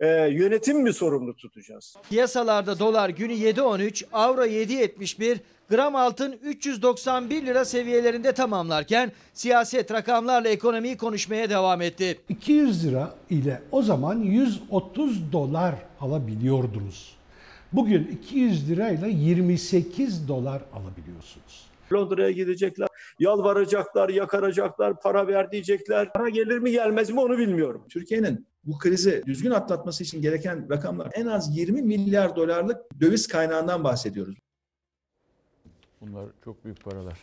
e, 0.00 0.06
yönetim 0.08 0.82
mi 0.82 0.92
sorumlu 0.92 1.36
tutacağız? 1.36 1.96
Piyasalarda 2.08 2.78
dolar 2.78 3.08
günü 3.08 3.32
7.13, 3.32 4.04
avro 4.12 4.44
7.71, 4.46 5.38
gram 5.70 5.96
altın 5.96 6.32
391 6.32 7.46
lira 7.46 7.64
seviyelerinde 7.64 8.32
tamamlarken 8.32 9.12
siyaset 9.34 9.92
rakamlarla 9.92 10.48
ekonomiyi 10.48 10.96
konuşmaya 10.96 11.50
devam 11.50 11.82
etti. 11.82 12.20
200 12.28 12.86
lira 12.86 13.14
ile 13.30 13.62
o 13.72 13.82
zaman 13.82 14.18
130 14.18 15.32
dolar 15.32 15.74
alabiliyordunuz. 16.00 17.17
Bugün 17.72 18.06
200 18.06 18.70
lirayla 18.70 19.06
28 19.06 20.28
dolar 20.28 20.62
alabiliyorsunuz. 20.72 21.68
Londra'ya 21.92 22.30
gidecekler, 22.30 22.88
yalvaracaklar, 23.18 24.08
yakaracaklar, 24.08 25.00
para 25.00 25.26
ver 25.26 25.52
diyecekler. 25.52 26.12
Para 26.12 26.28
gelir 26.28 26.58
mi 26.58 26.70
gelmez 26.70 27.10
mi 27.10 27.20
onu 27.20 27.38
bilmiyorum. 27.38 27.84
Türkiye'nin 27.88 28.46
bu 28.64 28.78
krizi 28.78 29.22
düzgün 29.26 29.50
atlatması 29.50 30.02
için 30.02 30.22
gereken 30.22 30.70
rakamlar 30.70 31.08
en 31.14 31.26
az 31.26 31.56
20 31.56 31.82
milyar 31.82 32.36
dolarlık 32.36 33.00
döviz 33.00 33.26
kaynağından 33.26 33.84
bahsediyoruz. 33.84 34.36
Bunlar 36.00 36.26
çok 36.44 36.64
büyük 36.64 36.84
paralar. 36.84 37.18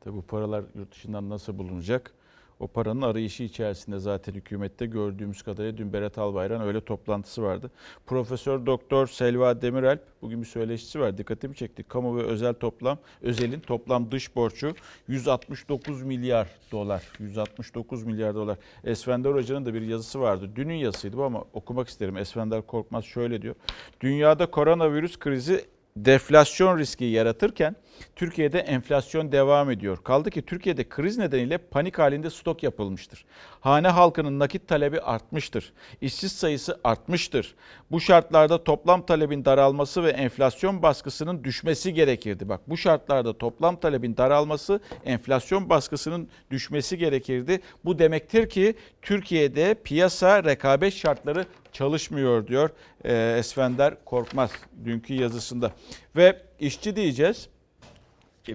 Tabi 0.00 0.16
bu 0.16 0.22
paralar 0.22 0.64
yurt 0.74 0.92
dışından 0.92 1.30
nasıl 1.30 1.58
bulunacak? 1.58 2.12
O 2.60 2.66
paranın 2.66 3.02
arayışı 3.02 3.42
içerisinde 3.42 3.98
zaten 3.98 4.34
hükümette 4.34 4.86
gördüğümüz 4.86 5.42
kadarıyla 5.42 5.78
dün 5.78 5.92
Berat 5.92 6.18
Albayrak'ın 6.18 6.66
öyle 6.66 6.80
toplantısı 6.80 7.42
vardı. 7.42 7.70
Profesör 8.06 8.66
Doktor 8.66 9.06
Selva 9.06 9.62
Demiralp 9.62 10.00
bugün 10.22 10.40
bir 10.40 10.46
söyleşisi 10.46 11.00
var. 11.00 11.18
Dikkatimi 11.18 11.54
çekti. 11.54 11.82
Kamu 11.82 12.16
ve 12.16 12.22
özel 12.22 12.54
toplam, 12.54 12.98
özelin 13.22 13.60
toplam 13.60 14.10
dış 14.10 14.36
borcu 14.36 14.74
169 15.08 16.02
milyar 16.02 16.48
dolar. 16.72 17.02
169 17.18 18.04
milyar 18.04 18.34
dolar. 18.34 18.58
Esfender 18.84 19.30
Hoca'nın 19.30 19.66
da 19.66 19.74
bir 19.74 19.82
yazısı 19.82 20.20
vardı. 20.20 20.50
Dünün 20.56 20.74
yazısıydı 20.74 21.16
bu 21.16 21.24
ama 21.24 21.44
okumak 21.52 21.88
isterim. 21.88 22.16
Esfender 22.16 22.62
Korkmaz 22.66 23.04
şöyle 23.04 23.42
diyor. 23.42 23.54
Dünyada 24.00 24.50
koronavirüs 24.50 25.18
krizi 25.18 25.64
deflasyon 25.96 26.78
riski 26.78 27.04
yaratırken 27.04 27.76
Türkiye'de 28.16 28.58
enflasyon 28.58 29.32
devam 29.32 29.70
ediyor. 29.70 29.98
Kaldı 30.04 30.30
ki 30.30 30.42
Türkiye'de 30.42 30.88
kriz 30.88 31.18
nedeniyle 31.18 31.58
panik 31.58 31.98
halinde 31.98 32.30
stok 32.30 32.62
yapılmıştır. 32.62 33.24
Hane 33.60 33.88
halkının 33.88 34.38
nakit 34.38 34.68
talebi 34.68 35.00
artmıştır. 35.00 35.72
İşsiz 36.00 36.32
sayısı 36.32 36.80
artmıştır. 36.84 37.54
Bu 37.90 38.00
şartlarda 38.00 38.64
toplam 38.64 39.06
talebin 39.06 39.44
daralması 39.44 40.04
ve 40.04 40.10
enflasyon 40.10 40.82
baskısının 40.82 41.44
düşmesi 41.44 41.94
gerekirdi. 41.94 42.48
Bak 42.48 42.60
bu 42.68 42.76
şartlarda 42.76 43.38
toplam 43.38 43.76
talebin 43.76 44.16
daralması, 44.16 44.80
enflasyon 45.04 45.68
baskısının 45.68 46.28
düşmesi 46.50 46.98
gerekirdi. 46.98 47.60
Bu 47.84 47.98
demektir 47.98 48.48
ki 48.48 48.74
Türkiye'de 49.02 49.74
piyasa 49.84 50.44
rekabet 50.44 50.94
şartları 50.94 51.46
çalışmıyor 51.72 52.46
diyor 52.46 52.70
e, 53.04 53.36
Esfender 53.38 54.04
Korkmaz 54.04 54.50
dünkü 54.84 55.14
yazısında. 55.14 55.72
Ve 56.16 56.42
işçi 56.60 56.96
diyeceğiz. 56.96 57.48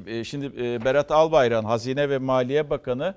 E, 0.08 0.24
Şimdi 0.24 0.46
e, 0.46 0.86
Berat 0.86 1.12
Albayrak'ın 1.12 1.68
Hazine 1.68 2.10
ve 2.10 2.18
Maliye 2.18 2.70
Bakanı 2.70 3.16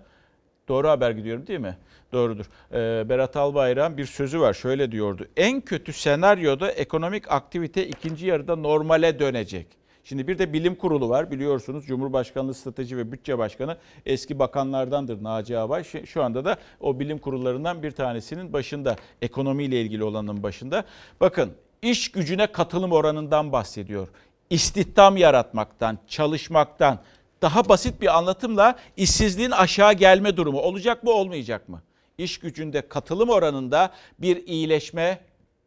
doğru 0.69 0.89
haber 0.89 1.11
gidiyorum 1.11 1.47
değil 1.47 1.61
mi? 1.61 1.77
Doğrudur. 2.13 2.45
E, 2.73 3.09
Berat 3.09 3.37
Albayrak'ın 3.37 3.97
bir 3.97 4.07
sözü 4.07 4.41
var. 4.41 4.55
Şöyle 4.55 4.93
diyordu. 4.93 5.27
En 5.37 5.61
kötü 5.61 5.93
senaryoda 5.93 6.73
ekonomik 6.73 7.33
aktivite 7.33 7.87
ikinci 7.89 8.27
yarıda 8.27 8.57
normale 8.57 9.19
dönecek. 9.19 9.67
Şimdi 10.11 10.29
bir 10.29 10.39
de 10.39 10.53
bilim 10.53 10.75
kurulu 10.75 11.09
var 11.09 11.31
biliyorsunuz 11.31 11.87
Cumhurbaşkanlığı 11.87 12.55
Strateji 12.55 12.97
ve 12.97 13.13
Bütçe 13.13 13.39
Başkanı 13.39 13.77
eski 14.07 14.39
bakanlardandır 14.39 15.23
Naci. 15.25 15.55
Şu- 15.85 16.07
Şu 16.07 16.23
anda 16.23 16.45
da 16.45 16.57
o 16.81 17.01
bilim 17.01 17.19
kurullarından 17.19 17.83
bir 17.83 17.91
tanesinin 17.91 18.53
başında 18.53 18.97
ekonomiyle 19.23 19.81
ilgili 19.81 20.05
olanın 20.05 20.43
başında. 20.43 20.85
Bakın 21.21 21.53
iş 21.83 22.13
gücüne 22.13 22.47
katılım 22.47 22.93
oranından 22.93 23.53
bahsediyor. 23.53 24.09
İstihdam 24.51 25.17
yaratmaktan, 25.17 25.99
çalışmaktan 26.09 26.99
daha 27.43 27.69
basit 27.69 28.01
bir 28.01 28.19
anlatımla 28.19 28.77
işsizliğin 28.97 29.51
aşağı 29.51 29.93
gelme 29.93 30.37
durumu 30.37 30.59
olacak 30.61 31.05
mı 31.05 31.11
olmayacak 31.11 31.69
mı? 31.69 31.83
İş 32.19 32.39
gücünde 32.39 32.89
katılım 32.89 33.29
oranında 33.29 33.91
bir 34.19 34.47
iyileşme 34.47 35.21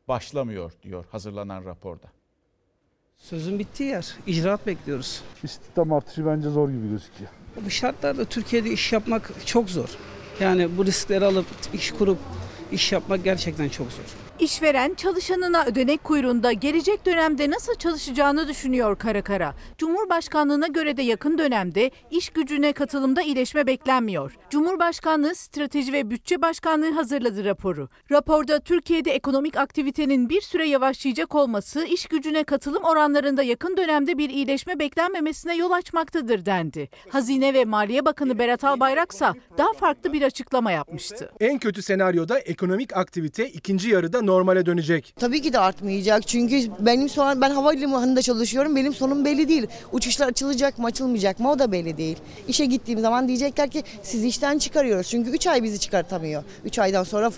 başlamıyor 0.07 0.71
diyor 0.83 1.05
hazırlanan 1.11 1.65
raporda. 1.65 2.22
Sözün 3.29 3.59
bittiği 3.59 3.89
yer. 3.89 4.15
İcraat 4.27 4.67
bekliyoruz. 4.67 5.21
İstihdam 5.43 5.93
artışı 5.93 6.25
bence 6.25 6.49
zor 6.49 6.69
gibi 6.69 6.89
gözüküyor. 6.89 7.31
Bu 7.65 7.69
şartlarda 7.69 8.25
Türkiye'de 8.25 8.69
iş 8.69 8.93
yapmak 8.93 9.31
çok 9.45 9.69
zor. 9.69 9.89
Yani 10.39 10.77
bu 10.77 10.85
riskleri 10.85 11.25
alıp 11.25 11.45
iş 11.73 11.91
kurup 11.91 12.17
iş 12.71 12.91
yapmak 12.91 13.23
gerçekten 13.23 13.69
çok 13.69 13.91
zor. 13.91 14.05
İşveren 14.43 14.93
çalışanına 14.93 15.65
ödenek 15.65 16.03
kuyruğunda 16.03 16.51
gelecek 16.51 17.05
dönemde 17.05 17.49
nasıl 17.49 17.75
çalışacağını 17.75 18.47
düşünüyor 18.47 18.97
kara 18.97 19.23
kara. 19.23 19.55
Cumhurbaşkanlığına 19.77 20.67
göre 20.67 20.97
de 20.97 21.01
yakın 21.01 21.37
dönemde 21.37 21.91
iş 22.11 22.29
gücüne 22.29 22.73
katılımda 22.73 23.21
iyileşme 23.21 23.67
beklenmiyor. 23.67 24.37
Cumhurbaşkanlığı 24.49 25.35
Strateji 25.35 25.93
ve 25.93 26.09
Bütçe 26.09 26.41
Başkanlığı 26.41 26.91
hazırladı 26.91 27.45
raporu. 27.45 27.89
Raporda 28.11 28.59
Türkiye'de 28.59 29.11
ekonomik 29.11 29.57
aktivitenin 29.57 30.29
bir 30.29 30.41
süre 30.41 30.67
yavaşlayacak 30.67 31.35
olması 31.35 31.85
iş 31.85 32.05
gücüne 32.05 32.43
katılım 32.43 32.83
oranlarında 32.83 33.43
yakın 33.43 33.77
dönemde 33.77 34.17
bir 34.17 34.29
iyileşme 34.29 34.79
beklenmemesine 34.79 35.55
yol 35.55 35.71
açmaktadır 35.71 36.45
dendi. 36.45 36.89
Hazine 37.09 37.53
ve 37.53 37.65
Maliye 37.65 38.05
Bakanı 38.05 38.39
Berat 38.39 38.63
Albayraksa 38.63 39.33
daha 39.57 39.73
farklı 39.73 40.13
bir 40.13 40.21
açıklama 40.21 40.71
yapmıştı. 40.71 41.31
En 41.39 41.59
kötü 41.59 41.81
senaryoda 41.81 42.39
ekonomik 42.39 42.97
aktivite 42.97 43.49
ikinci 43.49 43.89
yarıda 43.89 44.21
normale 44.33 44.65
dönecek. 44.65 45.13
Tabii 45.19 45.41
ki 45.41 45.53
de 45.53 45.59
artmayacak 45.59 46.27
çünkü 46.27 46.61
benim 46.79 47.09
son 47.09 47.41
ben 47.41 47.51
havalimanında 47.51 48.21
çalışıyorum 48.21 48.75
benim 48.75 48.93
sonum 48.93 49.25
belli 49.25 49.47
değil. 49.47 49.67
Uçuşlar 49.91 50.27
açılacak 50.27 50.79
mı 50.79 50.85
açılmayacak 50.85 51.39
mı 51.39 51.51
o 51.51 51.59
da 51.59 51.71
belli 51.71 51.97
değil. 51.97 52.17
İşe 52.47 52.65
gittiğim 52.65 52.99
zaman 52.99 53.27
diyecekler 53.27 53.69
ki 53.69 53.83
sizi 54.03 54.27
işten 54.27 54.57
çıkarıyoruz 54.57 55.07
çünkü 55.07 55.31
3 55.31 55.47
ay 55.47 55.63
bizi 55.63 55.79
çıkartamıyor. 55.79 56.43
3 56.65 56.79
aydan 56.79 57.03
sonra 57.03 57.31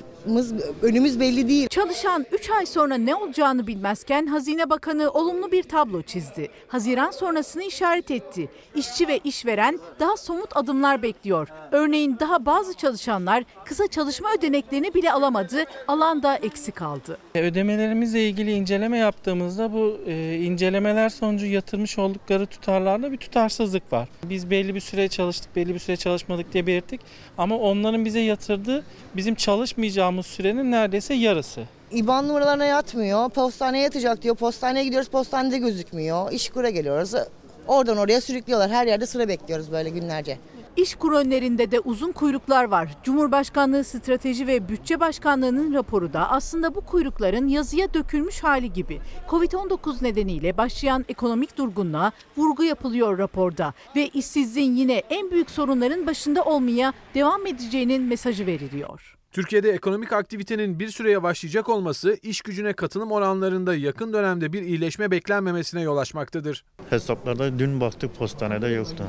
önümüz 0.82 1.20
belli 1.20 1.48
değil. 1.50 1.68
Çalışan 1.68 2.26
3 2.32 2.50
ay 2.50 2.66
sonra 2.66 2.96
ne 2.96 3.16
olacağını 3.16 3.68
bilmezken 3.68 4.28
Hazine 4.28 4.70
Bakanı 4.70 5.12
olumlu 5.12 5.52
bir 5.52 5.64
tablo 5.64 6.02
çizdi. 6.02 6.50
Haziran 6.68 7.12
sonrasını 7.12 7.64
işaret 7.64 8.12
etti. 8.12 8.50
İşçi 8.76 9.08
ve 9.08 9.20
işveren 9.24 9.80
daha 10.00 10.18
somut 10.18 10.58
adımlar 10.58 11.02
bekliyor. 11.02 11.48
Örneğin 11.72 12.18
daha 12.20 12.46
bazı 12.46 12.74
çalışanlar 12.74 13.44
kısa 13.66 13.88
çalışma 13.88 14.30
ödeneklerini 14.38 14.94
bile 14.94 15.12
alamadı, 15.12 15.64
alanda 15.88 16.36
eksik 16.36 16.76
kaldı. 16.76 17.18
E, 17.36 17.42
Ödemelerimizle 17.42 18.28
ilgili 18.30 18.52
inceleme 18.52 18.98
yaptığımızda 18.98 19.74
bu 19.74 20.00
e, 20.08 20.36
incelemeler 20.36 21.10
sonucu 21.10 21.46
yatırmış 21.46 22.00
oldukları 22.00 22.46
tutarlarda 22.46 23.12
bir 23.12 23.18
tutarsızlık 23.18 23.94
var. 23.94 24.10
Biz 24.24 24.50
belli 24.50 24.76
bir 24.76 24.80
süre 24.80 25.08
çalıştık, 25.08 25.56
belli 25.56 25.74
bir 25.74 25.80
süre 25.80 25.98
çalışmadık 25.98 26.54
diye 26.54 26.68
belirttik. 26.68 27.02
Ama 27.38 27.58
onların 27.58 28.06
bize 28.06 28.20
yatırdığı 28.20 28.84
bizim 29.16 29.36
çalışmayacağımız 29.36 30.26
sürenin 30.26 30.72
neredeyse 30.72 31.14
yarısı. 31.14 31.62
İban 31.92 32.28
numaralarına 32.28 32.66
yatmıyor. 32.66 33.30
Postaneye 33.30 33.84
yatacak 33.84 34.22
diyor. 34.22 34.36
Postaneye 34.36 34.84
gidiyoruz. 34.84 35.10
Postanede 35.10 35.58
gözükmüyor. 35.58 36.32
İşkura 36.32 36.70
geliyoruz. 36.70 37.12
Oradan 37.68 37.98
oraya 37.98 38.22
sürüklüyorlar. 38.22 38.72
Her 38.72 38.88
yerde 38.88 39.06
sıra 39.06 39.28
bekliyoruz 39.28 39.72
böyle 39.72 39.90
günlerce. 39.90 40.38
İşkur 40.78 41.12
önlerinde 41.12 41.72
de 41.72 41.80
uzun 41.80 42.12
kuyruklar 42.12 42.64
var. 42.64 42.98
Cumhurbaşkanlığı 43.04 43.84
Strateji 43.84 44.48
ve 44.48 44.70
Bütçe 44.70 45.00
Başkanlığı'nın 45.00 45.74
raporu 45.74 46.14
da 46.14 46.32
aslında 46.32 46.76
bu 46.76 46.82
kuyrukların 46.82 47.48
yazıya 47.48 47.94
dökülmüş 47.94 48.44
hali 48.44 48.74
gibi. 48.74 49.02
Covid-19 49.30 50.04
nedeniyle 50.04 50.58
başlayan 50.58 51.06
ekonomik 51.10 51.58
durgunluğa 51.58 52.12
vurgu 52.38 52.64
yapılıyor 52.64 53.18
raporda 53.18 53.74
ve 53.96 54.08
işsizliğin 54.08 54.76
yine 54.76 55.04
en 55.10 55.32
büyük 55.32 55.52
sorunların 55.52 56.08
başında 56.08 56.44
olmaya 56.44 56.94
devam 57.14 57.46
edeceğinin 57.46 58.02
mesajı 58.02 58.46
veriliyor. 58.46 59.18
Türkiye'de 59.36 59.72
ekonomik 59.72 60.14
aktivitenin 60.14 60.80
bir 60.80 60.90
süre 60.90 61.12
yavaşlayacak 61.12 61.70
olması 61.70 62.18
iş 62.22 62.42
gücüne 62.42 62.74
katılım 62.74 63.12
oranlarında 63.12 63.76
yakın 63.76 64.14
dönemde 64.14 64.54
bir 64.54 64.62
iyileşme 64.62 65.12
beklenmemesine 65.12 65.82
yol 65.82 65.98
açmaktadır. 65.98 66.66
Hesaplarda 66.90 67.60
dün 67.60 67.82
baktık 67.82 68.16
postanede 68.16 68.68
yoktu. 68.68 69.04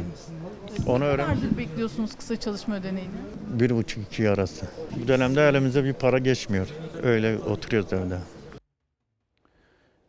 Onu 0.87 1.05
öğren. 1.05 1.29
Nerede 1.29 1.59
bekliyorsunuz 1.59 2.15
kısa 2.17 2.41
çalışma 2.41 2.77
ödeneğini? 2.77 3.11
Bir 3.53 3.71
buçuk 3.71 4.05
iki 4.05 4.31
arası. 4.31 4.67
Bu 5.03 5.09
dönemde 5.09 5.49
elimize 5.49 5.85
bir 5.85 5.93
para 5.93 6.19
geçmiyor. 6.19 6.67
Öyle 7.03 7.39
oturuyoruz 7.39 7.93
evde. 7.93 8.19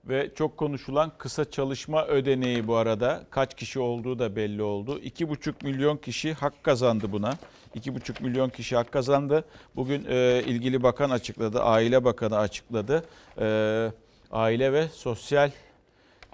Ve 0.06 0.32
çok 0.36 0.58
konuşulan 0.58 1.12
kısa 1.18 1.52
çalışma 1.52 2.06
ödeneği 2.06 2.68
bu 2.68 2.76
arada 2.76 3.24
kaç 3.30 3.56
kişi 3.56 3.80
olduğu 3.80 4.20
da 4.20 4.36
belli 4.36 4.62
oldu. 4.62 5.00
2,5 5.00 5.54
milyon 5.64 5.98
kişi 5.98 6.34
hak 6.34 6.64
kazandı 6.64 7.12
buna. 7.12 7.34
2,5 7.76 8.24
milyon 8.24 8.50
kişi 8.50 8.76
hak 8.76 8.92
kazandı. 8.92 9.46
Bugün 9.76 10.06
e, 10.10 10.44
ilgili 10.46 10.84
bakan 10.84 11.10
açıkladı, 11.10 11.62
Aile 11.62 12.04
Bakanı 12.04 12.38
açıkladı. 12.38 13.04
E, 13.40 13.92
Aile 14.32 14.74
ve 14.74 14.88
Sosyal 14.88 15.52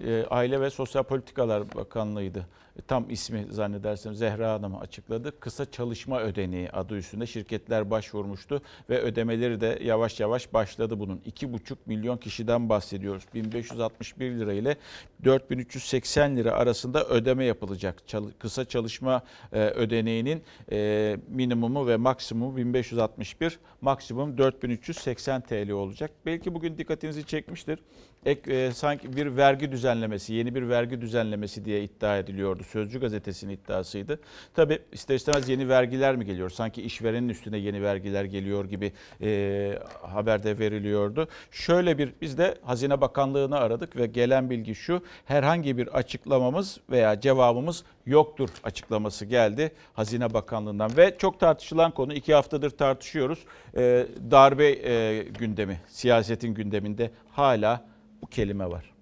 e, 0.06 0.26
Aile 0.30 0.62
ve 0.62 0.70
Sosyal 0.70 1.04
Politikalar 1.04 1.76
Bakanlığı'ydı. 1.76 2.46
E, 2.80 2.82
Tam 2.82 3.10
ismi 3.10 3.46
zannedersem 3.50 4.16
Zehra 4.16 4.54
Hanım 4.54 4.76
açıkladı. 4.76 5.40
Kısa 5.40 5.72
çalışma 5.72 6.22
ödeneği 6.22 6.70
adı 6.72 6.98
üstünde 6.98 7.26
şirketler 7.26 7.92
başvurmuştu 7.92 8.62
ve 8.90 9.00
ödemeleri 9.00 9.62
de 9.62 9.80
yavaş 9.84 10.20
yavaş 10.20 10.54
başladı 10.54 11.00
bunun. 11.00 11.18
2,5 11.18 11.76
milyon 11.86 12.18
kişiden 12.18 12.70
bahsediyoruz. 12.70 13.24
1561 13.34 14.32
lira 14.32 14.54
ile 14.54 14.78
4380 15.24 16.38
lira 16.38 16.52
arasında 16.52 17.06
ödeme 17.06 17.46
yapılacak. 17.46 18.04
Kısa 18.40 18.66
çalışma 18.66 19.24
e, 19.52 19.60
ödeneğinin 19.60 20.44
e, 20.72 21.18
minimumu 21.28 21.88
ve 21.88 21.98
maksimumu 21.98 22.58
1561, 22.58 23.60
maksimum 23.82 24.38
4380 24.38 25.42
TL 25.42 25.70
olacak. 25.70 26.12
Belki 26.26 26.54
bugün 26.54 26.78
dikkatinizi 26.78 27.26
çekmiştir. 27.26 27.80
Ek, 28.26 28.52
e, 28.54 28.72
sanki 28.72 29.18
bir 29.18 29.38
vergi 29.38 29.72
düzenlemesi, 29.72 30.34
yeni 30.34 30.56
bir 30.56 30.70
vergi 30.70 31.02
düzenlemesi 31.02 31.66
diye 31.66 31.84
iddia 31.84 32.18
ediliyordu. 32.18 32.64
Sözcü 32.64 33.00
gazetesinin 33.00 33.54
iddiasıydı. 33.54 34.20
Tabi 34.54 34.80
ister 34.92 35.16
istemez 35.16 35.50
yeni 35.50 35.70
vergiler 35.70 36.16
mi 36.16 36.26
geliyor? 36.26 36.50
Sanki 36.50 36.82
işverenin 36.82 37.30
üstüne 37.30 37.58
yeni 37.58 37.84
vergiler 37.84 38.26
geliyor 38.26 38.66
gibi 38.66 38.92
e, 39.22 39.80
haberde 40.02 40.60
veriliyordu. 40.60 41.28
Şöyle 41.52 41.98
bir 41.98 42.14
biz 42.22 42.38
de 42.38 42.58
Hazine 42.62 43.02
Bakanlığı'nı 43.02 43.58
aradık 43.58 43.96
ve 43.96 44.06
gelen 44.06 44.50
bilgi 44.50 44.76
şu. 44.76 45.04
Herhangi 45.26 45.78
bir 45.78 45.88
açıklamamız 45.88 46.80
veya 46.90 47.20
cevabımız 47.20 47.84
yoktur 48.06 48.50
açıklaması 48.64 49.26
geldi 49.26 49.72
Hazine 49.94 50.34
Bakanlığı'ndan. 50.34 50.98
Ve 50.98 51.18
çok 51.18 51.40
tartışılan 51.40 51.92
konu 51.92 52.14
iki 52.14 52.34
haftadır 52.34 52.70
tartışıyoruz. 52.70 53.40
E, 53.78 54.08
darbe 54.32 54.70
e, 54.70 55.24
gündemi, 55.24 55.82
siyasetin 55.88 56.54
gündeminde 56.54 57.12
hala 57.32 57.93
bu 58.24 58.28
kelime 58.28 58.70
var. 58.70 58.94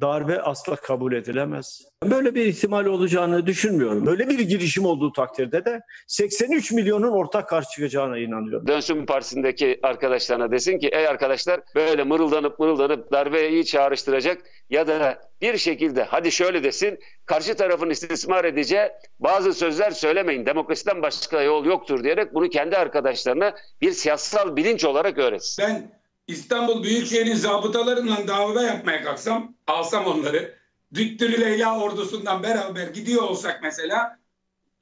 darbe 0.00 0.40
asla 0.42 0.76
kabul 0.76 1.12
edilemez. 1.12 1.82
Böyle 2.04 2.34
bir 2.34 2.46
ihtimal 2.46 2.86
olacağını 2.86 3.46
düşünmüyorum. 3.46 4.06
Böyle 4.06 4.28
bir 4.28 4.38
girişim 4.38 4.86
olduğu 4.86 5.12
takdirde 5.12 5.64
de 5.64 5.80
83 6.06 6.72
milyonun 6.72 7.10
ortak 7.12 7.48
karşı 7.48 7.70
çıkacağına 7.70 8.18
inanıyorum. 8.18 8.66
Dönsün 8.66 9.06
Partisi'ndeki 9.06 9.80
arkadaşlarına 9.82 10.50
desin 10.52 10.78
ki 10.78 10.88
ey 10.88 11.08
arkadaşlar 11.08 11.60
böyle 11.74 12.04
mırıldanıp 12.04 12.58
mırıldanıp 12.58 13.12
darbeyi 13.12 13.64
çağrıştıracak 13.64 14.42
ya 14.70 14.86
da 14.86 15.18
bir 15.42 15.56
şekilde 15.58 16.02
hadi 16.02 16.32
şöyle 16.32 16.64
desin 16.64 16.98
karşı 17.26 17.54
tarafın 17.54 17.90
istismar 17.90 18.44
edeceği 18.44 18.88
bazı 19.20 19.54
sözler 19.54 19.90
söylemeyin. 19.90 20.46
Demokrasiden 20.46 21.02
başka 21.02 21.42
yol 21.42 21.64
yoktur 21.64 22.04
diyerek 22.04 22.34
bunu 22.34 22.48
kendi 22.48 22.76
arkadaşlarına 22.76 23.54
bir 23.80 23.92
siyasal 23.92 24.56
bilinç 24.56 24.84
olarak 24.84 25.18
öğretsin. 25.18 25.64
Ben 25.64 26.05
İstanbul 26.26 26.82
Büyükşehir'in 26.82 27.34
zabıtalarıyla 27.34 28.28
dava 28.28 28.62
yapmaya 28.62 29.04
kalksam, 29.04 29.54
alsam 29.66 30.06
onları, 30.06 30.54
Düttürü 30.94 31.40
Leyla 31.40 31.80
ordusundan 31.80 32.42
beraber 32.42 32.86
gidiyor 32.86 33.22
olsak 33.22 33.60
mesela, 33.62 34.18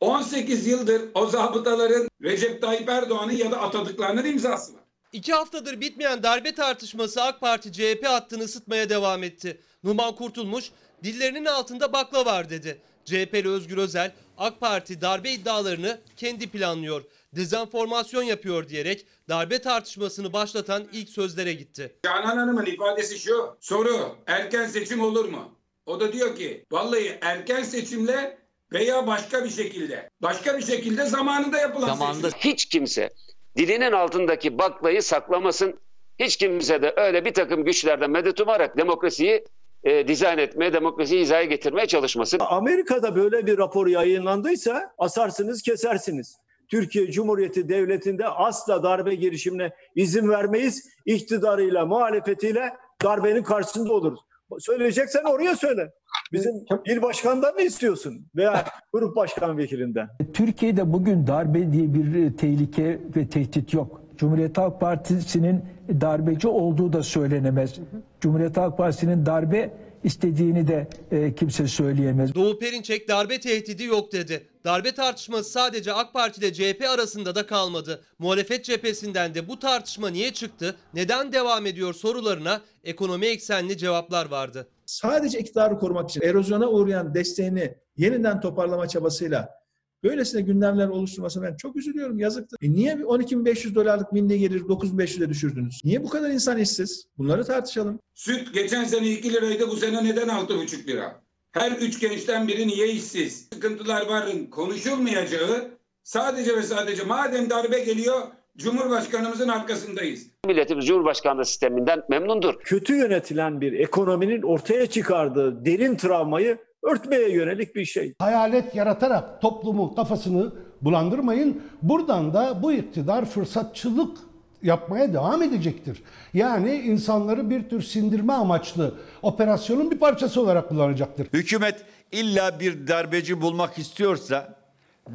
18 0.01 0.67
yıldır 0.67 1.03
o 1.15 1.27
zabıtaların 1.27 2.09
Recep 2.23 2.63
Tayyip 2.63 2.89
Erdoğan'ın 2.89 3.33
ya 3.33 3.51
da 3.51 3.61
atadıklarının 3.61 4.25
imzası 4.25 4.75
var. 4.75 4.81
İki 5.13 5.33
haftadır 5.33 5.81
bitmeyen 5.81 6.23
darbe 6.23 6.55
tartışması 6.55 7.23
AK 7.23 7.41
Parti 7.41 7.73
CHP 7.73 8.07
hattını 8.07 8.43
ısıtmaya 8.43 8.91
devam 8.91 9.23
etti. 9.23 9.61
Numan 9.85 10.15
Kurtulmuş 10.17 10.71
dillerinin 11.05 11.45
altında 11.45 11.93
bakla 11.93 12.25
var 12.25 12.51
dedi. 12.51 12.81
CHP'li 13.05 13.49
Özgür 13.49 13.77
Özel 13.77 14.13
AK 14.39 14.61
Parti 14.61 15.01
darbe 15.01 15.31
iddialarını 15.33 16.01
kendi 16.17 16.51
planlıyor. 16.51 17.03
Dezenformasyon 17.37 18.23
yapıyor 18.23 18.69
diyerek 18.69 19.07
darbe 19.29 19.59
tartışmasını 19.59 20.33
başlatan 20.33 20.85
ilk 20.93 21.09
sözlere 21.09 21.53
gitti. 21.53 21.97
Canan 22.05 22.37
Hanım'ın 22.37 22.67
ifadesi 22.67 23.19
şu, 23.19 23.57
soru 23.61 24.17
erken 24.27 24.67
seçim 24.67 25.01
olur 25.01 25.25
mu? 25.25 25.59
O 25.87 26.01
da 26.01 26.13
diyor 26.13 26.37
ki 26.37 26.65
vallahi 26.73 27.19
erken 27.21 27.63
seçimle 27.63 28.39
veya 28.73 29.07
başka 29.07 29.45
bir 29.45 29.51
şekilde, 29.51 30.11
başka 30.23 30.59
bir 30.59 30.63
şekilde 30.63 31.07
zamanında 31.07 31.59
yapılan 31.59 32.13
seçim. 32.13 32.39
Hiç 32.39 32.67
kimse 32.67 33.11
dilinin 33.57 33.93
altındaki 33.93 34.59
baklayı 34.59 35.03
saklamasın. 35.03 35.81
Hiç 36.19 36.37
kimse 36.37 36.83
de 36.83 36.95
öyle 36.97 37.25
bir 37.25 37.35
takım 37.35 37.65
güçlerden 37.65 38.11
medet 38.11 38.41
umarak 38.41 38.77
demokrasiyi 38.77 39.45
e, 39.85 40.09
dizayn 40.09 40.39
etmeye, 40.39 40.73
demokrasiyi 40.73 41.21
hizaya 41.21 41.45
getirmeye 41.45 41.87
çalışmasın. 41.87 42.39
Amerika'da 42.41 43.17
böyle 43.17 43.47
bir 43.47 43.59
rapor 43.59 43.87
yayınlandıysa 43.87 44.95
asarsınız 44.99 45.63
kesersiniz. 45.63 46.37
Türkiye 46.71 47.11
Cumhuriyeti 47.11 47.69
Devleti'nde 47.69 48.29
asla 48.29 48.83
darbe 48.83 49.15
girişimine 49.15 49.73
izin 49.95 50.29
vermeyiz. 50.29 50.89
İktidarıyla, 51.07 51.87
muhalefetiyle 51.87 52.73
darbenin 53.05 53.43
karşısında 53.43 53.93
oluruz. 53.93 54.21
Söyleyeceksen 54.59 55.25
oraya 55.25 55.57
söyle. 55.57 55.93
Bizim 56.33 56.53
il 56.87 57.03
başkanından 57.03 57.55
mı 57.55 57.63
istiyorsun? 57.63 58.27
Veya 58.37 58.65
grup 58.93 59.17
başkan 59.17 59.59
vekilinden. 59.59 60.09
Türkiye'de 60.33 60.93
bugün 60.93 61.27
darbe 61.27 61.73
diye 61.73 61.95
bir 61.95 62.37
tehlike 62.37 63.01
ve 63.17 63.29
tehdit 63.29 63.75
yok. 63.75 64.01
Cumhuriyet 64.17 64.59
Halk 64.59 64.81
Partisi'nin 64.81 65.65
darbeci 66.01 66.49
olduğu 66.49 66.93
da 66.93 67.03
söylenemez. 67.03 67.81
Cumhuriyet 68.21 68.57
Halk 68.57 68.79
Partisi'nin 68.79 69.27
darbe 69.27 69.71
istediğini 70.05 70.69
de 70.69 70.89
e, 71.11 71.35
kimse 71.35 71.69
söyleyemez. 71.69 72.35
Doğu 72.35 72.59
Perinçek 72.59 73.09
darbe 73.09 73.41
tehdidi 73.41 73.85
yok 73.85 74.13
dedi. 74.13 74.49
Darbe 74.65 74.93
tartışması 74.93 75.51
sadece 75.51 75.93
AK 75.93 76.13
Parti 76.13 76.41
ile 76.41 76.53
CHP 76.53 76.85
arasında 76.89 77.35
da 77.35 77.47
kalmadı. 77.47 78.05
Muhalefet 78.19 78.65
cephesinden 78.65 79.35
de 79.35 79.49
bu 79.49 79.59
tartışma 79.59 80.09
niye 80.09 80.33
çıktı, 80.33 80.77
neden 80.95 81.33
devam 81.33 81.67
ediyor 81.67 81.95
sorularına 81.95 82.61
ekonomi 82.85 83.27
eksenli 83.27 83.79
cevaplar 83.79 84.31
vardı. 84.31 84.69
Sadece 84.87 85.39
iktidarı 85.39 85.79
korumak 85.79 86.11
için 86.11 86.21
erozyona 86.21 86.69
uğrayan 86.69 87.15
desteğini 87.15 87.75
yeniden 87.97 88.41
toparlama 88.41 88.89
çabasıyla 88.89 89.64
böylesine 90.05 90.41
gündemler 90.41 90.89
oluşturmasına 90.89 91.45
ben 91.45 91.57
çok 91.57 91.77
üzülüyorum. 91.77 92.19
Yazıktır. 92.19 92.59
E 92.63 92.73
niye 92.73 92.95
12.500 92.95 93.75
dolarlık 93.75 94.13
milli 94.13 94.39
gelir 94.39 94.61
9.500'e 94.61 95.29
düşürdünüz? 95.29 95.81
Niye 95.85 96.03
bu 96.03 96.09
kadar 96.09 96.31
insan 96.31 96.59
işsiz? 96.59 97.07
Bunları 97.19 97.45
tartışalım. 97.45 98.01
Süt 98.15 98.55
geçen 98.55 98.85
sene 98.85 99.11
2 99.11 99.33
liraydı 99.33 99.69
bu 99.69 99.77
sene 99.77 100.05
neden 100.05 100.29
6,5 100.29 100.87
lira? 100.87 101.21
Her 101.53 101.73
üç 101.73 102.01
gençten 102.01 102.49
biri 102.49 102.69
niye 102.69 102.89
işsiz? 102.89 103.49
Sıkıntılar 103.53 104.07
varın 104.07 104.47
konuşulmayacağı 104.47 105.71
sadece 106.03 106.57
ve 106.57 106.63
sadece 106.63 107.05
madem 107.05 107.51
darbe 107.51 107.79
geliyor 107.79 108.23
Cumhurbaşkanımızın 108.57 109.49
arkasındayız. 109.49 110.27
Milletimiz 110.47 110.87
Cumhurbaşkanlığı 110.87 111.45
sisteminden 111.45 112.03
memnundur. 112.11 112.55
Kötü 112.61 112.95
yönetilen 112.95 113.61
bir 113.61 113.73
ekonominin 113.73 114.43
ortaya 114.43 114.87
çıkardığı 114.87 115.65
derin 115.65 115.97
travmayı 115.97 116.59
örtmeye 116.85 117.31
yönelik 117.31 117.75
bir 117.75 117.85
şey. 117.85 118.15
Hayalet 118.19 118.75
yaratarak 118.75 119.43
toplumun 119.43 119.95
kafasını 119.95 120.53
bulandırmayın. 120.83 121.63
Buradan 121.83 122.35
da 122.35 122.63
bu 122.63 122.73
iktidar 122.73 123.25
fırsatçılık 123.25 124.19
yapmaya 124.63 125.13
devam 125.13 125.43
edecektir. 125.43 126.03
Yani 126.35 126.75
insanları 126.75 127.51
bir 127.51 127.69
tür 127.69 127.83
sindirme 127.83 128.33
amaçlı 128.33 128.95
operasyonun 129.23 129.91
bir 129.91 129.99
parçası 129.99 130.41
olarak 130.41 130.69
kullanacaktır. 130.69 131.29
Hükümet 131.33 131.85
illa 132.13 132.61
bir 132.61 132.87
darbeci 132.87 133.41
bulmak 133.41 133.79
istiyorsa 133.79 134.55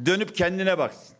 dönüp 0.06 0.36
kendine 0.36 0.78
baksın. 0.78 1.19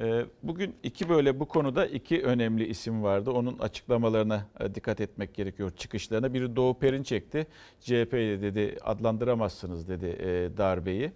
Ee, 0.00 0.24
Bugün 0.42 0.74
iki 0.82 1.08
böyle 1.08 1.40
bu 1.40 1.48
konuda 1.48 1.86
iki 1.86 2.22
önemli 2.22 2.66
isim 2.66 3.02
vardı. 3.02 3.30
Onun 3.30 3.58
açıklamalarına 3.58 4.46
e, 4.60 4.74
dikkat 4.74 5.00
etmek 5.00 5.34
gerekiyor 5.34 5.70
çıkışlarına. 5.76 6.34
Biri 6.34 6.56
Doğu 6.56 6.78
Perinçek'ti. 6.78 7.46
CHP 7.80 8.12
dedi 8.12 8.78
adlandıramazsınız 8.82 9.88
dedi 9.88 10.06
e, 10.06 10.56
darbeyi. 10.56 11.12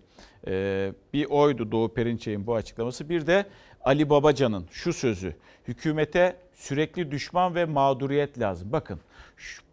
Ee, 0.47 0.93
Bir 1.13 1.25
oydu 1.25 1.73
Doğu 1.73 1.95
Perinçek'in 1.95 2.47
bu 2.47 2.55
açıklaması. 2.55 3.09
Bir 3.09 3.27
de 3.27 3.47
Ali 3.85 4.11
Babacan'ın 4.11 4.67
şu 4.71 4.93
sözü. 4.93 5.35
Hükümete 5.69 6.37
sürekli 6.55 7.11
düşman 7.11 7.55
ve 7.55 7.65
mağduriyet 7.65 8.39
lazım. 8.41 8.73
Bakın 8.73 9.01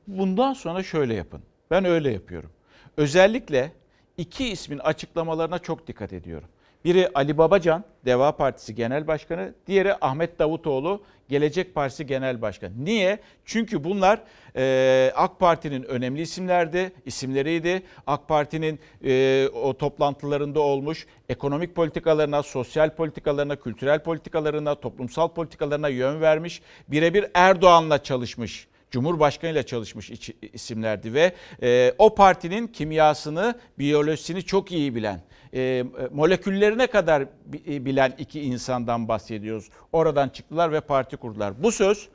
bundan 0.08 0.54
sonra 0.54 0.84
şöyle 0.84 1.14
yapın. 1.14 1.42
Ben 1.72 1.86
öyle 1.86 2.12
yapıyorum. 2.12 2.50
Özellikle 2.98 3.72
iki 4.18 4.48
ismin 4.50 4.80
açıklamalarına 4.80 5.60
çok 5.60 5.88
dikkat 5.88 6.14
ediyorum. 6.14 6.48
Biri 6.86 7.10
Ali 7.16 7.38
Babacan, 7.38 7.84
Deva 8.06 8.32
Partisi 8.32 8.76
Genel 8.76 9.08
Başkanı, 9.08 9.54
diğeri 9.68 9.96
Ahmet 10.02 10.40
Davutoğlu, 10.40 11.04
Gelecek 11.30 11.76
Partisi 11.76 12.06
Genel 12.06 12.42
Başkanı. 12.42 12.86
Niye? 12.86 13.20
Çünkü 13.46 13.84
bunlar 13.84 14.22
e, 14.56 15.12
AK 15.16 15.40
Parti'nin 15.40 15.84
önemli 15.84 16.22
isimlerdi, 16.22 16.92
isimleriydi. 17.06 17.84
AK 18.08 18.28
Parti'nin 18.28 18.80
e, 19.06 19.48
o 19.48 19.78
toplantılarında 19.78 20.60
olmuş 20.60 21.08
ekonomik 21.30 21.76
politikalarına, 21.76 22.44
sosyal 22.44 22.96
politikalarına, 22.96 23.56
kültürel 23.56 24.00
politikalarına, 24.00 24.76
toplumsal 24.76 25.28
politikalarına 25.28 25.90
yön 25.90 26.22
vermiş. 26.22 26.62
Birebir 26.88 27.26
Erdoğan'la 27.34 28.04
çalışmış. 28.04 28.68
Cumhurbaşkanı 28.96 29.52
ile 29.52 29.64
çalışmış 29.64 30.12
isimlerdi 30.54 31.14
ve 31.14 31.34
e, 31.64 31.94
o 31.98 32.16
partinin 32.16 32.68
kimyasını, 32.68 33.56
biyolojisini 33.80 34.44
çok 34.44 34.72
iyi 34.72 34.96
bilen, 34.96 35.22
e, 35.54 35.84
moleküllerine 36.12 36.88
kadar 36.88 37.22
e, 37.68 37.86
bilen 37.86 38.14
iki 38.18 38.42
insandan 38.42 39.08
bahsediyoruz. 39.08 39.70
Oradan 39.92 40.30
çıktılar 40.30 40.72
ve 40.72 40.82
parti 40.82 41.18
kurdular. 41.18 41.64
Bu 41.64 41.72
söz 41.72 42.10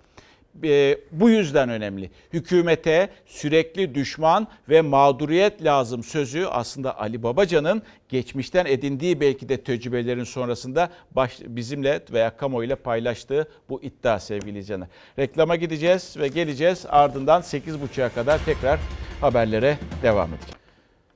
e, 0.64 0.98
bu 1.12 1.30
yüzden 1.30 1.68
önemli. 1.68 2.10
Hükümete 2.32 3.08
sürekli 3.26 3.94
düşman 3.94 4.48
ve 4.68 4.80
mağduriyet 4.80 5.64
lazım 5.64 6.02
sözü 6.04 6.44
aslında 6.44 6.98
Ali 6.98 7.22
Babacan'ın 7.22 7.82
geçmişten 8.08 8.66
edindiği 8.66 9.20
belki 9.20 9.48
de 9.48 9.56
tecrübelerin 9.56 10.24
sonrasında 10.24 10.90
baş, 11.10 11.40
bizimle 11.46 12.00
veya 12.12 12.36
kamuoyuyla 12.36 12.76
paylaştığı 12.76 13.48
bu 13.68 13.82
iddia 13.82 14.20
sevgili 14.20 14.58
izleyenler. 14.58 14.88
Reklama 15.18 15.56
gideceğiz 15.56 16.16
ve 16.18 16.28
geleceğiz 16.28 16.86
ardından 16.88 17.42
8.30'a 17.42 18.08
kadar 18.08 18.44
tekrar 18.44 18.80
haberlere 19.20 19.78
devam 20.02 20.34
edeceğiz. 20.34 20.59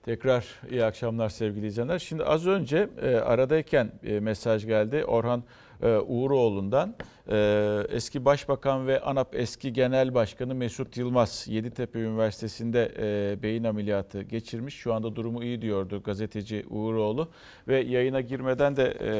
Tekrar 0.05 0.47
iyi 0.71 0.85
akşamlar 0.85 1.29
sevgili 1.29 1.67
izleyenler. 1.67 1.99
Şimdi 1.99 2.25
az 2.25 2.47
önce 2.47 2.89
e, 3.03 3.17
aradayken 3.17 3.93
e, 4.03 4.21
mesaj 4.21 4.67
geldi 4.67 5.05
Orhan 5.05 5.45
e, 5.83 5.97
Uğuroğlu'ndan. 5.97 6.95
E, 7.31 7.87
eski 7.89 8.25
Başbakan 8.25 8.87
ve 8.87 9.01
ANAP 9.01 9.35
eski 9.35 9.73
Genel 9.73 10.15
Başkanı 10.15 10.55
Mesut 10.55 10.97
Yılmaz 10.97 11.47
Yeditepe 11.49 11.99
Üniversitesi'nde 11.99 12.93
e, 12.99 13.43
beyin 13.43 13.65
ameliyatı 13.65 14.23
geçirmiş. 14.23 14.75
Şu 14.75 14.95
anda 14.95 15.17
durumu 15.17 15.45
iyi 15.45 15.63
diyordu 15.63 16.03
gazeteci 16.03 16.65
Uğuroğlu 16.71 17.29
ve 17.69 17.81
yayına 17.81 18.21
girmeden 18.21 18.77
de 18.77 18.97
e, 19.01 19.13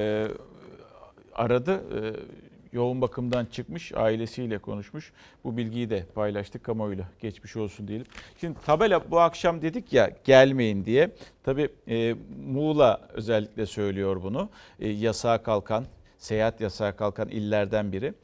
aradı. 1.35 1.73
E, 1.73 2.01
yoğun 2.75 3.01
bakımdan 3.01 3.45
çıkmış, 3.45 3.93
ailesiyle 3.93 4.59
konuşmuş. 4.59 5.13
Bu 5.45 5.57
bilgiyi 5.57 5.91
de 5.91 6.05
paylaştık 6.15 6.65
kamuoyuyla. 6.65 7.05
Geçmiş 7.21 7.57
olsun 7.57 7.89
diyelim. 7.89 8.07
Şimdi 8.41 8.59
tabela 8.67 9.11
bu 9.11 9.21
akşam 9.21 9.63
dedik 9.63 9.93
ya 9.93 10.11
gelmeyin 10.25 10.85
diye. 10.85 11.11
Tabii 11.45 11.69
e, 11.89 12.15
Muğla 12.47 13.09
özellikle 13.13 13.67
söylüyor 13.67 14.23
bunu. 14.23 14.49
E, 14.81 14.89
yasağa 14.89 15.43
kalkan, 15.43 15.85
seyahat 16.19 16.61
yasağı 16.61 16.97
kalkan 16.97 17.29
illerden 17.29 17.93
biri. 17.93 18.15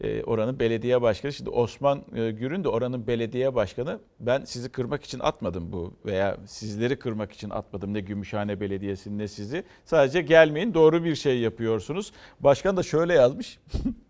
E, 0.00 0.22
oranın 0.22 0.58
belediye 0.60 1.02
başkanı. 1.02 1.32
Şimdi 1.32 1.50
Osman 1.50 2.02
e, 2.14 2.30
Gürün 2.30 2.64
de 2.64 2.68
oranın 2.68 3.06
belediye 3.06 3.54
başkanı. 3.54 3.98
Ben 4.20 4.44
sizi 4.44 4.68
kırmak 4.68 5.04
için 5.04 5.18
atmadım 5.18 5.72
bu 5.72 5.94
veya 6.04 6.36
sizleri 6.46 6.98
kırmak 6.98 7.32
için 7.32 7.50
atmadım. 7.50 7.94
Ne 7.94 8.00
Gümüşhane 8.00 8.60
Belediyesi'ni 8.60 9.18
ne 9.18 9.28
sizi. 9.28 9.64
Sadece 9.84 10.22
gelmeyin 10.22 10.74
doğru 10.74 11.04
bir 11.04 11.14
şey 11.14 11.38
yapıyorsunuz. 11.38 12.12
Başkan 12.40 12.76
da 12.76 12.82
şöyle 12.82 13.14
yazmış. 13.14 13.58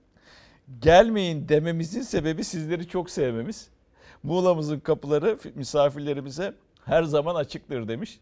gelmeyin 0.80 1.48
dememizin 1.48 2.02
sebebi 2.02 2.44
sizleri 2.44 2.88
çok 2.88 3.10
sevmemiz. 3.10 3.68
Muğla'mızın 4.22 4.80
kapıları 4.80 5.38
misafirlerimize 5.54 6.54
her 6.84 7.02
zaman 7.02 7.34
açıktır 7.34 7.88
demiş. 7.88 8.20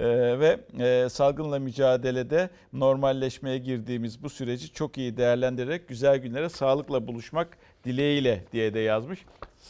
Ee, 0.00 0.06
ve 0.40 0.60
e, 0.78 1.08
salgınla 1.08 1.58
mücadelede 1.58 2.50
normalleşmeye 2.72 3.58
girdiğimiz 3.58 4.22
bu 4.22 4.30
süreci 4.30 4.72
çok 4.72 4.98
iyi 4.98 5.16
değerlendirerek 5.16 5.88
güzel 5.88 6.18
günlere 6.18 6.48
sağlıkla 6.48 7.06
buluşmak 7.06 7.58
dileğiyle 7.84 8.44
diye 8.52 8.74
de 8.74 8.80
yazmış. 8.80 9.24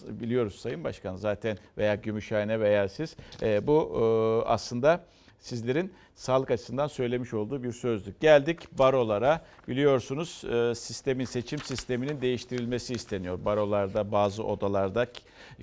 Biliyoruz 0.08 0.54
Sayın 0.54 0.84
Başkan 0.84 1.16
zaten 1.16 1.58
veya 1.78 1.94
Gümüşhane 1.94 2.61
veya 2.61 2.88
siz 2.88 3.16
e, 3.42 3.66
bu 3.66 3.92
e, 3.94 4.48
aslında 4.48 5.04
sizlerin 5.40 5.92
sağlık 6.14 6.50
açısından 6.50 6.86
söylemiş 6.86 7.34
olduğu 7.34 7.62
bir 7.62 7.72
sözdü. 7.72 8.14
Geldik 8.20 8.78
barolara. 8.78 9.44
Biliyorsunuz 9.68 10.44
sistemin 10.78 11.24
seçim 11.24 11.58
sisteminin 11.58 12.20
değiştirilmesi 12.20 12.94
isteniyor. 12.94 13.44
Barolarda, 13.44 14.12
bazı 14.12 14.44
odalarda 14.44 15.06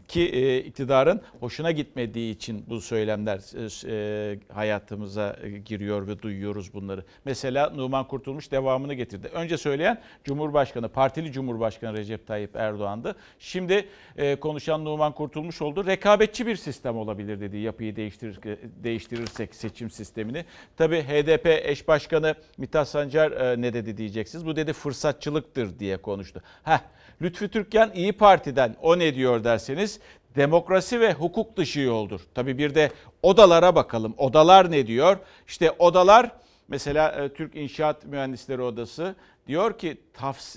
ki 0.07 0.21
e, 0.21 0.57
iktidarın 0.57 1.21
hoşuna 1.39 1.71
gitmediği 1.71 2.33
için 2.35 2.65
bu 2.67 2.81
söylemler 2.81 3.39
e, 3.87 4.39
hayatımıza 4.53 5.35
giriyor 5.65 6.07
ve 6.07 6.21
duyuyoruz 6.21 6.73
bunları. 6.73 7.03
Mesela 7.25 7.69
Numan 7.69 8.07
Kurtulmuş 8.07 8.51
devamını 8.51 8.93
getirdi. 8.93 9.27
Önce 9.33 9.57
söyleyen 9.57 10.01
Cumhurbaşkanı, 10.23 10.89
partili 10.89 11.31
Cumhurbaşkanı 11.31 11.97
Recep 11.97 12.27
Tayyip 12.27 12.55
Erdoğan'dı. 12.55 13.15
Şimdi 13.39 13.85
e, 14.17 14.35
konuşan 14.35 14.85
Numan 14.85 15.11
Kurtulmuş 15.11 15.61
oldu. 15.61 15.85
Rekabetçi 15.85 16.47
bir 16.47 16.55
sistem 16.55 16.97
olabilir 16.97 17.41
dedi 17.41 17.57
yapıyı 17.57 17.95
değiştirir, 17.95 18.39
değiştirirsek 18.83 19.55
seçim 19.55 19.89
sistemini. 19.89 20.45
Tabii 20.77 21.01
HDP 21.01 21.45
eş 21.45 21.87
başkanı 21.87 22.35
Mithat 22.57 22.87
Sancar 22.87 23.31
e, 23.31 23.61
ne 23.61 23.73
dedi 23.73 23.97
diyeceksiniz. 23.97 24.45
Bu 24.45 24.55
dedi 24.55 24.73
fırsatçılıktır 24.73 25.79
diye 25.79 25.97
konuştu. 25.97 26.41
Heh, 26.63 26.79
Lütfü 27.22 27.49
Türkkan 27.49 27.91
İyi 27.93 28.13
Parti'den 28.13 28.76
o 28.82 28.99
ne 28.99 29.15
diyor 29.15 29.43
derseniz 29.43 29.99
demokrasi 30.36 30.99
ve 30.99 31.13
hukuk 31.13 31.57
dışı 31.57 31.80
yoldur. 31.80 32.22
Tabii 32.36 32.57
bir 32.57 32.76
de 32.76 32.91
odalara 33.24 33.76
bakalım. 33.76 34.13
Odalar 34.18 34.72
ne 34.72 34.88
diyor? 34.88 35.18
İşte 35.47 35.72
odalar 35.72 36.32
mesela 36.68 37.11
e, 37.11 37.34
Türk 37.34 37.55
İnşaat 37.55 38.05
Mühendisleri 38.05 38.61
Odası 38.61 39.15
diyor 39.47 39.78
ki 39.78 39.97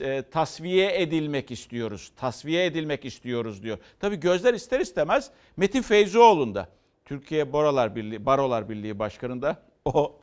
e, 0.00 0.22
tasfiye 0.30 1.02
edilmek 1.02 1.50
istiyoruz. 1.50 2.12
Tasfiye 2.16 2.66
edilmek 2.66 3.04
istiyoruz 3.04 3.62
diyor. 3.62 3.78
Tabii 4.00 4.16
gözler 4.16 4.54
ister 4.54 4.80
istemez 4.80 5.30
Metin 5.56 5.82
Feyzioğlu'nda. 5.82 6.68
Türkiye 7.04 7.52
Barolar 7.52 7.96
Birliği, 7.96 8.26
Barolar 8.26 8.68
Birliği 8.68 8.98
Başkanı'nda 8.98 9.62
o 9.84 10.16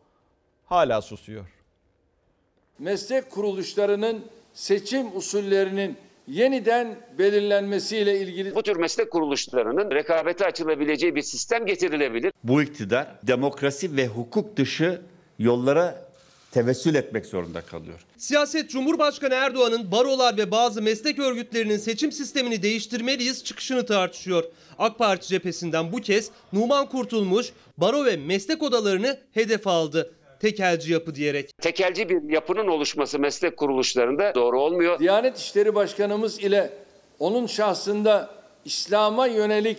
hala 0.65 1.01
susuyor. 1.01 1.45
Meslek 2.79 3.31
kuruluşlarının 3.31 4.25
seçim 4.53 5.17
usullerinin 5.17 5.97
yeniden 6.27 6.95
belirlenmesiyle 7.19 8.19
ilgili 8.19 8.55
Bu 8.55 8.63
tür 8.63 8.75
meslek 8.75 9.11
kuruluşlarının 9.11 9.91
rekabete 9.91 10.45
açılabileceği 10.45 11.15
bir 11.15 11.21
sistem 11.21 11.65
getirilebilir. 11.65 12.31
Bu 12.43 12.61
iktidar 12.61 13.07
demokrasi 13.23 13.97
ve 13.97 14.07
hukuk 14.07 14.57
dışı 14.57 15.01
yollara 15.39 16.07
tevessül 16.51 16.95
etmek 16.95 17.25
zorunda 17.25 17.61
kalıyor. 17.61 17.99
Siyaset 18.17 18.69
Cumhurbaşkanı 18.69 19.33
Erdoğan'ın 19.33 19.91
barolar 19.91 20.37
ve 20.37 20.51
bazı 20.51 20.81
meslek 20.81 21.19
örgütlerinin 21.19 21.77
seçim 21.77 22.11
sistemini 22.11 22.61
değiştirmeliyiz 22.61 23.43
çıkışını 23.43 23.85
tartışıyor. 23.85 24.43
AK 24.79 24.97
Parti 24.97 25.27
cephesinden 25.27 25.91
bu 25.91 25.97
kez 25.97 26.31
Numan 26.53 26.89
Kurtulmuş 26.89 27.47
baro 27.77 28.05
ve 28.05 28.17
meslek 28.17 28.63
odalarını 28.63 29.19
hedef 29.33 29.67
aldı. 29.67 30.13
Tekelci 30.39 30.93
yapı 30.93 31.15
diyerek. 31.15 31.57
Tekelci 31.61 32.09
bir 32.09 32.29
yapının 32.29 32.67
oluşması 32.67 33.19
meslek 33.19 33.57
kuruluşlarında 33.57 34.35
doğru 34.35 34.61
olmuyor. 34.61 34.99
Diyanet 34.99 35.37
İşleri 35.37 35.75
Başkanımız 35.75 36.39
ile 36.39 36.69
onun 37.19 37.47
şahsında 37.47 38.29
İslam'a 38.65 39.27
yönelik 39.27 39.77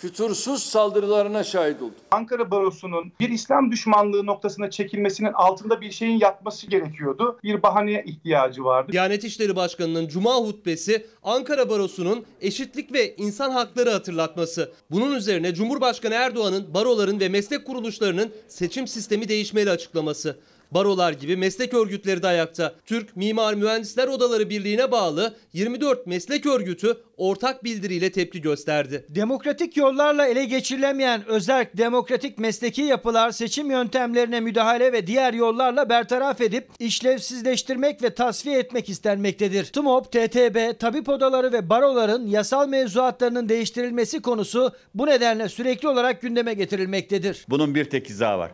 fütursuz 0.00 0.62
saldırılarına 0.62 1.44
şahit 1.44 1.82
olduk. 1.82 1.94
Ankara 2.10 2.50
Barosu'nun 2.50 3.12
bir 3.20 3.28
İslam 3.28 3.72
düşmanlığı 3.72 4.26
noktasına 4.26 4.70
çekilmesinin 4.70 5.32
altında 5.32 5.80
bir 5.80 5.90
şeyin 5.90 6.18
yatması 6.18 6.66
gerekiyordu. 6.66 7.38
Bir 7.42 7.62
bahaneye 7.62 8.04
ihtiyacı 8.06 8.64
vardı. 8.64 8.92
Diyanet 8.92 9.24
İşleri 9.24 9.56
Başkanı'nın 9.56 10.08
Cuma 10.08 10.36
hutbesi 10.36 11.06
Ankara 11.22 11.68
Barosu'nun 11.68 12.24
eşitlik 12.40 12.92
ve 12.92 13.16
insan 13.16 13.50
hakları 13.50 13.90
hatırlatması. 13.90 14.72
Bunun 14.90 15.14
üzerine 15.14 15.54
Cumhurbaşkanı 15.54 16.14
Erdoğan'ın 16.14 16.74
baroların 16.74 17.20
ve 17.20 17.28
meslek 17.28 17.66
kuruluşlarının 17.66 18.32
seçim 18.48 18.86
sistemi 18.86 19.28
değişmeli 19.28 19.70
açıklaması. 19.70 20.36
Barolar 20.70 21.12
gibi 21.12 21.36
meslek 21.36 21.74
örgütleri 21.74 22.22
de 22.22 22.26
ayakta. 22.26 22.74
Türk 22.86 23.16
Mimar 23.16 23.54
Mühendisler 23.54 24.08
Odaları 24.08 24.50
Birliği'ne 24.50 24.92
bağlı 24.92 25.36
24 25.52 26.06
meslek 26.06 26.46
örgütü 26.46 26.96
ortak 27.16 27.64
bildiriyle 27.64 28.12
tepki 28.12 28.40
gösterdi. 28.40 29.04
Demokratik 29.08 29.76
yollarla 29.76 30.26
ele 30.26 30.44
geçirilemeyen 30.44 31.26
özerk 31.26 31.76
demokratik 31.76 32.38
mesleki 32.38 32.82
yapılar 32.82 33.30
seçim 33.30 33.70
yöntemlerine 33.70 34.40
müdahale 34.40 34.92
ve 34.92 35.06
diğer 35.06 35.34
yollarla 35.34 35.88
bertaraf 35.88 36.40
edip 36.40 36.68
işlevsizleştirmek 36.78 38.02
ve 38.02 38.10
tasfiye 38.10 38.58
etmek 38.58 38.88
istenmektedir. 38.88 39.64
TMOB, 39.64 40.04
TTB, 40.04 40.78
tabip 40.78 41.08
odaları 41.08 41.52
ve 41.52 41.68
baroların 41.68 42.26
yasal 42.26 42.68
mevzuatlarının 42.68 43.48
değiştirilmesi 43.48 44.22
konusu 44.22 44.72
bu 44.94 45.06
nedenle 45.06 45.48
sürekli 45.48 45.88
olarak 45.88 46.22
gündeme 46.22 46.54
getirilmektedir. 46.54 47.44
Bunun 47.48 47.74
bir 47.74 47.84
tek 47.84 48.10
izahı 48.10 48.38
var. 48.38 48.50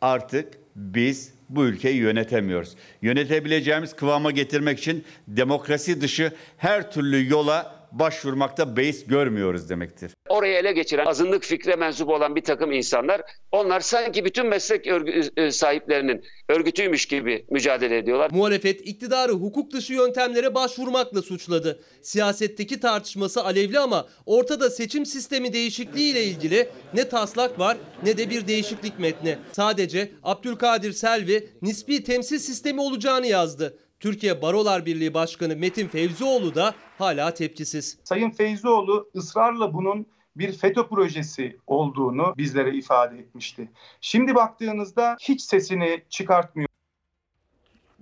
Artık 0.00 0.48
biz 0.76 1.37
bu 1.48 1.64
ülkeyi 1.64 1.96
yönetemiyoruz. 1.96 2.76
Yönetebileceğimiz 3.02 3.96
kıvama 3.96 4.30
getirmek 4.30 4.78
için 4.78 5.04
demokrasi 5.28 6.00
dışı 6.00 6.32
her 6.56 6.92
türlü 6.92 7.30
yola 7.30 7.77
başvurmakta 7.92 8.76
beis 8.76 9.06
görmüyoruz 9.06 9.70
demektir. 9.70 10.12
Orayı 10.28 10.54
ele 10.54 10.72
geçiren 10.72 11.06
azınlık 11.06 11.44
fikre 11.44 11.76
mensup 11.76 12.08
olan 12.08 12.36
bir 12.36 12.44
takım 12.44 12.72
insanlar 12.72 13.22
onlar 13.52 13.80
sanki 13.80 14.24
bütün 14.24 14.46
meslek 14.46 14.86
örgü, 14.86 15.30
e, 15.36 15.50
sahiplerinin 15.50 16.24
örgütüymüş 16.48 17.06
gibi 17.06 17.46
mücadele 17.50 17.98
ediyorlar. 17.98 18.30
Muhalefet 18.30 18.80
iktidarı 18.86 19.32
hukuk 19.32 19.72
dışı 19.72 19.92
yöntemlere 19.92 20.54
başvurmakla 20.54 21.22
suçladı. 21.22 21.80
Siyasetteki 22.02 22.80
tartışması 22.80 23.44
alevli 23.44 23.78
ama 23.78 24.08
ortada 24.26 24.70
seçim 24.70 25.06
sistemi 25.06 25.52
değişikliği 25.52 26.12
ile 26.12 26.24
ilgili 26.24 26.68
ne 26.94 27.08
taslak 27.08 27.58
var 27.58 27.76
ne 28.02 28.18
de 28.18 28.30
bir 28.30 28.46
değişiklik 28.46 28.98
metni. 28.98 29.38
Sadece 29.52 30.10
Abdülkadir 30.22 30.92
Selvi 30.92 31.48
nispi 31.62 32.04
temsil 32.04 32.38
sistemi 32.38 32.80
olacağını 32.80 33.26
yazdı. 33.26 33.78
Türkiye 34.00 34.42
Barolar 34.42 34.86
Birliği 34.86 35.14
Başkanı 35.14 35.56
Metin 35.56 35.88
Fevzioğlu 35.88 36.54
da 36.54 36.74
hala 36.98 37.34
tepkisiz. 37.34 37.98
Sayın 38.04 38.30
Feyzoğlu 38.30 39.10
ısrarla 39.16 39.74
bunun 39.74 40.06
bir 40.36 40.52
FETÖ 40.52 40.86
projesi 40.86 41.56
olduğunu 41.66 42.34
bizlere 42.36 42.76
ifade 42.76 43.18
etmişti. 43.18 43.68
Şimdi 44.00 44.34
baktığınızda 44.34 45.16
hiç 45.20 45.42
sesini 45.42 46.02
çıkartmıyor. 46.08 46.67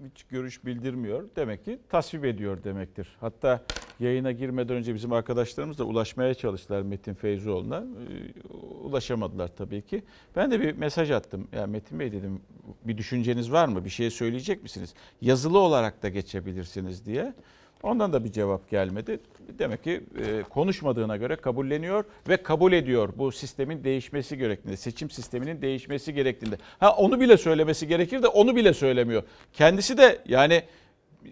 Hiç 0.05 0.24
görüş 0.24 0.64
bildirmiyor. 0.64 1.24
Demek 1.36 1.64
ki 1.64 1.78
tasvip 1.88 2.24
ediyor 2.24 2.64
demektir. 2.64 3.16
Hatta 3.20 3.64
yayına 4.01 4.32
girmeden 4.32 4.76
önce 4.76 4.94
bizim 4.94 5.12
arkadaşlarımız 5.12 5.78
da 5.78 5.84
ulaşmaya 5.84 6.34
çalıştılar 6.34 6.82
Metin 6.82 7.14
Feyzoğlu'na. 7.14 7.76
Ee, 7.76 8.49
Ulaşamadılar 8.86 9.49
tabii 9.57 9.82
ki. 9.82 10.03
Ben 10.36 10.51
de 10.51 10.61
bir 10.61 10.72
mesaj 10.72 11.11
attım. 11.11 11.49
Ya 11.53 11.66
Metin 11.66 12.01
Bey 12.01 12.12
dedim 12.12 12.40
bir 12.84 12.99
düşünceniz 12.99 13.53
var 13.53 13.68
mı? 13.68 13.84
Bir 13.84 13.90
şey 13.90 14.11
söyleyecek 14.11 14.62
misiniz? 14.62 14.94
Yazılı 15.20 15.59
olarak 15.59 16.03
da 16.03 16.09
geçebilirsiniz 16.09 17.07
diye. 17.07 17.34
Ondan 17.83 18.12
da 18.12 18.24
bir 18.24 18.33
cevap 18.33 18.70
gelmedi. 18.70 19.20
Demek 19.59 19.85
ki 19.85 20.01
e, 20.18 20.43
konuşmadığına 20.43 21.16
göre 21.16 21.37
kabulleniyor 21.37 22.05
ve 22.29 22.37
kabul 22.37 22.72
ediyor 22.72 23.09
bu 23.16 23.33
sistemin 23.33 23.85
değişmesi 23.85 24.39
gerektiğinde, 24.39 24.77
seçim 24.77 25.11
sisteminin 25.11 25.62
değişmesi 25.62 26.14
gerektiğinde. 26.14 26.57
Ha 26.79 26.97
onu 26.97 27.20
bile 27.20 27.37
söylemesi 27.37 27.89
gerekir 27.89 28.22
de 28.22 28.29
onu 28.29 28.57
bile 28.57 28.74
söylemiyor. 28.74 29.22
Kendisi 29.53 29.99
de 29.99 30.18
yani 30.27 30.62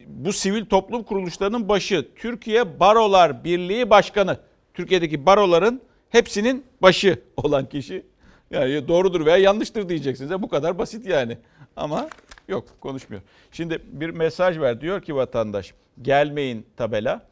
bu 0.07 0.33
sivil 0.33 0.67
toplum 0.67 1.03
kuruluşlarının 1.03 1.69
başı, 1.69 2.09
Türkiye 2.17 2.81
Barolar 2.81 3.45
Birliği 3.45 3.91
Başkanı. 3.91 4.39
Türkiye'deki 4.75 5.27
baroların 5.27 5.81
hepsinin 6.11 6.65
başı 6.83 7.19
olan 7.37 7.69
kişi. 7.69 8.03
Yani 8.51 8.89
doğrudur 8.89 9.27
veya 9.27 9.37
yanlıştır 9.37 9.89
diyeceksiniz. 9.89 10.43
Bu 10.43 10.49
kadar 10.49 10.79
basit 10.79 11.07
yani. 11.07 11.39
Ama 11.77 12.09
yok 12.49 12.81
konuşmuyor. 12.81 13.23
Şimdi 13.53 13.83
bir 13.87 14.11
mesaj 14.11 14.59
ver 14.59 14.81
diyor 14.81 15.03
ki 15.03 15.17
vatandaş 15.17 15.75
gelmeyin 16.03 16.67
tabela. 16.77 17.27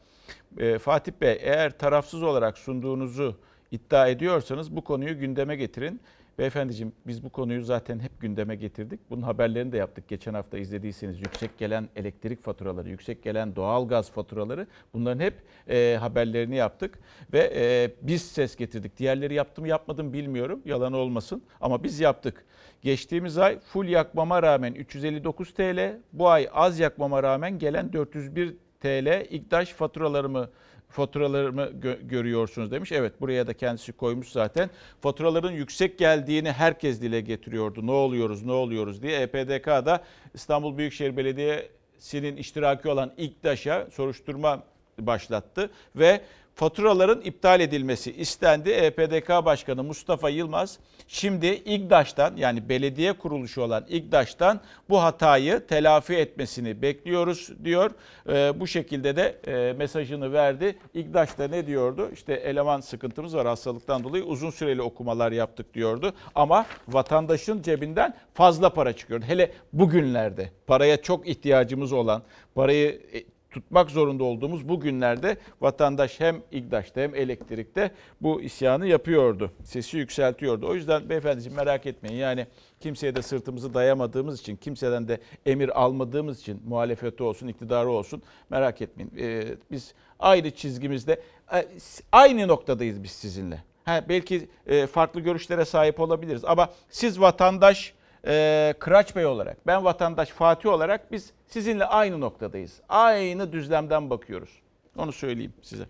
Ee, 0.57 0.79
Fatih 0.79 1.11
Bey 1.21 1.37
eğer 1.41 1.77
tarafsız 1.77 2.23
olarak 2.23 2.57
sunduğunuzu 2.57 3.37
iddia 3.71 4.07
ediyorsanız 4.07 4.75
bu 4.75 4.83
konuyu 4.83 5.19
gündeme 5.19 5.55
getirin. 5.55 6.01
Beyefendiciğim 6.37 6.93
biz 7.07 7.23
bu 7.23 7.29
konuyu 7.29 7.63
zaten 7.63 7.99
hep 7.99 8.21
gündeme 8.21 8.55
getirdik. 8.55 8.99
Bunun 9.09 9.21
haberlerini 9.21 9.71
de 9.71 9.77
yaptık. 9.77 10.07
Geçen 10.07 10.33
hafta 10.33 10.57
izlediyseniz 10.57 11.19
yüksek 11.19 11.57
gelen 11.57 11.89
elektrik 11.95 12.43
faturaları, 12.43 12.89
yüksek 12.89 13.23
gelen 13.23 13.55
doğal 13.55 13.87
gaz 13.87 14.11
faturaları 14.11 14.67
bunların 14.93 15.19
hep 15.19 15.33
e, 15.69 15.97
haberlerini 15.99 16.55
yaptık. 16.55 16.99
Ve 17.33 17.51
e, 17.55 17.91
biz 18.01 18.21
ses 18.21 18.55
getirdik. 18.55 18.97
Diğerleri 18.97 19.33
yaptı 19.33 19.61
mı 19.61 19.67
yapmadı 19.67 20.03
mı 20.03 20.13
bilmiyorum. 20.13 20.61
Yalan 20.65 20.93
olmasın. 20.93 21.43
Ama 21.61 21.83
biz 21.83 21.99
yaptık. 21.99 22.45
Geçtiğimiz 22.81 23.37
ay 23.37 23.59
full 23.59 23.87
yakmama 23.87 24.43
rağmen 24.43 24.73
359 24.73 25.53
TL, 25.53 25.99
bu 26.13 26.29
ay 26.29 26.49
az 26.53 26.79
yakmama 26.79 27.23
rağmen 27.23 27.59
gelen 27.59 27.93
401 27.93 28.55
TL 28.83 29.25
İktaş 29.29 29.69
faturalarımı 29.69 30.49
faturalarımı 30.93 31.61
gö- 31.61 32.07
görüyorsunuz 32.07 32.71
demiş. 32.71 32.91
Evet 32.91 33.21
buraya 33.21 33.47
da 33.47 33.53
kendisi 33.53 33.93
koymuş 33.93 34.27
zaten. 34.29 34.69
Faturaların 35.01 35.51
yüksek 35.51 35.99
geldiğini 35.99 36.51
herkes 36.51 37.01
dile 37.01 37.21
getiriyordu. 37.21 37.87
Ne 37.87 37.91
oluyoruz 37.91 38.43
ne 38.43 38.51
oluyoruz 38.51 39.01
diye. 39.01 39.21
EPDK'da 39.21 40.03
İstanbul 40.33 40.77
Büyükşehir 40.77 41.17
Belediyesi'nin 41.17 42.37
iştiraki 42.37 42.89
olan 42.89 43.13
İktaş'a 43.17 43.87
soruşturma 43.91 44.63
başlattı 44.99 45.69
ve 45.95 46.21
faturaların 46.55 47.21
iptal 47.21 47.59
edilmesi 47.59 48.11
istendi. 48.11 48.69
EPDK 48.69 49.29
Başkanı 49.29 49.83
Mustafa 49.83 50.29
Yılmaz 50.29 50.79
şimdi 51.07 51.47
İGDAŞ'tan 51.47 52.35
yani 52.35 52.69
belediye 52.69 53.13
kuruluşu 53.13 53.61
olan 53.61 53.85
İGDAŞ'tan 53.89 54.61
bu 54.89 55.03
hatayı 55.03 55.67
telafi 55.67 56.13
etmesini 56.13 56.81
bekliyoruz 56.81 57.49
diyor. 57.63 57.91
E, 58.29 58.59
bu 58.59 58.67
şekilde 58.67 59.15
de 59.15 59.39
e, 59.47 59.73
mesajını 59.73 60.33
verdi. 60.33 60.77
İGDAŞ 60.93 61.37
da 61.37 61.47
ne 61.47 61.67
diyordu? 61.67 62.09
İşte 62.13 62.33
eleman 62.33 62.81
sıkıntımız 62.81 63.35
var 63.35 63.47
hastalıktan 63.47 64.03
dolayı 64.03 64.23
uzun 64.23 64.49
süreli 64.49 64.81
okumalar 64.81 65.31
yaptık 65.31 65.73
diyordu. 65.73 66.13
Ama 66.35 66.65
vatandaşın 66.87 67.61
cebinden 67.61 68.13
fazla 68.33 68.69
para 68.69 68.93
çıkıyordu. 68.93 69.25
Hele 69.27 69.51
bugünlerde 69.73 70.49
paraya 70.67 71.01
çok 71.01 71.27
ihtiyacımız 71.27 71.93
olan, 71.93 72.23
parayı 72.55 73.01
e, 73.13 73.32
tutmak 73.53 73.91
zorunda 73.91 74.23
olduğumuz 74.23 74.69
bu 74.69 74.79
günlerde 74.79 75.37
vatandaş 75.61 76.19
hem 76.19 76.41
İGDAŞ'ta 76.51 77.01
hem 77.01 77.15
elektrikte 77.15 77.91
bu 78.21 78.41
isyanı 78.41 78.87
yapıyordu. 78.87 79.51
Sesi 79.63 79.97
yükseltiyordu. 79.97 80.67
O 80.67 80.75
yüzden 80.75 81.09
beyefendiciğim 81.09 81.57
merak 81.57 81.85
etmeyin. 81.85 82.17
Yani 82.17 82.47
kimseye 82.79 83.15
de 83.15 83.21
sırtımızı 83.21 83.73
dayamadığımız 83.73 84.39
için, 84.39 84.55
kimseden 84.55 85.07
de 85.07 85.19
emir 85.45 85.81
almadığımız 85.81 86.39
için 86.39 86.61
muhalefeti 86.67 87.23
olsun, 87.23 87.47
iktidarı 87.47 87.89
olsun 87.89 88.21
merak 88.49 88.81
etmeyin. 88.81 89.11
Ee, 89.19 89.43
biz 89.71 89.93
aynı 90.19 90.51
çizgimizde, 90.51 91.21
e, 91.53 91.65
aynı 92.11 92.47
noktadayız 92.47 93.03
biz 93.03 93.11
sizinle. 93.11 93.63
Ha, 93.85 94.05
belki 94.09 94.47
e, 94.67 94.87
farklı 94.87 95.21
görüşlere 95.21 95.65
sahip 95.65 95.99
olabiliriz 95.99 96.45
ama 96.45 96.69
siz 96.89 97.21
vatandaş 97.21 97.93
e, 98.27 98.73
Kıraç 98.79 99.15
Bey 99.15 99.25
olarak, 99.25 99.67
ben 99.67 99.83
vatandaş 99.85 100.29
Fatih 100.29 100.69
olarak 100.69 101.11
biz 101.11 101.33
sizinle 101.47 101.85
aynı 101.85 102.21
noktadayız. 102.21 102.81
Aynı 102.89 103.51
düzlemden 103.53 104.09
bakıyoruz. 104.09 104.49
Onu 104.97 105.11
söyleyeyim 105.11 105.53
size. 105.61 105.83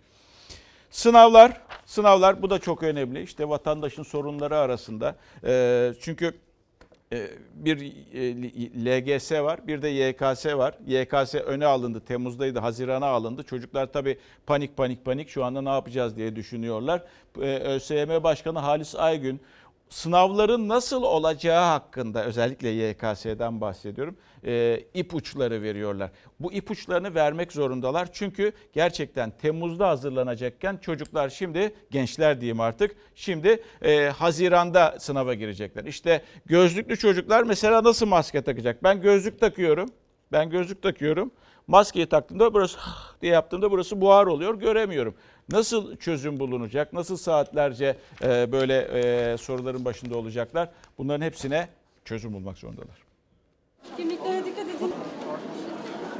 Sınavlar, 0.90 1.62
sınavlar 1.86 2.42
bu 2.42 2.50
da 2.50 2.60
çok 2.60 2.84
önemli. 2.84 3.22
İşte 3.22 3.50
vatandaşın 3.50 4.04
sorunları 4.04 4.58
arasında. 4.58 5.16
E, 5.44 5.94
çünkü 6.02 6.34
bir 7.54 7.94
e, 8.14 8.86
LGS 8.86 9.32
var, 9.32 9.68
bir 9.68 9.82
de 9.82 9.88
YKS 9.88 10.46
var. 10.46 10.76
YKS 10.86 11.36
öne 11.36 11.66
alındı, 11.66 12.00
Temmuz'daydı, 12.00 12.60
Haziran'a 12.60 13.06
alındı. 13.06 13.44
Çocuklar 13.44 13.94
tabii 13.94 14.18
panik 14.46 14.78
panik 14.78 15.06
panik 15.06 15.30
şu 15.30 15.44
anda 15.44 15.62
ne 15.62 15.70
yapacağız 15.70 16.18
diye 16.18 16.36
düşünüyorlar. 16.36 17.02
E, 17.42 17.58
ÖSYM 17.58 18.24
Başkanı 18.24 18.60
Halis 18.60 18.96
Aygün 18.96 19.42
sınavların 19.94 20.68
nasıl 20.68 21.04
olacağı 21.04 21.66
hakkında 21.66 22.26
özellikle 22.26 22.70
YKS'den 22.70 23.62
bahsediyorum 23.62 24.18
e, 24.46 24.84
ipuçları 24.94 25.62
veriyorlar. 25.62 26.12
Bu 26.40 26.54
ipuçlarını 26.54 27.16
vermek 27.16 27.52
zorundalar 27.52 28.14
çünkü 28.14 28.52
gerçekten 28.74 29.32
Temmuz'da 29.32 29.90
hazırlanacakken 29.90 30.78
çocuklar 30.78 31.30
şimdi 31.30 31.76
gençler 31.92 32.42
diyeyim 32.42 32.60
artık 32.60 32.96
şimdi 33.16 33.64
e, 33.82 34.06
Haziran'da 34.06 34.96
sınava 35.00 35.34
girecekler. 35.34 35.86
İşte 35.86 36.22
gözlüklü 36.46 36.98
çocuklar 36.98 37.44
mesela 37.44 37.84
nasıl 37.84 38.06
maske 38.06 38.42
takacak? 38.42 38.84
Ben 38.84 39.02
gözlük 39.02 39.40
takıyorum. 39.40 39.90
Ben 40.32 40.50
gözlük 40.50 40.82
takıyorum. 40.82 41.32
Maskeyi 41.68 42.06
taktığımda 42.06 42.54
burası 42.54 42.80
diye 43.22 43.34
yaptığımda 43.34 43.72
burası 43.72 44.02
buhar 44.02 44.28
oluyor. 44.28 44.60
Göremiyorum. 44.60 45.16
Nasıl 45.50 45.96
çözüm 45.98 46.40
bulunacak? 46.40 46.94
Nasıl 46.94 47.18
saatlerce 47.18 47.98
e, 48.22 48.52
böyle 48.52 48.78
e, 48.82 49.38
soruların 49.38 49.86
başında 49.86 50.18
olacaklar? 50.18 50.70
Bunların 50.98 51.26
hepsine 51.26 51.68
çözüm 52.06 52.34
bulmak 52.34 52.58
zorundalar. 52.58 52.98
Kimliklere 53.98 54.46
dikkat 54.46 54.66
edin. 54.68 54.94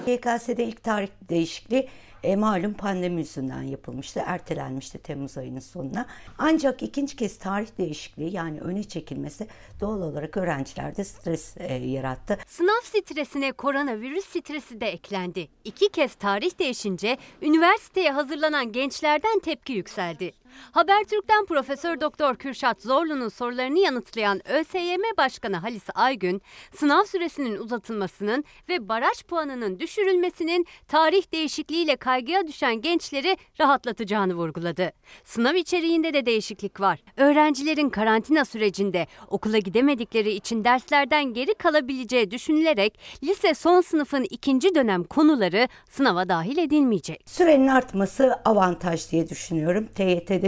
YKS'de 0.08 0.64
ilk 0.66 0.84
tarih 0.84 1.08
değişikliği 1.30 1.90
E, 2.24 2.36
malum 2.36 2.74
pandemi 2.74 3.22
yüzünden 3.22 3.62
yapılmıştı, 3.62 4.22
ertelenmişti 4.26 4.98
Temmuz 4.98 5.38
ayının 5.38 5.60
sonuna. 5.60 6.06
Ancak 6.38 6.84
ikinci 6.84 7.16
kez 7.16 7.38
tarih 7.38 7.68
değişikliği 7.78 8.34
yani 8.34 8.62
öne 8.62 8.84
çekilmesi 8.84 9.48
doğal 9.82 10.02
olarak 10.02 10.38
öğrencilerde 10.38 11.04
stres 11.04 11.58
e, 11.58 11.74
yarattı. 11.74 12.38
Sınav 12.48 12.82
stresine 12.84 13.52
koronavirüs 13.52 14.26
stresi 14.26 14.82
de 14.82 14.88
eklendi. 14.88 15.48
İki 15.64 15.90
kez 15.90 16.16
tarih 16.16 16.60
değişince 16.60 17.18
üniversiteye 17.42 18.12
hazırlanan 18.12 18.72
gençlerden 18.72 19.40
tepki 19.40 19.74
yükseldi. 19.74 20.43
Habertürk'ten 20.72 21.46
Profesör 21.46 22.02
Doktor 22.02 22.36
Kürşat 22.36 22.82
Zorlu'nun 22.82 23.30
sorularını 23.30 23.80
yanıtlayan 23.80 24.50
ÖSYM 24.50 25.02
Başkanı 25.18 25.58
Halis 25.58 25.84
Aygün, 25.96 26.42
sınav 26.76 27.04
süresinin 27.04 27.58
uzatılmasının 27.58 28.44
ve 28.70 28.90
baraj 28.90 29.24
puanının 29.24 29.80
düşürülmesinin 29.80 30.66
tarih 30.88 31.32
değişikliğiyle 31.32 31.96
kaygıya 31.96 32.48
düşen 32.48 32.82
gençleri 32.82 33.38
rahatlatacağını 33.60 34.34
vurguladı. 34.34 34.92
Sınav 35.24 35.56
içeriğinde 35.56 36.14
de 36.14 36.26
değişiklik 36.26 36.80
var. 36.80 37.00
Öğrencilerin 37.18 37.90
karantina 37.90 38.46
sürecinde 38.46 39.08
okula 39.28 39.58
gidemedikleri 39.58 40.32
için 40.32 40.64
derslerden 40.64 41.34
geri 41.34 41.54
kalabileceği 41.54 42.32
düşünülerek 42.32 43.00
lise 43.24 43.54
son 43.54 43.82
sınıfın 43.82 44.26
ikinci 44.30 44.76
dönem 44.76 45.04
konuları 45.04 45.68
sınava 45.90 46.30
dahil 46.30 46.58
edilmeyecek. 46.58 47.24
Sürenin 47.26 47.68
artması 47.68 48.34
avantaj 48.46 49.12
diye 49.12 49.30
düşünüyorum. 49.30 49.88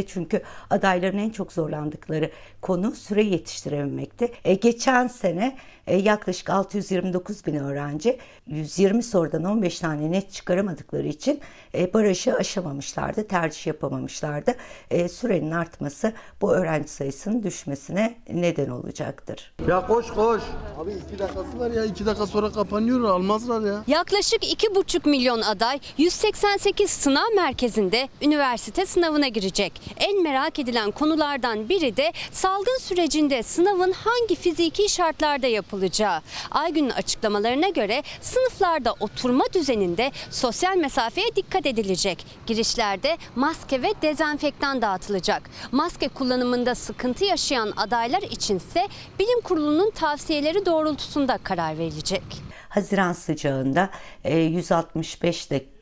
Çünkü 0.01 0.41
adayların 0.69 1.17
en 1.17 1.29
çok 1.29 1.53
zorlandıkları 1.53 2.31
konu 2.65 2.95
süre 2.95 3.23
yetiştirememekti. 3.23 4.31
E, 4.45 4.53
geçen 4.53 5.07
sene 5.07 5.57
e, 5.87 5.97
yaklaşık 5.97 6.49
629 6.49 7.45
bin 7.45 7.55
öğrenci 7.55 8.19
120 8.47 9.03
sorudan 9.03 9.43
15 9.43 9.79
tane 9.79 10.11
net 10.11 10.31
çıkaramadıkları 10.31 11.07
için 11.07 11.39
e, 11.75 11.93
barajı 11.93 12.35
aşamamışlardı, 12.35 13.27
tercih 13.27 13.67
yapamamışlardı. 13.67 14.55
E, 14.91 15.09
sürenin 15.09 15.51
artması 15.51 16.13
bu 16.41 16.53
öğrenci 16.53 16.89
sayısının 16.89 17.43
düşmesine 17.43 18.17
neden 18.29 18.69
olacaktır. 18.69 19.53
Ya 19.67 19.87
koş 19.87 20.07
koş. 20.07 20.41
Abi 20.77 20.91
iki 20.91 21.19
dakikası 21.19 21.59
var 21.59 21.71
ya 21.71 21.85
iki 21.85 22.05
dakika 22.05 22.27
sonra 22.27 22.51
kapanıyor 22.51 23.03
almazlar 23.03 23.61
ya. 23.61 23.83
Yaklaşık 23.87 24.43
2,5 24.43 25.09
milyon 25.09 25.41
aday 25.41 25.79
188 25.97 26.91
sınav 26.91 27.35
merkezinde 27.35 28.09
üniversite 28.21 28.85
sınavına 28.85 29.27
girecek. 29.27 29.81
En 29.97 30.23
merak 30.23 30.59
edilen 30.59 30.91
konulardan 30.91 31.69
biri 31.69 31.97
de 31.97 32.11
salgın 32.55 32.79
sürecinde 32.79 33.43
sınavın 33.43 33.91
hangi 33.91 34.35
fiziki 34.35 34.89
şartlarda 34.89 35.47
yapılacağı. 35.47 36.21
Aygün'ün 36.51 36.89
açıklamalarına 36.89 37.69
göre 37.69 38.03
sınıflarda 38.21 38.93
oturma 38.99 39.43
düzeninde 39.53 40.11
sosyal 40.29 40.77
mesafeye 40.77 41.27
dikkat 41.35 41.65
edilecek. 41.65 42.25
Girişlerde 42.45 43.17
maske 43.35 43.81
ve 43.81 43.93
dezenfektan 44.01 44.81
dağıtılacak. 44.81 45.49
Maske 45.71 46.07
kullanımında 46.07 46.75
sıkıntı 46.75 47.25
yaşayan 47.25 47.73
adaylar 47.77 48.21
içinse 48.21 48.87
bilim 49.19 49.41
kurulunun 49.41 49.91
tavsiyeleri 49.91 50.65
doğrultusunda 50.65 51.37
karar 51.37 51.77
verilecek. 51.77 52.23
Haziran 52.69 53.13
sıcağında 53.13 53.89
e, 54.23 54.37
165 54.37 55.51
dakika 55.51 55.74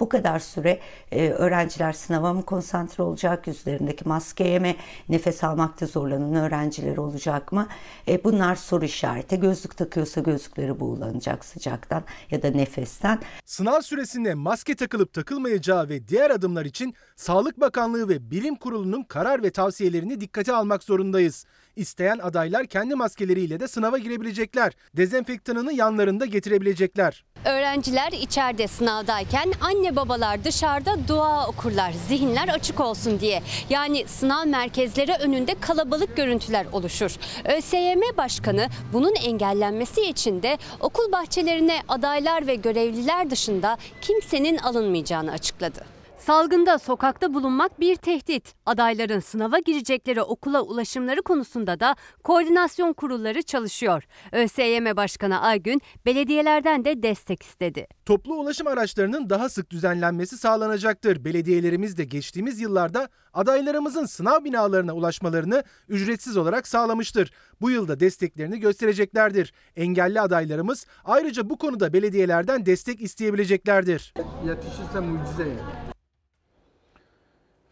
bu 0.00 0.08
kadar 0.08 0.38
süre 0.38 0.80
e, 1.12 1.28
öğrenciler 1.30 1.92
sınava 1.92 2.32
mı 2.32 2.44
konsantre 2.44 3.02
olacak, 3.02 3.46
yüzlerindeki 3.46 4.08
maskeye 4.08 4.58
mi, 4.58 4.76
nefes 5.08 5.44
almakta 5.44 5.86
zorlanan 5.86 6.34
öğrenciler 6.34 6.96
olacak 6.96 7.52
mı? 7.52 7.68
E, 8.08 8.24
bunlar 8.24 8.56
soru 8.56 8.84
işareti. 8.84 9.40
Gözlük 9.40 9.76
takıyorsa 9.76 10.20
gözlükleri 10.20 10.80
buğulanacak 10.80 11.44
sıcaktan 11.44 12.02
ya 12.30 12.42
da 12.42 12.50
nefesten. 12.50 13.20
Sınav 13.44 13.80
süresinde 13.80 14.34
maske 14.34 14.74
takılıp 14.74 15.12
takılmayacağı 15.12 15.88
ve 15.88 16.08
diğer 16.08 16.30
adımlar 16.30 16.64
için 16.64 16.94
Sağlık 17.16 17.60
Bakanlığı 17.60 18.08
ve 18.08 18.30
Bilim 18.30 18.56
Kurulu'nun 18.56 19.02
karar 19.02 19.42
ve 19.42 19.50
tavsiyelerini 19.50 20.20
dikkate 20.20 20.52
almak 20.52 20.84
zorundayız. 20.84 21.46
İsteyen 21.78 22.18
adaylar 22.18 22.66
kendi 22.66 22.94
maskeleriyle 22.94 23.60
de 23.60 23.68
sınava 23.68 23.98
girebilecekler. 23.98 24.72
Dezenfektanını 24.96 25.72
yanlarında 25.72 26.26
getirebilecekler. 26.26 27.24
Öğrenciler 27.44 28.12
içeride 28.12 28.66
sınavdayken 28.66 29.52
anne 29.60 29.96
babalar 29.96 30.44
dışarıda 30.44 31.08
dua 31.08 31.48
okurlar 31.48 31.92
zihinler 32.08 32.48
açık 32.48 32.80
olsun 32.80 33.20
diye. 33.20 33.42
Yani 33.70 34.04
sınav 34.08 34.46
merkezleri 34.46 35.12
önünde 35.12 35.54
kalabalık 35.60 36.16
görüntüler 36.16 36.66
oluşur. 36.72 37.16
ÖSYM 37.44 38.00
Başkanı 38.16 38.68
bunun 38.92 39.14
engellenmesi 39.14 40.02
için 40.02 40.42
de 40.42 40.58
okul 40.80 41.12
bahçelerine 41.12 41.80
adaylar 41.88 42.46
ve 42.46 42.54
görevliler 42.54 43.30
dışında 43.30 43.78
kimsenin 44.00 44.58
alınmayacağını 44.58 45.32
açıkladı. 45.32 45.97
Salgında 46.18 46.78
sokakta 46.78 47.34
bulunmak 47.34 47.80
bir 47.80 47.96
tehdit. 47.96 48.54
Adayların 48.66 49.20
sınava 49.20 49.58
girecekleri 49.58 50.22
okula 50.22 50.62
ulaşımları 50.62 51.22
konusunda 51.22 51.80
da 51.80 51.96
koordinasyon 52.24 52.92
kurulları 52.92 53.42
çalışıyor. 53.42 54.04
ÖSYM 54.32 54.96
Başkanı 54.96 55.40
Aygün 55.40 55.80
belediyelerden 56.06 56.84
de 56.84 57.02
destek 57.02 57.42
istedi. 57.42 57.86
Toplu 58.06 58.34
ulaşım 58.34 58.66
araçlarının 58.66 59.30
daha 59.30 59.48
sık 59.48 59.70
düzenlenmesi 59.70 60.38
sağlanacaktır. 60.38 61.24
Belediyelerimiz 61.24 61.96
de 61.96 62.04
geçtiğimiz 62.04 62.60
yıllarda 62.60 63.08
adaylarımızın 63.34 64.04
sınav 64.04 64.44
binalarına 64.44 64.92
ulaşmalarını 64.92 65.64
ücretsiz 65.88 66.36
olarak 66.36 66.68
sağlamıştır. 66.68 67.32
Bu 67.60 67.70
yılda 67.70 68.00
desteklerini 68.00 68.60
göstereceklerdir. 68.60 69.52
Engelli 69.76 70.20
adaylarımız 70.20 70.86
ayrıca 71.04 71.50
bu 71.50 71.58
konuda 71.58 71.92
belediyelerden 71.92 72.66
destek 72.66 73.00
isteyebileceklerdir. 73.02 74.14
Yetişirse 74.46 75.00
mucize 75.00 75.42
yani. 75.42 75.87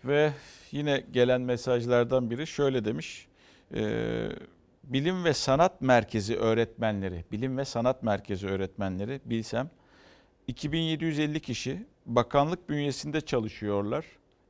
Ve 0.06 0.32
yine 0.72 1.04
gelen 1.12 1.40
mesajlardan 1.40 2.30
biri 2.30 2.46
şöyle 2.46 2.84
demiş. 2.84 3.26
E, 3.74 4.28
Bilim 4.84 5.24
ve 5.24 5.34
Sanat 5.34 5.80
Merkezi 5.80 6.36
öğretmenleri, 6.36 7.24
Bilim 7.32 7.58
ve 7.58 7.64
Sanat 7.64 8.02
Merkezi 8.02 8.46
öğretmenleri 8.46 9.20
bilsem 9.24 9.70
2750 10.46 11.40
kişi 11.40 11.86
bakanlık 12.06 12.68
bünyesinde 12.68 13.20
çalışıyorlar. 13.20 14.04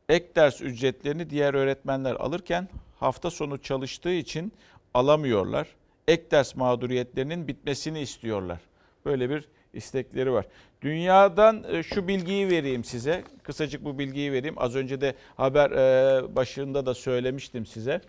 Ek 0.09 0.27
ders 0.37 0.61
ücretlerini 0.61 1.31
diğer 1.31 1.55
öğretmenler 1.55 2.15
alırken 2.15 2.69
hafta 3.01 3.31
sonu 3.31 3.59
çalıştığı 3.59 4.13
için 4.13 4.53
alamıyorlar. 4.95 5.69
Ek 6.09 6.31
ders 6.31 6.57
mağduriyetlerinin 6.57 7.49
bitmesini 7.49 8.01
istiyorlar. 8.01 8.61
Böyle 9.05 9.31
bir 9.31 9.49
istekleri 9.73 10.33
var. 10.33 10.47
Dünyadan 10.83 11.65
e, 11.69 11.83
şu 11.83 12.09
bilgiyi 12.09 12.49
vereyim 12.49 12.85
size. 12.85 13.25
Kısacık 13.43 13.85
bu 13.85 13.99
bilgiyi 13.99 14.33
vereyim. 14.33 14.55
Az 14.59 14.77
önce 14.77 15.01
de 15.01 15.15
haber 15.37 15.71
e, 15.71 16.37
başında 16.37 16.87
da 16.87 16.95
söylemiştim 16.95 17.67
size. 17.67 18.01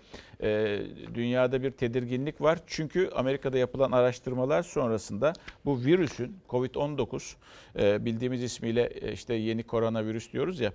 E, 0.41 0.79
dünyada 1.13 1.63
bir 1.63 1.71
tedirginlik 1.71 2.41
var. 2.41 2.59
Çünkü 2.67 3.09
Amerika'da 3.15 3.57
yapılan 3.57 3.91
araştırmalar 3.91 4.63
sonrasında 4.63 5.33
bu 5.65 5.79
virüsün 5.79 6.37
COVID-19 6.49 7.35
bildiğimiz 8.05 8.43
ismiyle 8.43 8.89
işte 9.13 9.33
yeni 9.33 9.63
koronavirüs 9.63 10.33
diyoruz 10.33 10.59
ya. 10.59 10.73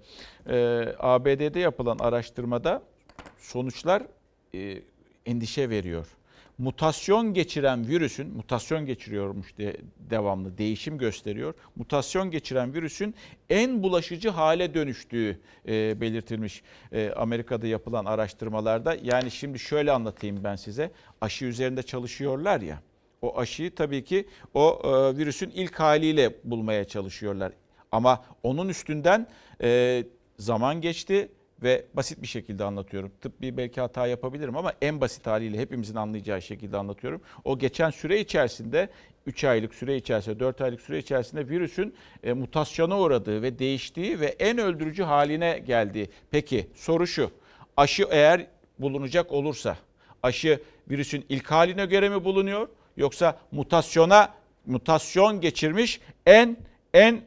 ABD'de 0.99 1.61
yapılan 1.61 1.99
araştırmada 1.99 2.83
sonuçlar 3.39 4.03
endişe 5.27 5.71
veriyor 5.71 6.07
mutasyon 6.59 7.35
geçiren 7.35 7.89
virüsün, 7.89 8.37
mutasyon 8.37 8.87
geçiriyormuş 8.87 9.57
diye 9.57 9.77
devamlı 10.11 10.59
değişim 10.59 10.99
gösteriyor. 10.99 11.55
Mutasyon 11.77 12.31
geçiren 12.31 12.75
virüsün 12.75 13.15
en 13.51 13.83
bulaşıcı 13.83 14.29
hale 14.29 14.75
dönüştüğü 14.75 15.41
e, 15.69 16.01
belirtilmiş 16.01 16.63
e, 16.93 17.11
Amerika'da 17.11 17.67
yapılan 17.67 18.05
araştırmalarda. 18.05 18.97
Yani 19.03 19.31
şimdi 19.31 19.59
şöyle 19.59 19.93
anlatayım 19.93 20.45
ben 20.45 20.57
size. 20.57 20.91
Aşı 21.21 21.45
üzerinde 21.45 21.83
çalışıyorlar 21.83 22.61
ya. 22.61 22.83
O 23.23 23.39
aşıyı 23.39 23.75
tabii 23.75 24.05
ki 24.05 24.29
o 24.55 24.83
e, 24.85 25.19
virüsün 25.19 25.51
ilk 25.51 25.81
haliyle 25.81 26.35
bulmaya 26.45 26.85
çalışıyorlar. 26.85 27.53
Ama 27.93 28.25
onun 28.43 28.69
üstünden 28.69 29.27
e, 29.63 30.05
zaman 30.39 30.81
geçti 30.81 31.29
ve 31.63 31.85
basit 31.95 32.23
bir 32.23 32.27
şekilde 32.27 32.65
anlatıyorum. 32.65 33.13
Tıbbi 33.21 33.57
belki 33.57 33.81
hata 33.81 34.07
yapabilirim 34.07 34.57
ama 34.57 34.73
en 34.83 35.01
basit 35.01 35.27
haliyle 35.27 35.59
hepimizin 35.59 35.95
anlayacağı 35.95 36.43
şekilde 36.43 36.77
anlatıyorum. 36.77 37.21
O 37.45 37.59
geçen 37.59 37.91
süre 37.91 38.21
içerisinde 38.21 38.89
3 39.27 39.45
aylık 39.45 39.75
süre 39.75 39.97
içerisinde, 39.97 40.41
4 40.41 40.61
aylık 40.61 40.81
süre 40.81 40.99
içerisinde 40.99 41.49
virüsün 41.49 41.95
e, 42.23 42.33
mutasyona 42.33 43.01
uğradığı 43.01 43.43
ve 43.43 43.59
değiştiği 43.59 44.21
ve 44.21 44.27
en 44.27 44.59
öldürücü 44.59 45.03
haline 45.03 45.63
geldiği. 45.67 46.09
Peki 46.31 46.67
soru 46.75 47.07
şu. 47.07 47.31
Aşı 47.77 48.07
eğer 48.11 48.47
bulunacak 48.79 49.33
olursa 49.33 49.77
aşı 50.23 50.61
virüsün 50.91 51.25
ilk 51.29 51.51
haline 51.51 51.87
göre 51.87 52.09
mi 52.09 52.25
bulunuyor 52.25 52.69
yoksa 52.97 53.39
mutasyona 53.53 54.35
mutasyon 54.67 55.41
geçirmiş 55.41 56.01
en 56.27 56.57
en 56.95 57.21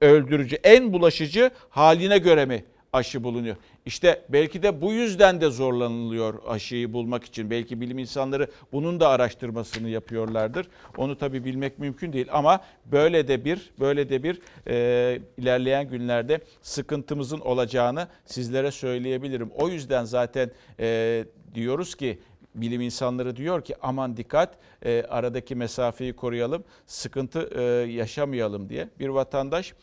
öldürücü, 0.00 0.56
en 0.64 0.92
bulaşıcı 0.92 1.50
haline 1.68 2.18
göre 2.18 2.46
mi 2.46 2.64
aşı 2.92 3.24
bulunuyor. 3.24 3.56
İşte 3.86 4.22
belki 4.28 4.62
de 4.62 4.80
bu 4.80 4.92
yüzden 4.92 5.40
de 5.40 5.50
zorlanılıyor 5.50 6.42
aşıyı 6.48 6.92
bulmak 6.92 7.24
için. 7.24 7.50
Belki 7.50 7.80
bilim 7.80 7.98
insanları 7.98 8.50
bunun 8.72 9.00
da 9.00 9.08
araştırmasını 9.08 9.88
yapıyorlardır. 9.88 10.68
Onu 10.96 11.18
tabii 11.18 11.44
bilmek 11.44 11.78
mümkün 11.78 12.12
değil 12.12 12.26
ama 12.32 12.60
böyle 12.84 13.28
de 13.28 13.44
bir 13.44 13.70
böyle 13.80 14.08
de 14.08 14.22
bir 14.22 14.40
e, 14.68 15.20
ilerleyen 15.38 15.88
günlerde 15.88 16.40
sıkıntımızın 16.62 17.40
olacağını 17.40 18.08
sizlere 18.24 18.70
söyleyebilirim. 18.70 19.50
O 19.54 19.68
yüzden 19.68 20.04
zaten 20.04 20.50
e, 20.80 21.24
diyoruz 21.54 21.94
ki 21.94 22.18
bilim 22.54 22.80
insanları 22.80 23.36
diyor 23.36 23.64
ki 23.64 23.74
aman 23.82 24.16
dikkat 24.16 24.54
e, 24.84 25.02
aradaki 25.08 25.54
mesafeyi 25.54 26.12
koruyalım, 26.12 26.64
sıkıntı 26.86 27.50
e, 27.54 27.62
yaşamayalım 27.92 28.68
diye. 28.68 28.88
Bir 28.98 29.08
vatandaş 29.08 29.74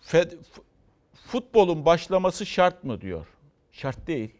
Fed, 0.00 0.32
futbolun 1.30 1.84
başlaması 1.84 2.46
şart 2.46 2.84
mı 2.84 3.00
diyor. 3.00 3.26
Şart 3.72 4.06
değil. 4.06 4.30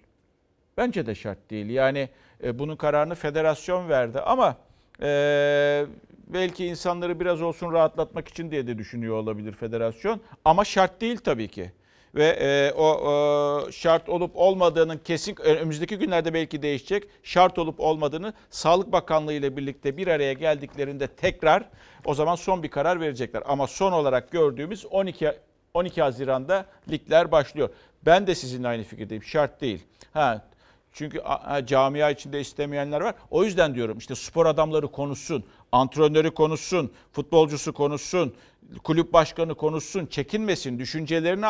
Bence 0.77 1.07
de 1.07 1.15
şart 1.15 1.51
değil. 1.51 1.71
Yani 1.71 2.09
e, 2.45 2.59
bunun 2.59 2.77
kararını 2.77 3.15
federasyon 3.15 3.89
verdi 3.89 4.21
ama 4.21 4.57
e, 5.03 5.87
belki 6.27 6.67
insanları 6.67 7.21
biraz 7.21 7.43
olsun 7.43 7.73
rahatlatmak 7.73 8.29
için 8.29 8.51
diye 8.51 8.67
de 8.67 8.79
düşünüyor 8.79 9.15
olabilir 9.17 9.53
federasyon. 9.53 10.21
Ama 10.45 10.65
şart 10.65 11.01
değil 11.01 11.17
tabii 11.17 11.49
ki 11.49 11.73
ve 12.15 12.27
e, 12.27 12.73
o 12.73 12.89
e, 13.69 13.73
şart 13.73 14.09
olup 14.09 14.31
olmadığının 14.35 14.99
kesin 14.99 15.37
önümüzdeki 15.41 15.99
günlerde 15.99 16.35
belki 16.35 16.63
değişecek. 16.63 17.05
Şart 17.23 17.59
olup 17.59 17.81
olmadığını 17.81 18.33
Sağlık 18.51 18.93
Bakanlığı 18.93 19.33
ile 19.33 19.57
birlikte 19.57 19.97
bir 19.97 20.07
araya 20.07 20.33
geldiklerinde 20.33 21.07
tekrar 21.07 21.65
o 22.05 22.15
zaman 22.15 22.35
son 22.35 22.63
bir 22.63 22.69
karar 22.69 23.01
verecekler. 23.01 23.43
Ama 23.47 23.67
son 23.67 23.93
olarak 23.93 24.31
gördüğümüz 24.31 24.87
12 24.87 25.33
12 25.75 26.03
Haziran'da 26.03 26.67
ligler 26.91 27.33
başlıyor. 27.33 27.69
Ben 28.07 28.27
de 28.27 28.35
sizinle 28.35 28.69
aynı 28.69 28.83
fikirdeyim. 28.83 29.25
Şart 29.25 29.61
değil. 29.61 29.87
Ha 30.13 30.45
çünkü 30.93 31.21
ha, 31.21 31.67
camia 31.67 32.11
içinde 32.11 32.41
istemeyenler 32.41 33.01
var. 33.01 33.15
O 33.31 33.45
yüzden 33.45 33.75
diyorum 33.75 33.99
işte 33.99 34.15
spor 34.15 34.47
adamları 34.47 34.89
konuşsun, 34.89 35.45
antrenörü 35.73 36.35
konuşsun, 36.35 36.93
futbolcusu 37.13 37.73
konuşsun, 37.73 38.35
kulüp 38.85 39.13
başkanı 39.13 39.55
konuşsun, 39.55 40.07
çekinmesin, 40.07 40.79
düşüncelerini 40.79 41.47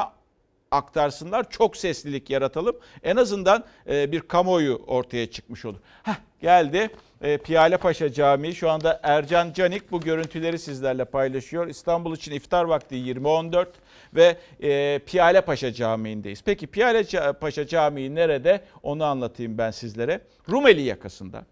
aktarsınlar. 0.71 1.51
Çok 1.51 1.77
seslilik 1.77 2.31
yaratalım. 2.31 2.77
En 3.03 3.17
azından 3.17 3.65
e, 3.89 4.13
bir 4.13 4.21
kamuoyu 4.21 4.83
ortaya 4.87 5.31
çıkmış 5.31 5.65
olur. 5.65 5.79
Heh, 6.03 6.15
geldi. 6.41 6.91
E, 7.21 7.39
Piyale 7.39 7.77
Paşa 7.77 8.13
Camii. 8.13 8.55
Şu 8.55 8.71
anda 8.71 9.01
Ercan 9.03 9.53
Canik 9.53 9.93
bu 9.93 10.01
görüntüleri 10.01 10.59
sizlerle 10.59 11.05
paylaşıyor. 11.05 11.67
İstanbul 11.67 12.17
için 12.17 12.33
iftar 12.33 12.65
vakti 12.65 12.95
20.14 12.95 13.67
ve 14.15 14.37
e, 14.63 14.99
Piyale 14.99 15.41
Paşa 15.41 15.73
Camii'ndeyiz. 15.73 16.43
Peki 16.43 16.67
Piyale 16.67 17.33
Paşa 17.33 17.67
Camii 17.67 18.15
nerede? 18.15 18.65
Onu 18.83 19.05
anlatayım 19.05 19.59
ben 19.59 19.71
sizlere. 19.71 20.21
Rumeli 20.49 20.83
yakasında. 20.83 21.45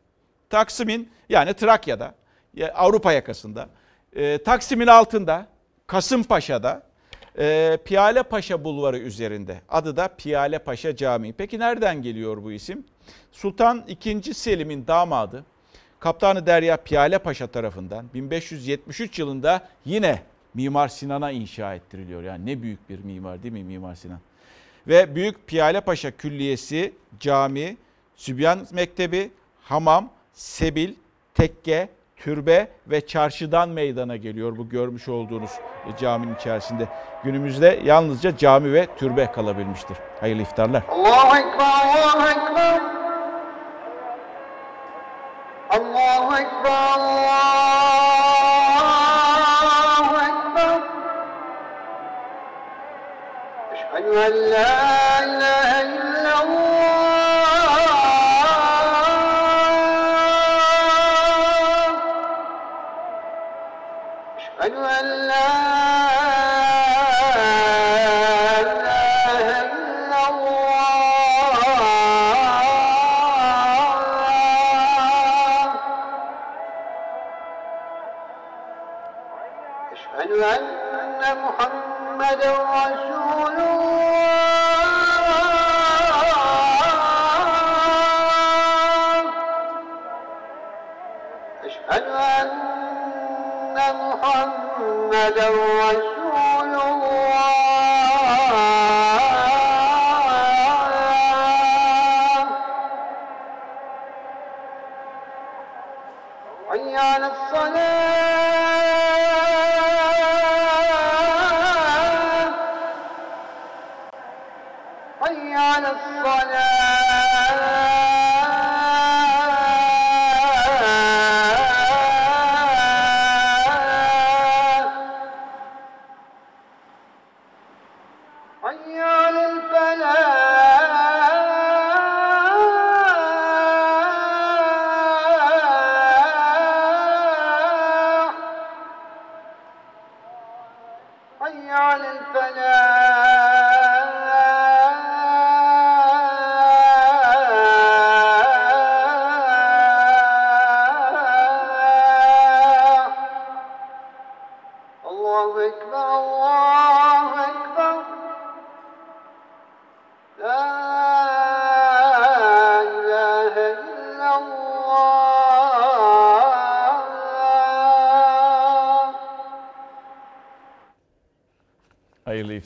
Taksim'in 0.50 1.10
yani 1.28 1.54
Trakya'da, 1.54 2.14
Avrupa 2.74 3.12
yakasında. 3.12 3.68
E, 4.16 4.38
Taksim'in 4.42 4.86
altında, 4.86 5.46
Kasımpaşa'da, 5.86 6.87
e, 7.38 7.78
Piyale 7.84 8.22
Paşa 8.22 8.64
Bulvarı 8.64 8.98
üzerinde. 8.98 9.60
Adı 9.68 9.96
da 9.96 10.08
Piyale 10.08 10.58
Paşa 10.58 10.96
Camii. 10.96 11.32
Peki 11.32 11.58
nereden 11.58 12.02
geliyor 12.02 12.42
bu 12.42 12.52
isim? 12.52 12.84
Sultan 13.32 13.84
II. 14.04 14.34
Selim'in 14.34 14.86
damadı 14.86 15.44
Kaptanı 16.00 16.46
Derya 16.46 16.76
Piyale 16.76 17.18
Paşa 17.18 17.46
tarafından 17.46 18.06
1573 18.14 19.18
yılında 19.18 19.68
yine 19.84 20.22
Mimar 20.54 20.88
Sinan'a 20.88 21.30
inşa 21.30 21.74
ettiriliyor. 21.74 22.22
Yani 22.22 22.46
ne 22.46 22.62
büyük 22.62 22.90
bir 22.90 22.98
mimar 22.98 23.42
değil 23.42 23.52
mi 23.52 23.64
Mimar 23.64 23.94
Sinan? 23.94 24.20
Ve 24.88 25.14
Büyük 25.14 25.46
Piyale 25.46 25.80
Paşa 25.80 26.10
Külliyesi, 26.10 26.94
cami, 27.20 27.76
Sübyan 28.16 28.66
Mektebi, 28.72 29.30
hamam, 29.62 30.12
sebil, 30.32 30.94
tekke, 31.34 31.88
türbe 32.20 32.68
ve 32.86 33.06
çarşıdan 33.06 33.68
meydana 33.68 34.16
geliyor 34.16 34.56
bu 34.58 34.68
görmüş 34.68 35.08
olduğunuz 35.08 35.50
caminin 36.00 36.34
içerisinde. 36.34 36.88
Günümüzde 37.24 37.80
yalnızca 37.84 38.36
cami 38.36 38.72
ve 38.72 38.86
türbe 38.96 39.32
kalabilmiştir. 39.32 39.96
Hayırlı 40.20 40.42
iftarlar. 40.42 40.82
Allahu 40.88 41.36
Ekber, 41.36 41.64
Allahu 41.64 42.28
Ekber. 42.28 42.80
Allahu 45.70 46.36
Ekber, 46.36 46.70
Allahu 46.70 47.68
Ekber. 50.16 50.80
Eşhedü 53.72 54.08
en 54.08 54.50
la 54.50 55.24
ilahe 55.24 55.84
illallah. 55.86 56.07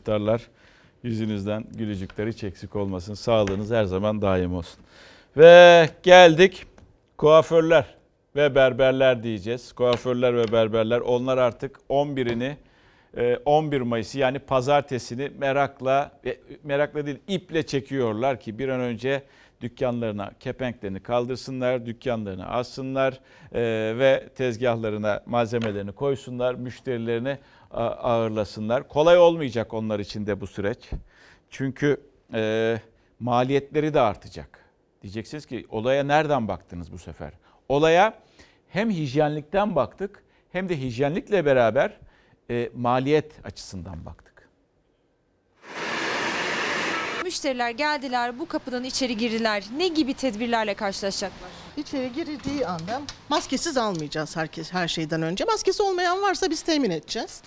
İftarlar. 0.02 0.42
Yüzünüzden 1.02 1.64
gülücükler 1.74 2.26
hiç 2.26 2.44
eksik 2.44 2.76
olmasın. 2.76 3.14
Sağlığınız 3.14 3.70
her 3.70 3.84
zaman 3.84 4.22
daim 4.22 4.54
olsun. 4.54 4.80
Ve 5.36 5.88
geldik 6.02 6.66
kuaförler 7.18 7.84
ve 8.36 8.54
berberler 8.54 9.22
diyeceğiz. 9.22 9.72
Kuaförler 9.72 10.36
ve 10.36 10.52
berberler 10.52 11.00
onlar 11.00 11.38
artık 11.38 11.78
11'ini 11.90 12.54
11 13.44 13.80
Mayıs'ı 13.80 14.18
yani 14.18 14.38
pazartesini 14.38 15.30
merakla 15.38 16.12
e, 16.26 16.36
merakla 16.64 17.06
değil 17.06 17.18
iple 17.28 17.62
çekiyorlar 17.62 18.40
ki 18.40 18.58
bir 18.58 18.68
an 18.68 18.80
önce 18.80 19.22
dükkanlarına 19.60 20.30
kepenklerini 20.40 21.00
kaldırsınlar, 21.00 21.86
dükkanlarını 21.86 22.48
açsınlar 22.48 23.20
e, 23.52 23.60
ve 23.98 24.28
tezgahlarına 24.36 25.22
malzemelerini 25.26 25.92
koysunlar, 25.92 26.54
müşterilerini 26.54 27.38
ağırlasınlar. 27.72 28.88
Kolay 28.88 29.18
olmayacak 29.18 29.74
onlar 29.74 30.00
için 30.00 30.26
de 30.26 30.40
bu 30.40 30.46
süreç. 30.46 30.90
Çünkü 31.50 32.00
e, 32.34 32.80
maliyetleri 33.20 33.94
de 33.94 34.00
artacak. 34.00 34.58
Diyeceksiniz 35.02 35.46
ki 35.46 35.66
olaya 35.70 36.04
nereden 36.04 36.48
baktınız 36.48 36.92
bu 36.92 36.98
sefer? 36.98 37.32
Olaya 37.68 38.14
hem 38.68 38.90
hijyenlikten 38.90 39.76
baktık 39.76 40.22
hem 40.52 40.68
de 40.68 40.80
hijyenlikle 40.80 41.44
beraber 41.44 41.98
e, 42.50 42.70
maliyet 42.74 43.46
açısından 43.46 44.04
baktık. 44.04 44.48
Müşteriler 47.24 47.70
geldiler, 47.70 48.38
bu 48.38 48.48
kapıdan 48.48 48.84
içeri 48.84 49.16
girdiler. 49.16 49.64
Ne 49.76 49.88
gibi 49.88 50.14
tedbirlerle 50.14 50.74
karşılaşacaklar? 50.74 51.61
İçeri 51.76 52.12
girildiği 52.12 52.66
anda 52.66 53.00
maskesiz 53.28 53.76
almayacağız 53.76 54.36
herkes 54.36 54.72
her 54.72 54.88
şeyden 54.88 55.22
önce. 55.22 55.44
Maskesi 55.44 55.82
olmayan 55.82 56.22
varsa 56.22 56.50
biz 56.50 56.62
temin 56.62 56.90
edeceğiz. 56.90 57.42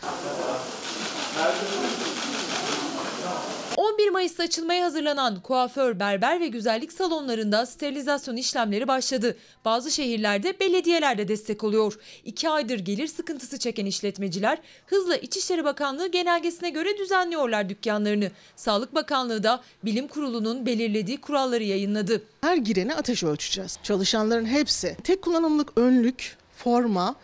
11 3.85 4.09
Mayıs'ta 4.09 4.43
açılmaya 4.43 4.85
hazırlanan 4.85 5.41
kuaför, 5.41 5.99
berber 5.99 6.39
ve 6.39 6.47
güzellik 6.47 6.93
salonlarında 6.93 7.65
sterilizasyon 7.65 8.35
işlemleri 8.35 8.87
başladı. 8.87 9.37
Bazı 9.65 9.91
şehirlerde 9.91 10.59
belediyeler 10.59 11.17
de 11.17 11.27
destek 11.27 11.63
oluyor. 11.63 11.99
2 12.25 12.49
aydır 12.49 12.79
gelir 12.79 13.07
sıkıntısı 13.07 13.59
çeken 13.59 13.85
işletmeciler 13.85 14.57
hızla 14.85 15.17
İçişleri 15.17 15.63
Bakanlığı 15.63 16.07
genelgesine 16.07 16.69
göre 16.69 16.97
düzenliyorlar 16.97 17.69
dükkanlarını. 17.69 18.31
Sağlık 18.55 18.95
Bakanlığı 18.95 19.43
da 19.43 19.61
Bilim 19.83 20.07
Kurulu'nun 20.07 20.65
belirlediği 20.65 21.21
kuralları 21.21 21.63
yayınladı. 21.63 22.23
Her 22.41 22.57
girene 22.57 22.95
ateş 22.95 23.23
ölçeceğiz. 23.23 23.79
Çalışanların 23.83 24.45
hepsi 24.45 24.97
tek 25.03 25.21
kullanımlık 25.21 25.77
önlük, 25.77 26.37
forma, 26.57 27.15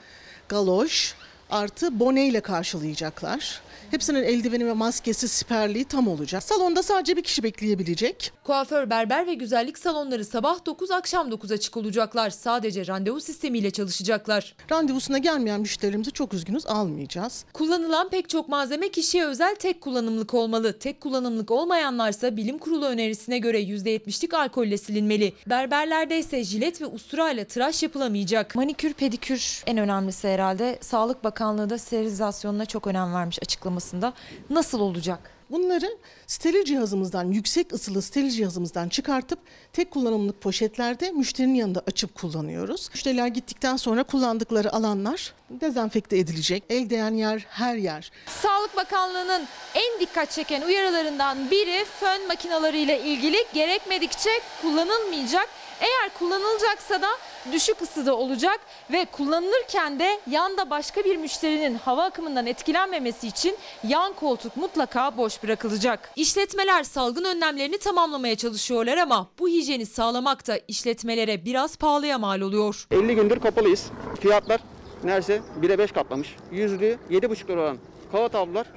galoş 0.49 1.15
artı 1.49 1.99
bone 1.99 2.27
ile 2.27 2.41
karşılayacaklar. 2.41 3.61
Hepsinin 3.91 4.23
eldiveni 4.23 4.65
ve 4.65 4.73
maskesi 4.73 5.27
siperliği 5.27 5.85
tam 5.85 6.07
olacak. 6.07 6.43
Salonda 6.43 6.83
sadece 6.83 7.17
bir 7.17 7.23
kişi 7.23 7.43
bekleyebilecek. 7.43 8.31
Kuaför, 8.43 8.89
berber 8.89 9.27
ve 9.27 9.33
güzellik 9.33 9.77
salonları 9.77 10.25
sabah 10.25 10.65
9 10.65 10.91
akşam 10.91 11.31
9 11.31 11.51
açık 11.51 11.77
olacaklar. 11.77 12.29
Sadece 12.29 12.87
randevu 12.87 13.21
sistemiyle 13.21 13.71
çalışacaklar. 13.71 14.55
Randevusuna 14.71 15.17
gelmeyen 15.17 15.61
müşterilerimizi 15.61 16.11
çok 16.11 16.33
üzgünüz 16.33 16.67
almayacağız. 16.67 17.45
Kullanılan 17.53 18.09
pek 18.09 18.29
çok 18.29 18.49
malzeme 18.49 18.89
kişiye 18.89 19.25
özel 19.25 19.55
tek 19.55 19.81
kullanımlık 19.81 20.33
olmalı. 20.33 20.79
Tek 20.79 21.01
kullanımlık 21.01 21.51
olmayanlarsa 21.51 22.37
bilim 22.37 22.57
kurulu 22.57 22.85
önerisine 22.85 23.37
göre 23.37 23.61
%70'lik 23.61 24.33
alkolle 24.33 24.77
silinmeli. 24.77 25.33
Berberlerde 25.47 26.19
ise 26.19 26.43
jilet 26.43 26.81
ve 26.81 26.85
usturayla 26.85 27.45
tıraş 27.45 27.83
yapılamayacak. 27.83 28.55
Manikür, 28.55 28.93
pedikür 28.93 29.63
en 29.65 29.77
önemlisi 29.77 30.27
herhalde. 30.27 30.77
Sağlık 30.81 31.23
Bakanlığı 31.23 31.69
da 31.69 31.77
sterilizasyonuna 31.77 32.65
çok 32.65 32.87
önem 32.87 33.13
vermiş 33.13 33.39
açıklamasında. 33.81 34.13
Nasıl 34.49 34.79
olacak? 34.79 35.19
Bunları 35.49 35.97
steril 36.27 36.65
cihazımızdan, 36.65 37.31
yüksek 37.31 37.73
ısılı 37.73 38.01
steril 38.01 38.29
cihazımızdan 38.29 38.89
çıkartıp 38.89 39.39
tek 39.73 39.91
kullanımlık 39.91 40.41
poşetlerde 40.41 41.11
müşterinin 41.11 41.55
yanında 41.55 41.81
açıp 41.87 42.15
kullanıyoruz. 42.15 42.89
Müşteriler 42.93 43.27
gittikten 43.27 43.77
sonra 43.77 44.03
kullandıkları 44.03 44.73
alanlar 44.73 45.33
dezenfekte 45.49 46.17
edilecek. 46.17 46.63
El 46.69 46.89
değen 46.89 47.13
yer 47.13 47.45
her 47.49 47.75
yer. 47.75 48.11
Sağlık 48.41 48.75
Bakanlığı'nın 48.75 49.47
en 49.75 49.99
dikkat 49.99 50.31
çeken 50.31 50.61
uyarılarından 50.61 51.51
biri 51.51 51.85
fön 51.99 52.27
makinalarıyla 52.27 52.95
ilgili 52.95 53.37
gerekmedikçe 53.53 54.29
kullanılmayacak. 54.61 55.49
Eğer 55.81 56.09
kullanılacaksa 56.19 57.01
da 57.01 57.07
düşük 57.51 57.81
ısıda 57.81 58.15
olacak 58.15 58.59
ve 58.91 59.05
kullanılırken 59.05 59.99
de 59.99 60.19
yanda 60.29 60.69
başka 60.69 61.03
bir 61.03 61.17
müşterinin 61.17 61.75
hava 61.75 62.03
akımından 62.03 62.45
etkilenmemesi 62.45 63.27
için 63.27 63.57
yan 63.87 64.13
koltuk 64.13 64.57
mutlaka 64.57 65.17
boş 65.17 65.43
bırakılacak. 65.43 66.11
İşletmeler 66.15 66.83
salgın 66.83 67.23
önlemlerini 67.23 67.77
tamamlamaya 67.77 68.35
çalışıyorlar 68.35 68.97
ama 68.97 69.27
bu 69.39 69.47
hijyeni 69.47 69.85
sağlamak 69.85 70.47
da 70.47 70.57
işletmelere 70.67 71.45
biraz 71.45 71.75
pahalıya 71.77 72.17
mal 72.17 72.41
oluyor. 72.41 72.87
50 72.91 73.15
gündür 73.15 73.39
kapalıyız. 73.39 73.85
Fiyatlar 74.21 74.61
neredeyse 75.03 75.41
1'e 75.61 75.77
5 75.79 75.91
katlamış. 75.91 76.35
Yüzlüğü 76.51 76.97
7,5 77.09 77.47
lira 77.47 77.61
olan 77.61 77.77
kağıt 78.11 78.33
havlular 78.33 78.67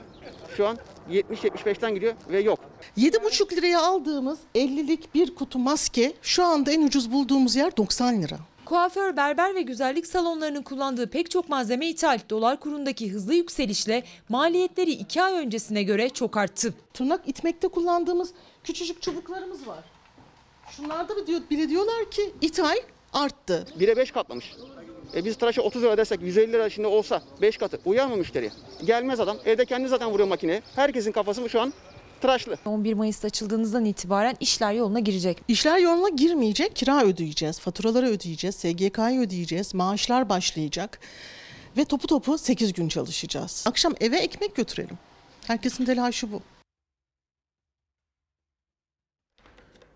şu 0.57 0.66
an 0.66 0.78
70-75'ten 1.11 1.94
gidiyor 1.94 2.14
ve 2.30 2.40
yok. 2.40 2.61
7,5 2.98 3.57
liraya 3.57 3.82
aldığımız 3.82 4.38
50'lik 4.55 5.14
bir 5.14 5.34
kutu 5.34 5.59
maske 5.59 6.12
şu 6.22 6.44
anda 6.44 6.72
en 6.72 6.82
ucuz 6.82 7.12
bulduğumuz 7.12 7.57
yer 7.57 7.76
90 7.76 8.22
lira. 8.22 8.38
Kuaför, 8.64 9.16
berber 9.16 9.55
ve 9.55 9.62
güzellik 9.62 10.07
salonlarının 10.07 10.62
kullandığı 10.62 11.11
pek 11.11 11.30
çok 11.30 11.48
malzeme 11.48 11.86
ithal. 11.88 12.18
Dolar 12.30 12.61
kurundaki 12.61 13.12
hızlı 13.12 13.34
yükselişle 13.34 14.05
maliyetleri 14.28 14.90
2 14.90 15.22
ay 15.22 15.32
öncesine 15.32 15.82
göre 15.82 16.09
çok 16.09 16.36
arttı. 16.36 16.74
Tırnak 16.94 17.28
itmekte 17.28 17.68
kullandığımız 17.68 18.30
küçücük 18.64 19.02
çubuklarımız 19.02 19.66
var. 19.66 19.84
Şunlarda 20.70 21.16
bile, 21.16 21.26
diyor, 21.26 21.40
bile 21.50 21.68
diyorlar 21.68 22.11
ki 22.11 22.32
ithal 22.40 22.76
arttı. 23.12 23.66
1'e 23.78 23.96
5 23.96 24.11
katlamış. 24.11 24.52
E 25.16 25.24
biz 25.24 25.36
tıraşa 25.36 25.62
30 25.62 25.82
lira 25.82 25.96
desek 25.96 26.22
150 26.22 26.52
lira 26.52 26.70
şimdi 26.70 26.88
olsa 26.88 27.22
5 27.42 27.56
katı 27.56 27.78
uyar 27.84 28.06
mı 28.06 28.16
müşteriye? 28.16 28.50
Gelmez 28.84 29.20
adam. 29.20 29.36
Evde 29.44 29.64
kendi 29.64 29.88
zaten 29.88 30.10
vuruyor 30.10 30.28
makineye. 30.28 30.62
Herkesin 30.74 31.12
kafası 31.12 31.48
şu 31.48 31.60
an 31.60 31.72
tıraşlı. 32.20 32.56
11 32.64 32.94
Mayıs'ta 32.94 33.26
açıldığınızdan 33.26 33.84
itibaren 33.84 34.36
işler 34.40 34.72
yoluna 34.72 35.00
girecek. 35.00 35.42
İşler 35.48 35.78
yoluna 35.78 36.08
girmeyecek. 36.08 36.76
Kira 36.76 37.04
ödeyeceğiz, 37.04 37.60
faturaları 37.60 38.06
ödeyeceğiz, 38.06 38.54
SGK'yı 38.56 39.20
ödeyeceğiz, 39.20 39.74
maaşlar 39.74 40.28
başlayacak. 40.28 41.00
Ve 41.76 41.84
topu 41.84 42.06
topu 42.06 42.38
8 42.38 42.72
gün 42.72 42.88
çalışacağız. 42.88 43.64
Akşam 43.66 43.94
eve 44.00 44.16
ekmek 44.18 44.56
götürelim. 44.56 44.98
Herkesin 45.46 45.84
telaşı 45.84 46.32
bu. 46.32 46.42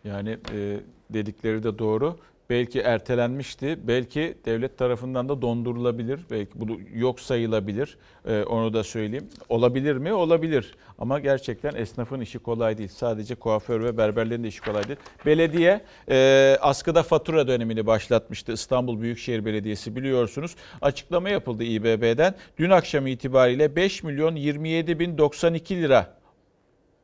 Yani 0.04 0.38
e, 0.52 0.80
dedikleri 1.10 1.62
de 1.62 1.78
doğru. 1.78 2.18
Belki 2.50 2.80
ertelenmişti. 2.80 3.78
Belki 3.82 4.38
devlet 4.44 4.78
tarafından 4.78 5.28
da 5.28 5.42
dondurulabilir. 5.42 6.20
Belki 6.30 6.52
bu 6.54 6.80
yok 6.94 7.20
sayılabilir. 7.20 7.98
E, 8.28 8.42
onu 8.42 8.72
da 8.72 8.84
söyleyeyim. 8.84 9.28
Olabilir 9.48 9.96
mi? 9.96 10.12
Olabilir. 10.12 10.74
Ama 10.98 11.20
gerçekten 11.20 11.74
esnafın 11.74 12.20
işi 12.20 12.38
kolay 12.38 12.78
değil. 12.78 12.88
Sadece 12.88 13.34
kuaför 13.34 13.84
ve 13.84 13.96
berberlerin 13.96 14.44
de 14.44 14.48
işi 14.48 14.60
kolay 14.60 14.84
değil. 14.88 14.98
Belediye 15.26 15.80
e, 16.10 16.58
askıda 16.60 17.02
fatura 17.02 17.48
dönemini 17.48 17.86
başlatmıştı. 17.86 18.52
İstanbul 18.52 19.00
Büyükşehir 19.00 19.44
Belediyesi 19.44 19.96
biliyorsunuz. 19.96 20.56
Açıklama 20.82 21.30
yapıldı 21.30 21.64
İBB'den. 21.64 22.34
Dün 22.58 22.70
akşam 22.70 23.06
itibariyle 23.06 23.76
5 23.76 24.02
milyon 24.02 24.36
27 24.36 24.98
bin 24.98 25.18
92 25.18 25.82
lira 25.82 26.18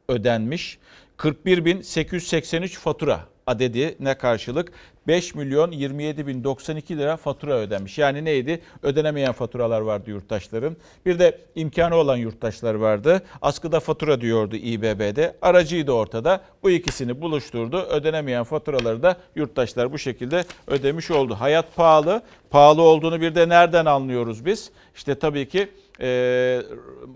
ödenmiş. 0.09 0.78
41.883 1.18 2.68
fatura 2.68 3.34
adedine 3.47 4.14
karşılık 4.14 4.72
5 5.07 5.34
milyon 5.34 5.70
27 5.70 6.26
bin 6.26 6.45
92 6.45 6.99
lira 6.99 7.16
fatura 7.16 7.55
ödenmiş. 7.55 7.99
Yani 7.99 8.24
neydi? 8.24 8.61
Ödenemeyen 8.82 9.32
faturalar 9.32 9.80
vardı 9.80 10.11
yurttaşların. 10.11 10.76
Bir 11.07 11.18
de 11.18 11.38
imkanı 11.55 11.97
olan 11.97 12.16
yurttaşlar 12.16 12.74
vardı. 12.74 13.22
Askıda 13.42 13.80
fatura 13.80 14.20
diyordu 14.20 14.57
İBB'de. 14.57 15.36
Aracıydı 15.42 15.92
ortada. 15.92 16.40
Bu 16.62 16.70
ikisini 16.70 17.20
buluşturdu. 17.20 17.76
Ödenemeyen 17.76 18.45
faturaları 18.45 19.03
da 19.03 19.16
yurttaşlar 19.36 19.92
bu 19.92 19.99
şekilde 19.99 20.45
ödemiş 20.66 21.11
oldu. 21.11 21.34
Hayat 21.34 21.76
pahalı. 21.76 22.22
Pahalı 22.51 22.82
olduğunu 22.82 23.20
bir 23.20 23.34
de 23.34 23.49
nereden 23.49 23.86
anlıyoruz 23.86 24.45
biz? 24.45 24.70
İşte 24.95 25.14
tabii 25.14 25.49
ki 25.49 25.68
e, 26.01 26.62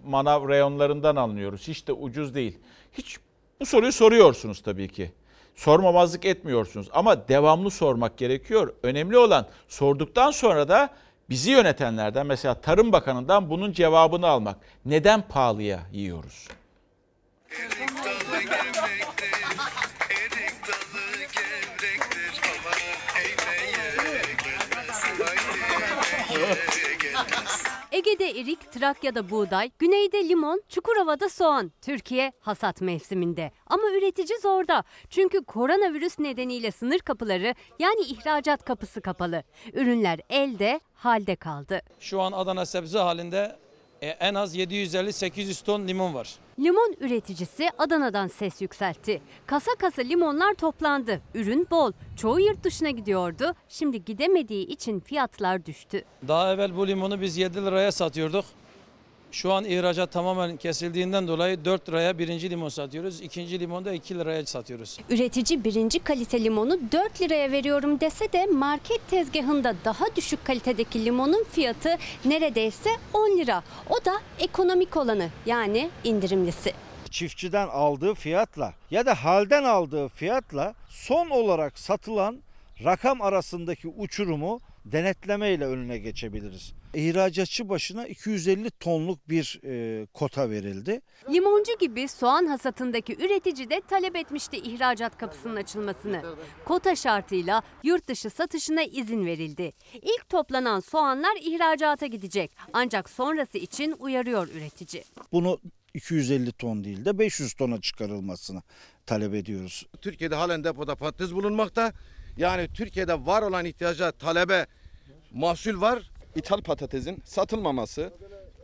manav 0.06 0.48
reyonlarından 0.48 1.16
anlıyoruz. 1.16 1.68
Hiç 1.68 1.88
de 1.88 1.92
ucuz 1.92 2.34
değil. 2.34 2.58
Hiç 2.92 3.16
bu 3.60 3.66
soruyu 3.66 3.92
soruyorsunuz 3.92 4.62
tabii 4.62 4.88
ki. 4.88 5.10
Sormamazlık 5.58 6.24
etmiyorsunuz 6.24 6.88
ama 6.92 7.28
devamlı 7.28 7.70
sormak 7.70 8.16
gerekiyor. 8.16 8.74
Önemli 8.82 9.18
olan 9.18 9.46
sorduktan 9.68 10.30
sonra 10.30 10.68
da 10.68 10.90
bizi 11.30 11.50
yönetenlerden 11.50 12.26
mesela 12.26 12.54
Tarım 12.54 12.92
Bakanı'ndan 12.92 13.50
bunun 13.50 13.72
cevabını 13.72 14.26
almak. 14.26 14.56
Neden 14.84 15.22
pahalıya 15.28 15.80
yiyoruz? 15.92 16.48
Ege'de 27.98 28.30
erik, 28.30 28.72
Trakya'da 28.72 29.30
buğday, 29.30 29.70
güneyde 29.78 30.28
limon, 30.28 30.62
Çukurova'da 30.68 31.28
soğan. 31.28 31.72
Türkiye 31.82 32.32
hasat 32.40 32.80
mevsiminde. 32.80 33.52
Ama 33.66 33.82
üretici 33.98 34.38
zorda. 34.42 34.84
Çünkü 35.10 35.44
koronavirüs 35.44 36.18
nedeniyle 36.18 36.70
sınır 36.70 36.98
kapıları 36.98 37.54
yani 37.78 38.00
ihracat 38.00 38.64
kapısı 38.64 39.00
kapalı. 39.00 39.42
Ürünler 39.72 40.20
elde, 40.30 40.80
halde 40.94 41.36
kaldı. 41.36 41.82
Şu 42.00 42.20
an 42.20 42.32
Adana 42.32 42.66
sebze 42.66 42.98
halinde 42.98 43.56
en 44.02 44.34
az 44.34 44.56
750-800 44.56 45.64
ton 45.64 45.88
limon 45.88 46.14
var. 46.14 46.34
Limon 46.58 46.94
üreticisi 47.00 47.68
Adana'dan 47.78 48.26
ses 48.26 48.62
yükseltti. 48.62 49.22
Kasa 49.46 49.70
kasa 49.78 50.02
limonlar 50.02 50.54
toplandı. 50.54 51.20
Ürün 51.34 51.66
bol. 51.70 51.92
Çoğu 52.16 52.40
yurt 52.40 52.64
dışına 52.64 52.90
gidiyordu. 52.90 53.54
Şimdi 53.68 54.04
gidemediği 54.04 54.66
için 54.66 55.00
fiyatlar 55.00 55.66
düştü. 55.66 56.04
Daha 56.28 56.52
evvel 56.52 56.76
bu 56.76 56.86
limonu 56.88 57.20
biz 57.20 57.36
7 57.36 57.64
liraya 57.64 57.92
satıyorduk. 57.92 58.44
Şu 59.32 59.52
an 59.52 59.64
ihracat 59.64 60.12
tamamen 60.12 60.56
kesildiğinden 60.56 61.28
dolayı 61.28 61.64
4 61.64 61.88
liraya 61.88 62.18
birinci 62.18 62.50
limon 62.50 62.68
satıyoruz. 62.68 63.20
ikinci 63.20 63.60
limonu 63.60 63.84
da 63.84 63.92
2 63.92 64.18
liraya 64.18 64.46
satıyoruz. 64.46 64.98
Üretici 65.10 65.64
birinci 65.64 65.98
kalite 65.98 66.44
limonu 66.44 66.78
4 66.92 67.20
liraya 67.20 67.52
veriyorum 67.52 68.00
dese 68.00 68.32
de 68.32 68.46
market 68.46 69.08
tezgahında 69.10 69.74
daha 69.84 70.16
düşük 70.16 70.44
kalitedeki 70.44 71.04
limonun 71.04 71.44
fiyatı 71.52 71.96
neredeyse 72.24 72.90
10 73.14 73.38
lira. 73.38 73.62
O 73.90 74.04
da 74.04 74.12
ekonomik 74.38 74.96
olanı 74.96 75.28
yani 75.46 75.90
indirimlisi. 76.04 76.72
çiftçiden 77.10 77.68
aldığı 77.68 78.14
fiyatla 78.14 78.74
ya 78.90 79.06
da 79.06 79.14
halden 79.24 79.64
aldığı 79.64 80.08
fiyatla 80.08 80.74
son 80.88 81.30
olarak 81.30 81.78
satılan 81.78 82.38
rakam 82.84 83.22
arasındaki 83.22 83.88
uçurumu 83.88 84.60
denetlemeyle 84.84 85.66
önüne 85.66 85.98
geçebiliriz. 85.98 86.72
İhracatçı 86.94 87.68
başına 87.68 88.06
250 88.06 88.70
tonluk 88.70 89.28
bir 89.28 89.60
e, 89.64 90.06
kota 90.06 90.50
verildi. 90.50 91.00
Limoncu 91.32 91.78
gibi 91.78 92.08
soğan 92.08 92.46
hasatındaki 92.46 93.16
üretici 93.16 93.70
de 93.70 93.80
talep 93.88 94.16
etmişti 94.16 94.56
ihracat 94.56 95.18
kapısının 95.18 95.56
açılmasını. 95.56 96.22
Kota 96.64 96.96
şartıyla 96.96 97.62
yurt 97.84 98.08
dışı 98.08 98.30
satışına 98.30 98.82
izin 98.82 99.26
verildi. 99.26 99.72
İlk 99.94 100.28
toplanan 100.28 100.80
soğanlar 100.80 101.36
ihracata 101.40 102.06
gidecek. 102.06 102.50
Ancak 102.72 103.10
sonrası 103.10 103.58
için 103.58 103.94
uyarıyor 103.98 104.48
üretici. 104.48 105.04
Bunu 105.32 105.58
250 105.94 106.52
ton 106.52 106.84
değil 106.84 107.04
de 107.04 107.18
500 107.18 107.54
tona 107.54 107.80
çıkarılmasını 107.80 108.62
talep 109.06 109.34
ediyoruz. 109.34 109.86
Türkiye'de 110.02 110.34
halen 110.34 110.64
depoda 110.64 110.94
patates 110.96 111.32
bulunmakta. 111.32 111.92
Yani 112.36 112.68
Türkiye'de 112.74 113.26
var 113.26 113.42
olan 113.42 113.64
ihtiyaca, 113.64 114.12
talebe 114.12 114.66
mahsul 115.32 115.80
var. 115.80 116.10
İthal 116.34 116.60
patatesin 116.62 117.22
satılmaması, 117.24 118.12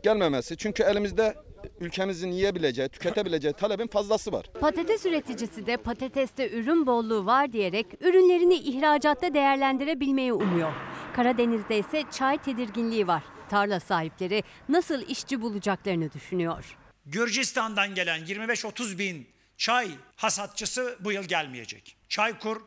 gelmemesi. 0.03 0.57
Çünkü 0.57 0.83
elimizde 0.83 1.35
ülkemizin 1.79 2.31
yiyebileceği, 2.31 2.89
tüketebileceği 2.89 3.53
talebin 3.53 3.87
fazlası 3.87 4.31
var. 4.31 4.45
Patates 4.59 5.05
üreticisi 5.05 5.65
de 5.65 5.77
patateste 5.77 6.49
ürün 6.49 6.85
bolluğu 6.87 7.25
var 7.25 7.53
diyerek 7.53 7.85
ürünlerini 8.01 8.55
ihracatta 8.55 9.33
değerlendirebilmeyi 9.33 10.33
umuyor. 10.33 10.73
Karadeniz'de 11.15 11.77
ise 11.79 12.03
çay 12.11 12.37
tedirginliği 12.37 13.07
var. 13.07 13.23
Tarla 13.49 13.79
sahipleri 13.79 14.43
nasıl 14.69 15.01
işçi 15.01 15.41
bulacaklarını 15.41 16.13
düşünüyor. 16.13 16.77
Gürcistan'dan 17.05 17.95
gelen 17.95 18.19
25-30 18.21 18.97
bin 18.97 19.27
çay 19.57 19.87
hasatçısı 20.15 20.97
bu 20.99 21.11
yıl 21.11 21.23
gelmeyecek. 21.23 21.97
Çaykur, 22.09 22.61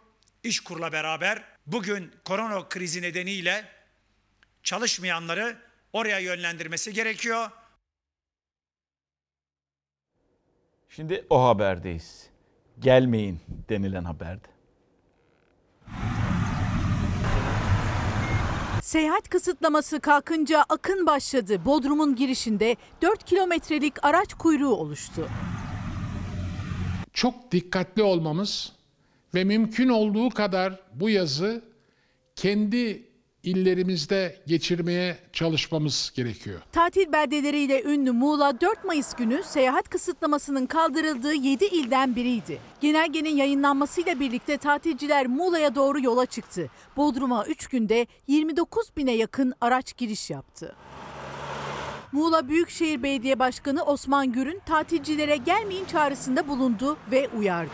İşkur'la 0.44 0.92
beraber 0.92 1.44
bugün 1.66 2.10
korona 2.24 2.68
krizi 2.68 3.02
nedeniyle 3.02 3.64
çalışmayanları 4.62 5.56
oraya 5.92 6.18
yönlendirmesi 6.18 6.92
gerekiyor. 6.92 7.50
Şimdi 10.88 11.26
o 11.30 11.44
haberdeyiz. 11.44 12.30
Gelmeyin 12.78 13.40
denilen 13.68 14.04
haberde. 14.04 14.48
Seyahat 18.82 19.28
kısıtlaması 19.28 20.00
kalkınca 20.00 20.64
akın 20.68 21.06
başladı. 21.06 21.64
Bodrum'un 21.64 22.16
girişinde 22.16 22.76
4 23.02 23.24
kilometrelik 23.24 24.04
araç 24.04 24.34
kuyruğu 24.34 24.74
oluştu. 24.74 25.28
çok 27.12 27.52
dikkatli 27.52 28.02
olmamız 28.02 28.72
ve 29.34 29.44
mümkün 29.44 29.88
olduğu 29.88 30.30
kadar 30.30 30.80
bu 30.94 31.10
yazı 31.10 31.64
kendi 32.36 33.07
illerimizde 33.42 34.36
geçirmeye 34.46 35.18
çalışmamız 35.32 36.12
gerekiyor. 36.16 36.60
Tatil 36.72 37.12
beldeleriyle 37.12 37.82
ünlü 37.82 38.12
Muğla 38.12 38.60
4 38.60 38.84
Mayıs 38.84 39.14
günü 39.14 39.42
seyahat 39.44 39.88
kısıtlamasının 39.88 40.66
kaldırıldığı 40.66 41.34
7 41.34 41.64
ilden 41.64 42.16
biriydi. 42.16 42.58
Genelgenin 42.80 43.36
yayınlanmasıyla 43.36 44.20
birlikte 44.20 44.58
tatilciler 44.58 45.26
Muğla'ya 45.26 45.74
doğru 45.74 46.00
yola 46.00 46.26
çıktı. 46.26 46.70
Bodrum'a 46.96 47.46
3 47.46 47.66
günde 47.66 48.06
29 48.26 48.88
bine 48.96 49.12
yakın 49.12 49.54
araç 49.60 49.96
giriş 49.96 50.30
yaptı. 50.30 50.74
Muğla 52.12 52.48
Büyükşehir 52.48 53.02
Belediye 53.02 53.38
Başkanı 53.38 53.82
Osman 53.82 54.32
Gür'ün 54.32 54.60
tatilcilere 54.66 55.36
gelmeyin 55.36 55.84
çağrısında 55.84 56.48
bulundu 56.48 56.96
ve 57.10 57.28
uyardı. 57.38 57.70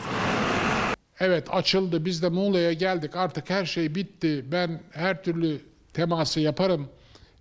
Evet 1.25 1.49
açıldı 1.51 2.05
biz 2.05 2.23
de 2.23 2.29
Muğla'ya 2.29 2.73
geldik 2.73 3.17
artık 3.17 3.51
her 3.51 3.65
şey 3.65 3.95
bitti 3.95 4.45
ben 4.53 4.81
her 4.91 5.23
türlü 5.23 5.61
teması 5.95 6.41
yaparım. 6.41 6.89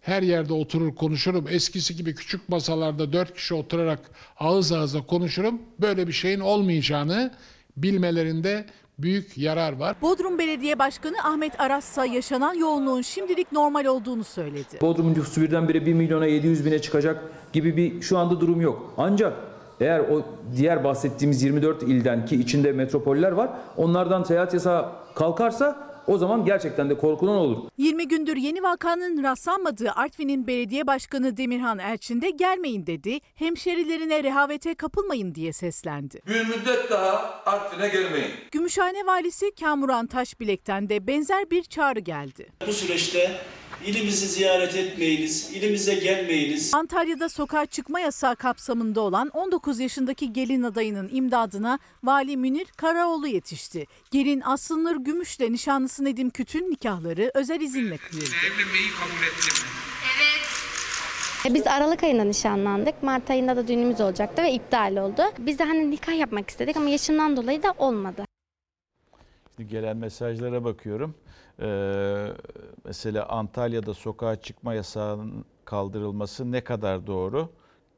Her 0.01 0.21
yerde 0.21 0.53
oturur 0.53 0.95
konuşurum. 0.95 1.45
Eskisi 1.49 1.95
gibi 1.95 2.15
küçük 2.15 2.49
masalarda 2.49 3.13
dört 3.13 3.33
kişi 3.33 3.53
oturarak 3.53 3.99
ağız 4.39 4.71
ağza 4.71 5.01
konuşurum. 5.01 5.61
Böyle 5.81 6.07
bir 6.07 6.13
şeyin 6.13 6.39
olmayacağını 6.39 7.31
bilmelerinde 7.77 8.65
büyük 8.99 9.37
yarar 9.37 9.73
var. 9.73 9.95
Bodrum 10.01 10.39
Belediye 10.39 10.79
Başkanı 10.79 11.17
Ahmet 11.23 11.59
Arassa 11.59 12.05
yaşanan 12.05 12.53
yoğunluğun 12.53 13.01
şimdilik 13.01 13.51
normal 13.51 13.85
olduğunu 13.85 14.23
söyledi. 14.23 14.77
Bodrum 14.81 15.13
nüfusu 15.13 15.41
birdenbire 15.41 15.85
1 15.85 15.93
milyona 15.93 16.25
700 16.25 16.65
bine 16.65 16.79
çıkacak 16.81 17.23
gibi 17.53 17.77
bir 17.77 18.01
şu 18.01 18.17
anda 18.17 18.41
durum 18.41 18.61
yok. 18.61 18.93
Ancak 18.97 19.52
eğer 19.79 19.99
o 19.99 20.21
diğer 20.57 20.83
bahsettiğimiz 20.83 21.43
24 21.43 21.83
ilden 21.83 22.25
ki 22.25 22.35
içinde 22.35 22.71
metropoller 22.71 23.31
var 23.31 23.49
onlardan 23.77 24.23
seyahat 24.23 24.53
yasağı 24.53 24.89
kalkarsa 25.15 25.93
o 26.07 26.17
zaman 26.17 26.45
gerçekten 26.45 26.89
de 26.89 26.97
korkulan 26.97 27.35
olur. 27.35 27.57
20 27.77 28.07
gündür 28.07 28.35
yeni 28.35 28.63
vakanın 28.63 29.23
rastlanmadığı 29.23 29.91
Artvin'in 29.91 30.47
belediye 30.47 30.87
başkanı 30.87 31.37
Demirhan 31.37 31.79
Elçin 31.79 32.21
de 32.21 32.29
gelmeyin 32.29 32.87
dedi. 32.87 33.19
Hemşerilerine 33.35 34.23
rehavete 34.23 34.75
kapılmayın 34.75 35.35
diye 35.35 35.53
seslendi. 35.53 36.21
Bir 36.27 36.47
müddet 36.47 36.91
daha 36.91 37.41
Artvin'e 37.45 37.87
gelmeyin. 37.87 38.31
Gümüşhane 38.51 39.05
valisi 39.05 39.51
Kamuran 39.59 40.07
Taşbilek'ten 40.07 40.89
de 40.89 41.07
benzer 41.07 41.51
bir 41.51 41.63
çağrı 41.63 41.99
geldi. 41.99 42.47
Bu 42.67 42.73
süreçte 42.73 43.31
ilimizi 43.85 44.27
ziyaret 44.27 44.75
etmeyiniz, 44.75 45.51
ilimize 45.53 45.95
gelmeyiniz. 45.95 46.73
Antalya'da 46.73 47.29
sokağa 47.29 47.65
çıkma 47.65 47.99
yasağı 47.99 48.35
kapsamında 48.35 49.01
olan 49.01 49.29
19 49.33 49.79
yaşındaki 49.79 50.33
gelin 50.33 50.63
adayının 50.63 51.09
imdadına 51.13 51.79
Vali 52.03 52.37
Münir 52.37 52.65
Karaoğlu 52.77 53.27
yetişti. 53.27 53.85
Gelin 54.11 54.41
Aslınnur 54.41 54.95
Gümüş'le 54.95 55.39
nişanlısı 55.49 56.05
Nedim 56.05 56.29
Küt'ün 56.29 56.71
nikahları 56.71 57.31
özel 57.33 57.61
izinle 57.61 57.97
kıyıldı. 57.97 58.25
Evlenmeyi 58.45 58.89
kabul 58.99 59.23
ettim. 59.27 59.67
E, 61.45 61.53
Biz 61.53 61.67
Aralık 61.67 62.03
ayında 62.03 62.23
nişanlandık. 62.23 63.03
Mart 63.03 63.29
ayında 63.29 63.55
da 63.55 63.67
düğünümüz 63.67 64.01
olacaktı 64.01 64.43
ve 64.43 64.51
iptal 64.53 64.97
oldu. 64.97 65.21
Biz 65.39 65.59
de 65.59 65.63
hani 65.63 65.91
nikah 65.91 66.17
yapmak 66.19 66.49
istedik 66.49 66.77
ama 66.77 66.89
yaşından 66.89 67.37
dolayı 67.37 67.63
da 67.63 67.73
olmadı. 67.77 68.25
Şimdi 69.57 69.69
gelen 69.69 69.97
mesajlara 69.97 70.63
bakıyorum. 70.63 71.15
Ee, 71.59 72.27
mesela 72.85 73.25
Antalya'da 73.29 73.93
sokağa 73.93 74.41
çıkma 74.41 74.73
yasağının 74.73 75.45
kaldırılması 75.65 76.51
ne 76.51 76.63
kadar 76.63 77.07
doğru? 77.07 77.49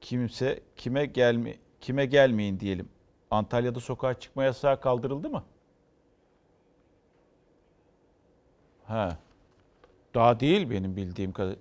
Kimse 0.01 0.59
kime 0.75 1.05
gelme 1.05 1.57
kime 1.81 2.05
gelmeyin 2.05 2.59
diyelim. 2.59 2.89
Antalya'da 3.31 3.79
sokağa 3.79 4.13
çıkma 4.19 4.43
yasağı 4.43 4.81
kaldırıldı 4.81 5.29
mı? 5.29 5.43
Ha. 8.87 9.17
Daha 10.13 10.39
değil 10.39 10.69
benim 10.69 10.95
bildiğim 10.95 11.31
kadar. 11.33 11.55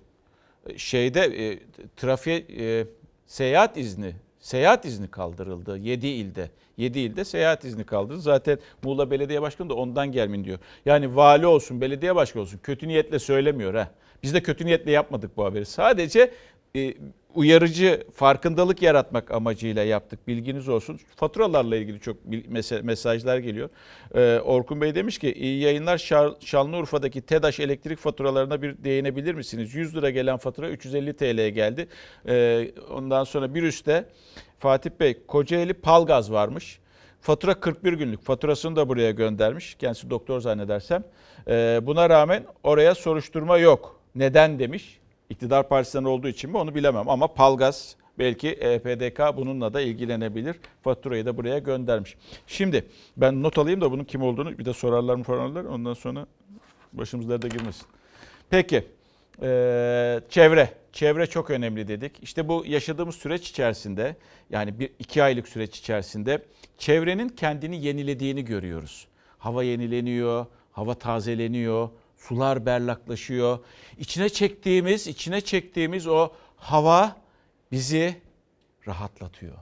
Şeyde 0.77 1.21
e, 1.21 1.59
trafiğe 1.97 2.37
e, 2.59 2.87
seyahat 3.27 3.77
izni 3.77 4.15
seyahat 4.45 4.85
izni 4.85 5.07
kaldırıldı 5.07 5.77
7 5.77 6.07
ilde. 6.07 6.49
7 6.77 6.99
ilde 6.99 7.25
seyahat 7.25 7.65
izni 7.65 7.83
kaldırıldı. 7.83 8.21
Zaten 8.21 8.59
Muğla 8.83 9.11
Belediye 9.11 9.41
Başkanı 9.41 9.69
da 9.69 9.73
ondan 9.73 10.11
gelmeyin 10.11 10.45
diyor. 10.45 10.59
Yani 10.85 11.15
vali 11.15 11.47
olsun, 11.47 11.81
belediye 11.81 12.15
başkanı 12.15 12.41
olsun 12.41 12.59
kötü 12.63 12.87
niyetle 12.87 13.19
söylemiyor 13.19 13.73
ha. 13.73 13.91
Biz 14.23 14.33
de 14.33 14.43
kötü 14.43 14.65
niyetle 14.65 14.91
yapmadık 14.91 15.37
bu 15.37 15.45
haberi. 15.45 15.65
Sadece 15.65 16.31
uyarıcı 17.35 18.03
farkındalık 18.13 18.81
yaratmak 18.81 19.31
amacıyla 19.31 19.83
yaptık. 19.83 20.27
Bilginiz 20.27 20.69
olsun. 20.69 20.99
Faturalarla 21.15 21.75
ilgili 21.75 21.99
çok 21.99 22.17
mesajlar 22.83 23.37
geliyor. 23.37 23.69
Ee, 24.15 24.39
Orkun 24.39 24.81
Bey 24.81 24.95
demiş 24.95 25.17
ki 25.17 25.33
iyi 25.33 25.61
yayınlar 25.61 26.11
Şanlıurfa'daki 26.39 27.21
TEDAŞ 27.21 27.59
elektrik 27.59 27.99
faturalarına 27.99 28.61
bir 28.61 28.83
değinebilir 28.83 29.33
misiniz? 29.33 29.75
100 29.75 29.95
lira 29.95 30.09
gelen 30.09 30.37
fatura 30.37 30.69
350 30.69 31.13
TL'ye 31.13 31.49
geldi. 31.49 31.87
Ee, 32.27 32.71
ondan 32.91 33.23
sonra 33.23 33.55
bir 33.55 33.63
üstte 33.63 34.05
Fatih 34.59 34.89
Bey 34.99 35.25
Kocaeli 35.27 35.73
Palgaz 35.73 36.31
varmış. 36.31 36.79
Fatura 37.21 37.59
41 37.59 37.93
günlük. 37.93 38.21
Faturasını 38.21 38.75
da 38.75 38.89
buraya 38.89 39.11
göndermiş. 39.11 39.75
Kendisi 39.75 40.09
doktor 40.09 40.39
zannedersem. 40.39 41.03
Buna 41.85 42.09
rağmen 42.09 42.43
oraya 42.63 42.95
soruşturma 42.95 43.57
yok. 43.57 43.99
Neden 44.15 44.59
demiş. 44.59 44.99
İktidar 45.29 45.69
partisinden 45.69 46.03
olduğu 46.03 46.27
için 46.27 46.49
mi 46.49 46.57
onu 46.57 46.75
bilemem 46.75 47.09
ama 47.09 47.33
Palgaz 47.33 47.95
belki 48.19 48.49
EPDK 48.49 49.37
bununla 49.37 49.73
da 49.73 49.81
ilgilenebilir. 49.81 50.55
Faturayı 50.83 51.25
da 51.25 51.37
buraya 51.37 51.59
göndermiş. 51.59 52.15
Şimdi 52.47 52.85
ben 53.17 53.43
not 53.43 53.57
alayım 53.57 53.81
da 53.81 53.91
bunun 53.91 54.03
kim 54.03 54.21
olduğunu 54.21 54.57
bir 54.57 54.65
de 54.65 54.73
sorarlar 54.73 55.15
mı 55.15 55.23
sorarlar 55.23 55.63
ondan 55.63 55.93
sonra 55.93 56.25
başımız 56.93 57.29
derde 57.29 57.47
girmesin. 57.47 57.87
Peki 58.49 58.85
ee, 59.41 60.19
çevre. 60.29 60.69
çevre 60.93 61.27
çok 61.27 61.49
önemli 61.49 61.87
dedik. 61.87 62.11
İşte 62.21 62.47
bu 62.47 62.63
yaşadığımız 62.65 63.15
süreç 63.15 63.49
içerisinde 63.49 64.15
yani 64.49 64.79
bir 64.79 64.89
iki 64.99 65.23
aylık 65.23 65.47
süreç 65.47 65.79
içerisinde 65.79 66.45
çevrenin 66.77 67.29
kendini 67.29 67.85
yenilediğini 67.85 68.45
görüyoruz. 68.45 69.07
Hava 69.37 69.63
yenileniyor, 69.63 70.45
hava 70.71 70.93
tazeleniyor, 70.93 71.89
sular 72.27 72.65
berraklaşıyor. 72.65 73.59
İçine 73.99 74.29
çektiğimiz, 74.29 75.07
içine 75.07 75.41
çektiğimiz 75.41 76.07
o 76.07 76.29
hava 76.57 77.15
bizi 77.71 78.21
rahatlatıyor. 78.87 79.55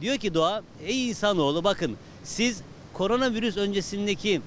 Diyor 0.00 0.16
ki 0.16 0.34
doğa, 0.34 0.62
ey 0.84 1.08
insanoğlu 1.08 1.64
bakın 1.64 1.96
siz 2.24 2.62
koronavirüs 2.92 3.56
öncesindeki 3.56 4.40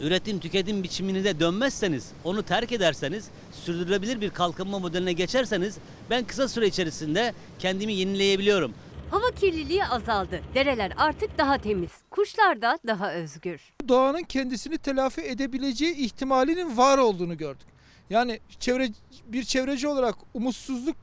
üretim 0.00 0.38
tüketim 0.38 0.82
biçimini 0.82 1.24
de 1.24 1.40
dönmezseniz, 1.40 2.10
onu 2.24 2.42
terk 2.42 2.72
ederseniz, 2.72 3.28
sürdürülebilir 3.64 4.20
bir 4.20 4.30
kalkınma 4.30 4.78
modeline 4.78 5.12
geçerseniz 5.12 5.78
ben 6.10 6.24
kısa 6.24 6.48
süre 6.48 6.66
içerisinde 6.66 7.34
kendimi 7.58 7.92
yenileyebiliyorum. 7.92 8.74
Hava 9.14 9.30
kirliliği 9.30 9.84
azaldı. 9.84 10.42
Dereler 10.54 10.92
artık 10.96 11.38
daha 11.38 11.58
temiz. 11.58 11.90
Kuşlar 12.10 12.62
da 12.62 12.78
daha 12.86 13.12
özgür. 13.12 13.60
Doğanın 13.88 14.22
kendisini 14.22 14.78
telafi 14.78 15.20
edebileceği 15.20 15.94
ihtimalinin 15.94 16.76
var 16.76 16.98
olduğunu 16.98 17.36
gördük. 17.36 17.66
Yani 18.10 18.40
çevre 18.60 18.88
bir 19.26 19.44
çevreci 19.44 19.88
olarak 19.88 20.14
umutsuzluk 20.34 20.96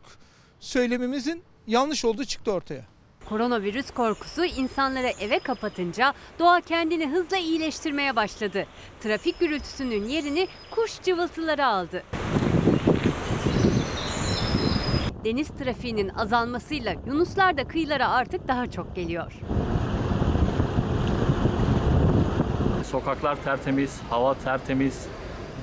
söylemimizin 0.60 1.44
yanlış 1.68 2.06
olduğu 2.06 2.26
çıktı 2.26 2.52
ortaya. 2.52 2.86
Koronavirüs 3.30 3.92
korkusu 3.92 4.46
insanları 4.46 5.08
eve 5.20 5.40
kapatınca 5.40 6.14
doğa 6.40 6.62
kendini 6.62 7.08
hızla 7.10 7.38
iyileştirmeye 7.38 8.16
başladı. 8.16 8.66
Trafik 9.00 9.40
gürültüsünün 9.40 10.08
yerini 10.08 10.48
kuş 10.72 11.02
cıvıltıları 11.02 11.66
aldı. 11.66 12.04
Deniz 15.24 15.48
trafiğinin 15.48 16.10
azalmasıyla 16.10 16.96
yunuslar 17.08 17.58
da 17.58 17.68
kıyılara 17.68 18.10
artık 18.10 18.48
daha 18.48 18.72
çok 18.72 18.96
geliyor. 18.96 19.34
Sokaklar 22.92 23.44
tertemiz, 23.44 24.00
hava 24.10 24.34
tertemiz, 24.34 25.08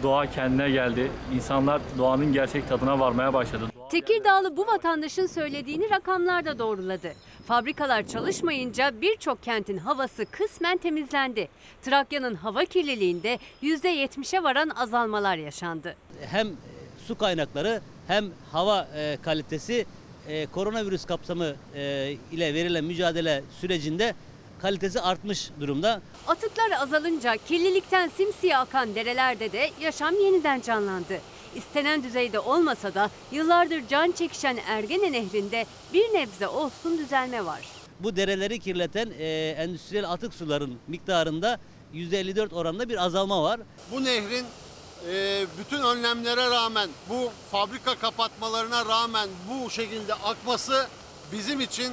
doğa 0.02 0.26
kendine 0.26 0.70
geldi. 0.70 1.10
İnsanlar 1.34 1.80
doğanın 1.98 2.32
gerçek 2.32 2.68
tadına 2.68 3.00
varmaya 3.00 3.34
başladı. 3.34 3.64
Tekirdağlı 3.90 4.56
bu 4.56 4.66
vatandaşın 4.66 5.26
söylediğini 5.26 5.90
rakamlar 5.90 6.44
da 6.44 6.58
doğruladı. 6.58 7.12
Fabrikalar 7.46 8.06
çalışmayınca 8.06 9.00
birçok 9.00 9.42
kentin 9.42 9.78
havası 9.78 10.26
kısmen 10.26 10.78
temizlendi. 10.78 11.48
Trakya'nın 11.82 12.34
hava 12.34 12.64
kirliliğinde 12.64 13.38
%70'e 13.62 14.42
varan 14.42 14.68
azalmalar 14.68 15.36
yaşandı. 15.36 15.96
Hem 16.30 16.48
su 17.06 17.18
kaynakları 17.18 17.80
hem 18.08 18.30
hava 18.52 18.88
e, 18.96 19.18
kalitesi 19.22 19.86
e, 20.28 20.46
koronavirüs 20.46 21.04
kapsamı 21.04 21.54
e, 21.74 22.14
ile 22.32 22.54
verilen 22.54 22.84
mücadele 22.84 23.42
sürecinde 23.60 24.14
kalitesi 24.62 25.00
artmış 25.00 25.50
durumda. 25.60 26.00
Atıklar 26.26 26.70
azalınca 26.80 27.36
kirlilikten 27.36 28.08
simsiyah 28.08 28.60
akan 28.60 28.94
derelerde 28.94 29.52
de 29.52 29.70
yaşam 29.80 30.14
yeniden 30.14 30.60
canlandı. 30.60 31.20
İstenen 31.54 32.02
düzeyde 32.02 32.40
olmasa 32.40 32.94
da 32.94 33.10
yıllardır 33.32 33.88
can 33.88 34.12
çekişen 34.12 34.58
Ergene 34.66 35.12
Nehri'nde 35.12 35.66
bir 35.92 36.04
nebze 36.14 36.48
olsun 36.48 36.98
düzelme 36.98 37.44
var. 37.44 37.60
Bu 38.00 38.16
dereleri 38.16 38.58
kirleten 38.58 39.10
e, 39.18 39.54
endüstriyel 39.58 40.10
atık 40.10 40.34
suların 40.34 40.74
miktarında 40.88 41.58
%54 41.94 42.54
oranında 42.54 42.88
bir 42.88 43.04
azalma 43.04 43.42
var. 43.42 43.60
Bu 43.92 44.04
nehrin 44.04 44.46
e, 45.06 45.46
bütün 45.58 45.82
önlemlere 45.82 46.50
rağmen, 46.50 46.90
bu 47.08 47.30
fabrika 47.50 47.94
kapatmalarına 47.94 48.86
rağmen 48.86 49.28
bu 49.48 49.70
şekilde 49.70 50.14
akması 50.14 50.86
bizim 51.32 51.60
için, 51.60 51.92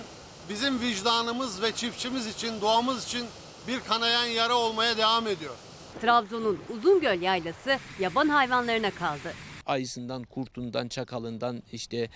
bizim 0.50 0.82
vicdanımız 0.82 1.62
ve 1.62 1.72
çiftçimiz 1.72 2.28
için, 2.28 2.62
doğamız 2.62 3.06
için 3.06 3.26
bir 3.68 3.80
kanayan 3.80 4.26
yara 4.26 4.56
olmaya 4.56 4.98
devam 4.98 5.28
ediyor. 5.28 5.56
Trabzon'un 6.02 6.60
Uzungöl 6.70 7.22
yaylası 7.22 7.78
yaban 8.00 8.30
hayvanlarına 8.30 8.92
kaldı. 8.92 9.34
ayısından, 9.66 10.24
kurtundan, 10.24 10.88
çakalından 10.88 11.64
işte 11.72 12.10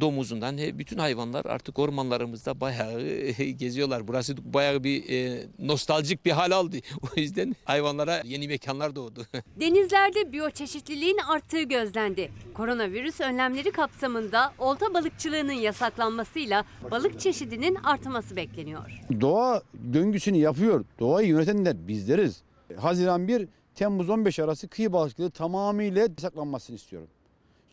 domuzundan 0.00 0.58
he, 0.58 0.78
bütün 0.78 0.98
hayvanlar 0.98 1.44
artık 1.44 1.78
ormanlarımızda 1.78 2.60
bayağı 2.60 3.00
e, 3.00 3.50
geziyorlar. 3.50 4.08
Burası 4.08 4.54
bayağı 4.54 4.84
bir 4.84 5.08
e, 5.10 5.46
nostaljik 5.58 6.24
bir 6.24 6.30
hal 6.30 6.50
aldı. 6.50 6.76
O 7.02 7.20
yüzden 7.20 7.56
hayvanlara 7.64 8.22
yeni 8.24 8.48
mekanlar 8.48 8.96
doğdu. 8.96 9.26
Denizlerde 9.60 10.32
biyoçeşitliliğin 10.32 11.18
arttığı 11.18 11.62
gözlendi. 11.62 12.30
Koronavirüs 12.54 13.20
önlemleri 13.20 13.70
kapsamında 13.70 14.52
olta 14.58 14.94
balıkçılığının 14.94 15.52
yasaklanmasıyla 15.52 16.64
balık 16.90 17.20
çeşidinin 17.20 17.74
artması 17.74 18.36
bekleniyor. 18.36 19.00
Doğa 19.20 19.62
döngüsünü 19.92 20.36
yapıyor. 20.36 20.84
Doğayı 20.98 21.28
yönetenler 21.28 21.88
bizleriz. 21.88 22.42
Haziran 22.76 23.28
1 23.28 23.48
Temmuz 23.74 24.10
15 24.10 24.38
arası 24.38 24.68
kıyı 24.68 24.92
balıkçılığı 24.92 25.30
tamamıyla 25.30 26.00
yasaklanmasını 26.02 26.76
istiyorum. 26.76 27.08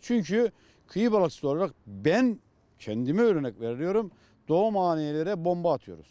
Çünkü 0.02 0.52
kıyı 0.92 1.12
balıkçısı 1.12 1.48
olarak 1.48 1.72
ben 1.88 2.40
kendime 2.80 3.22
örnek 3.22 3.60
veriyorum. 3.62 4.12
Doğu 4.48 4.72
manilere 4.72 5.46
bomba 5.46 5.74
atıyoruz. 5.74 6.08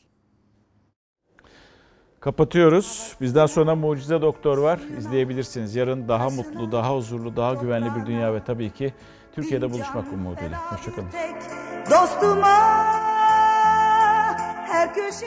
Kapatıyoruz. 2.21 3.17
Bizden 3.21 3.47
sonra 3.47 3.75
Mucize 3.75 4.23
Doktor 4.23 4.59
var. 4.59 4.81
İzleyebilirsiniz. 4.99 5.77
Yarın 5.77 6.09
daha 6.09 6.31
mutlu, 6.31 6.73
daha 6.73 6.97
huzurlu, 6.97 7.37
daha 7.37 7.55
güvenli 7.55 8.01
bir 8.01 8.07
dünya 8.07 8.35
ve 8.35 8.45
tabii 8.45 8.71
ki 8.71 8.95
Türkiye'de 9.35 9.73
buluşmak 9.73 10.13
umuduyla. 10.13 10.73
Hoşçakalın. 10.73 11.09
Dostuma 11.91 12.57
her 14.67 14.95
köşesi 14.95 15.27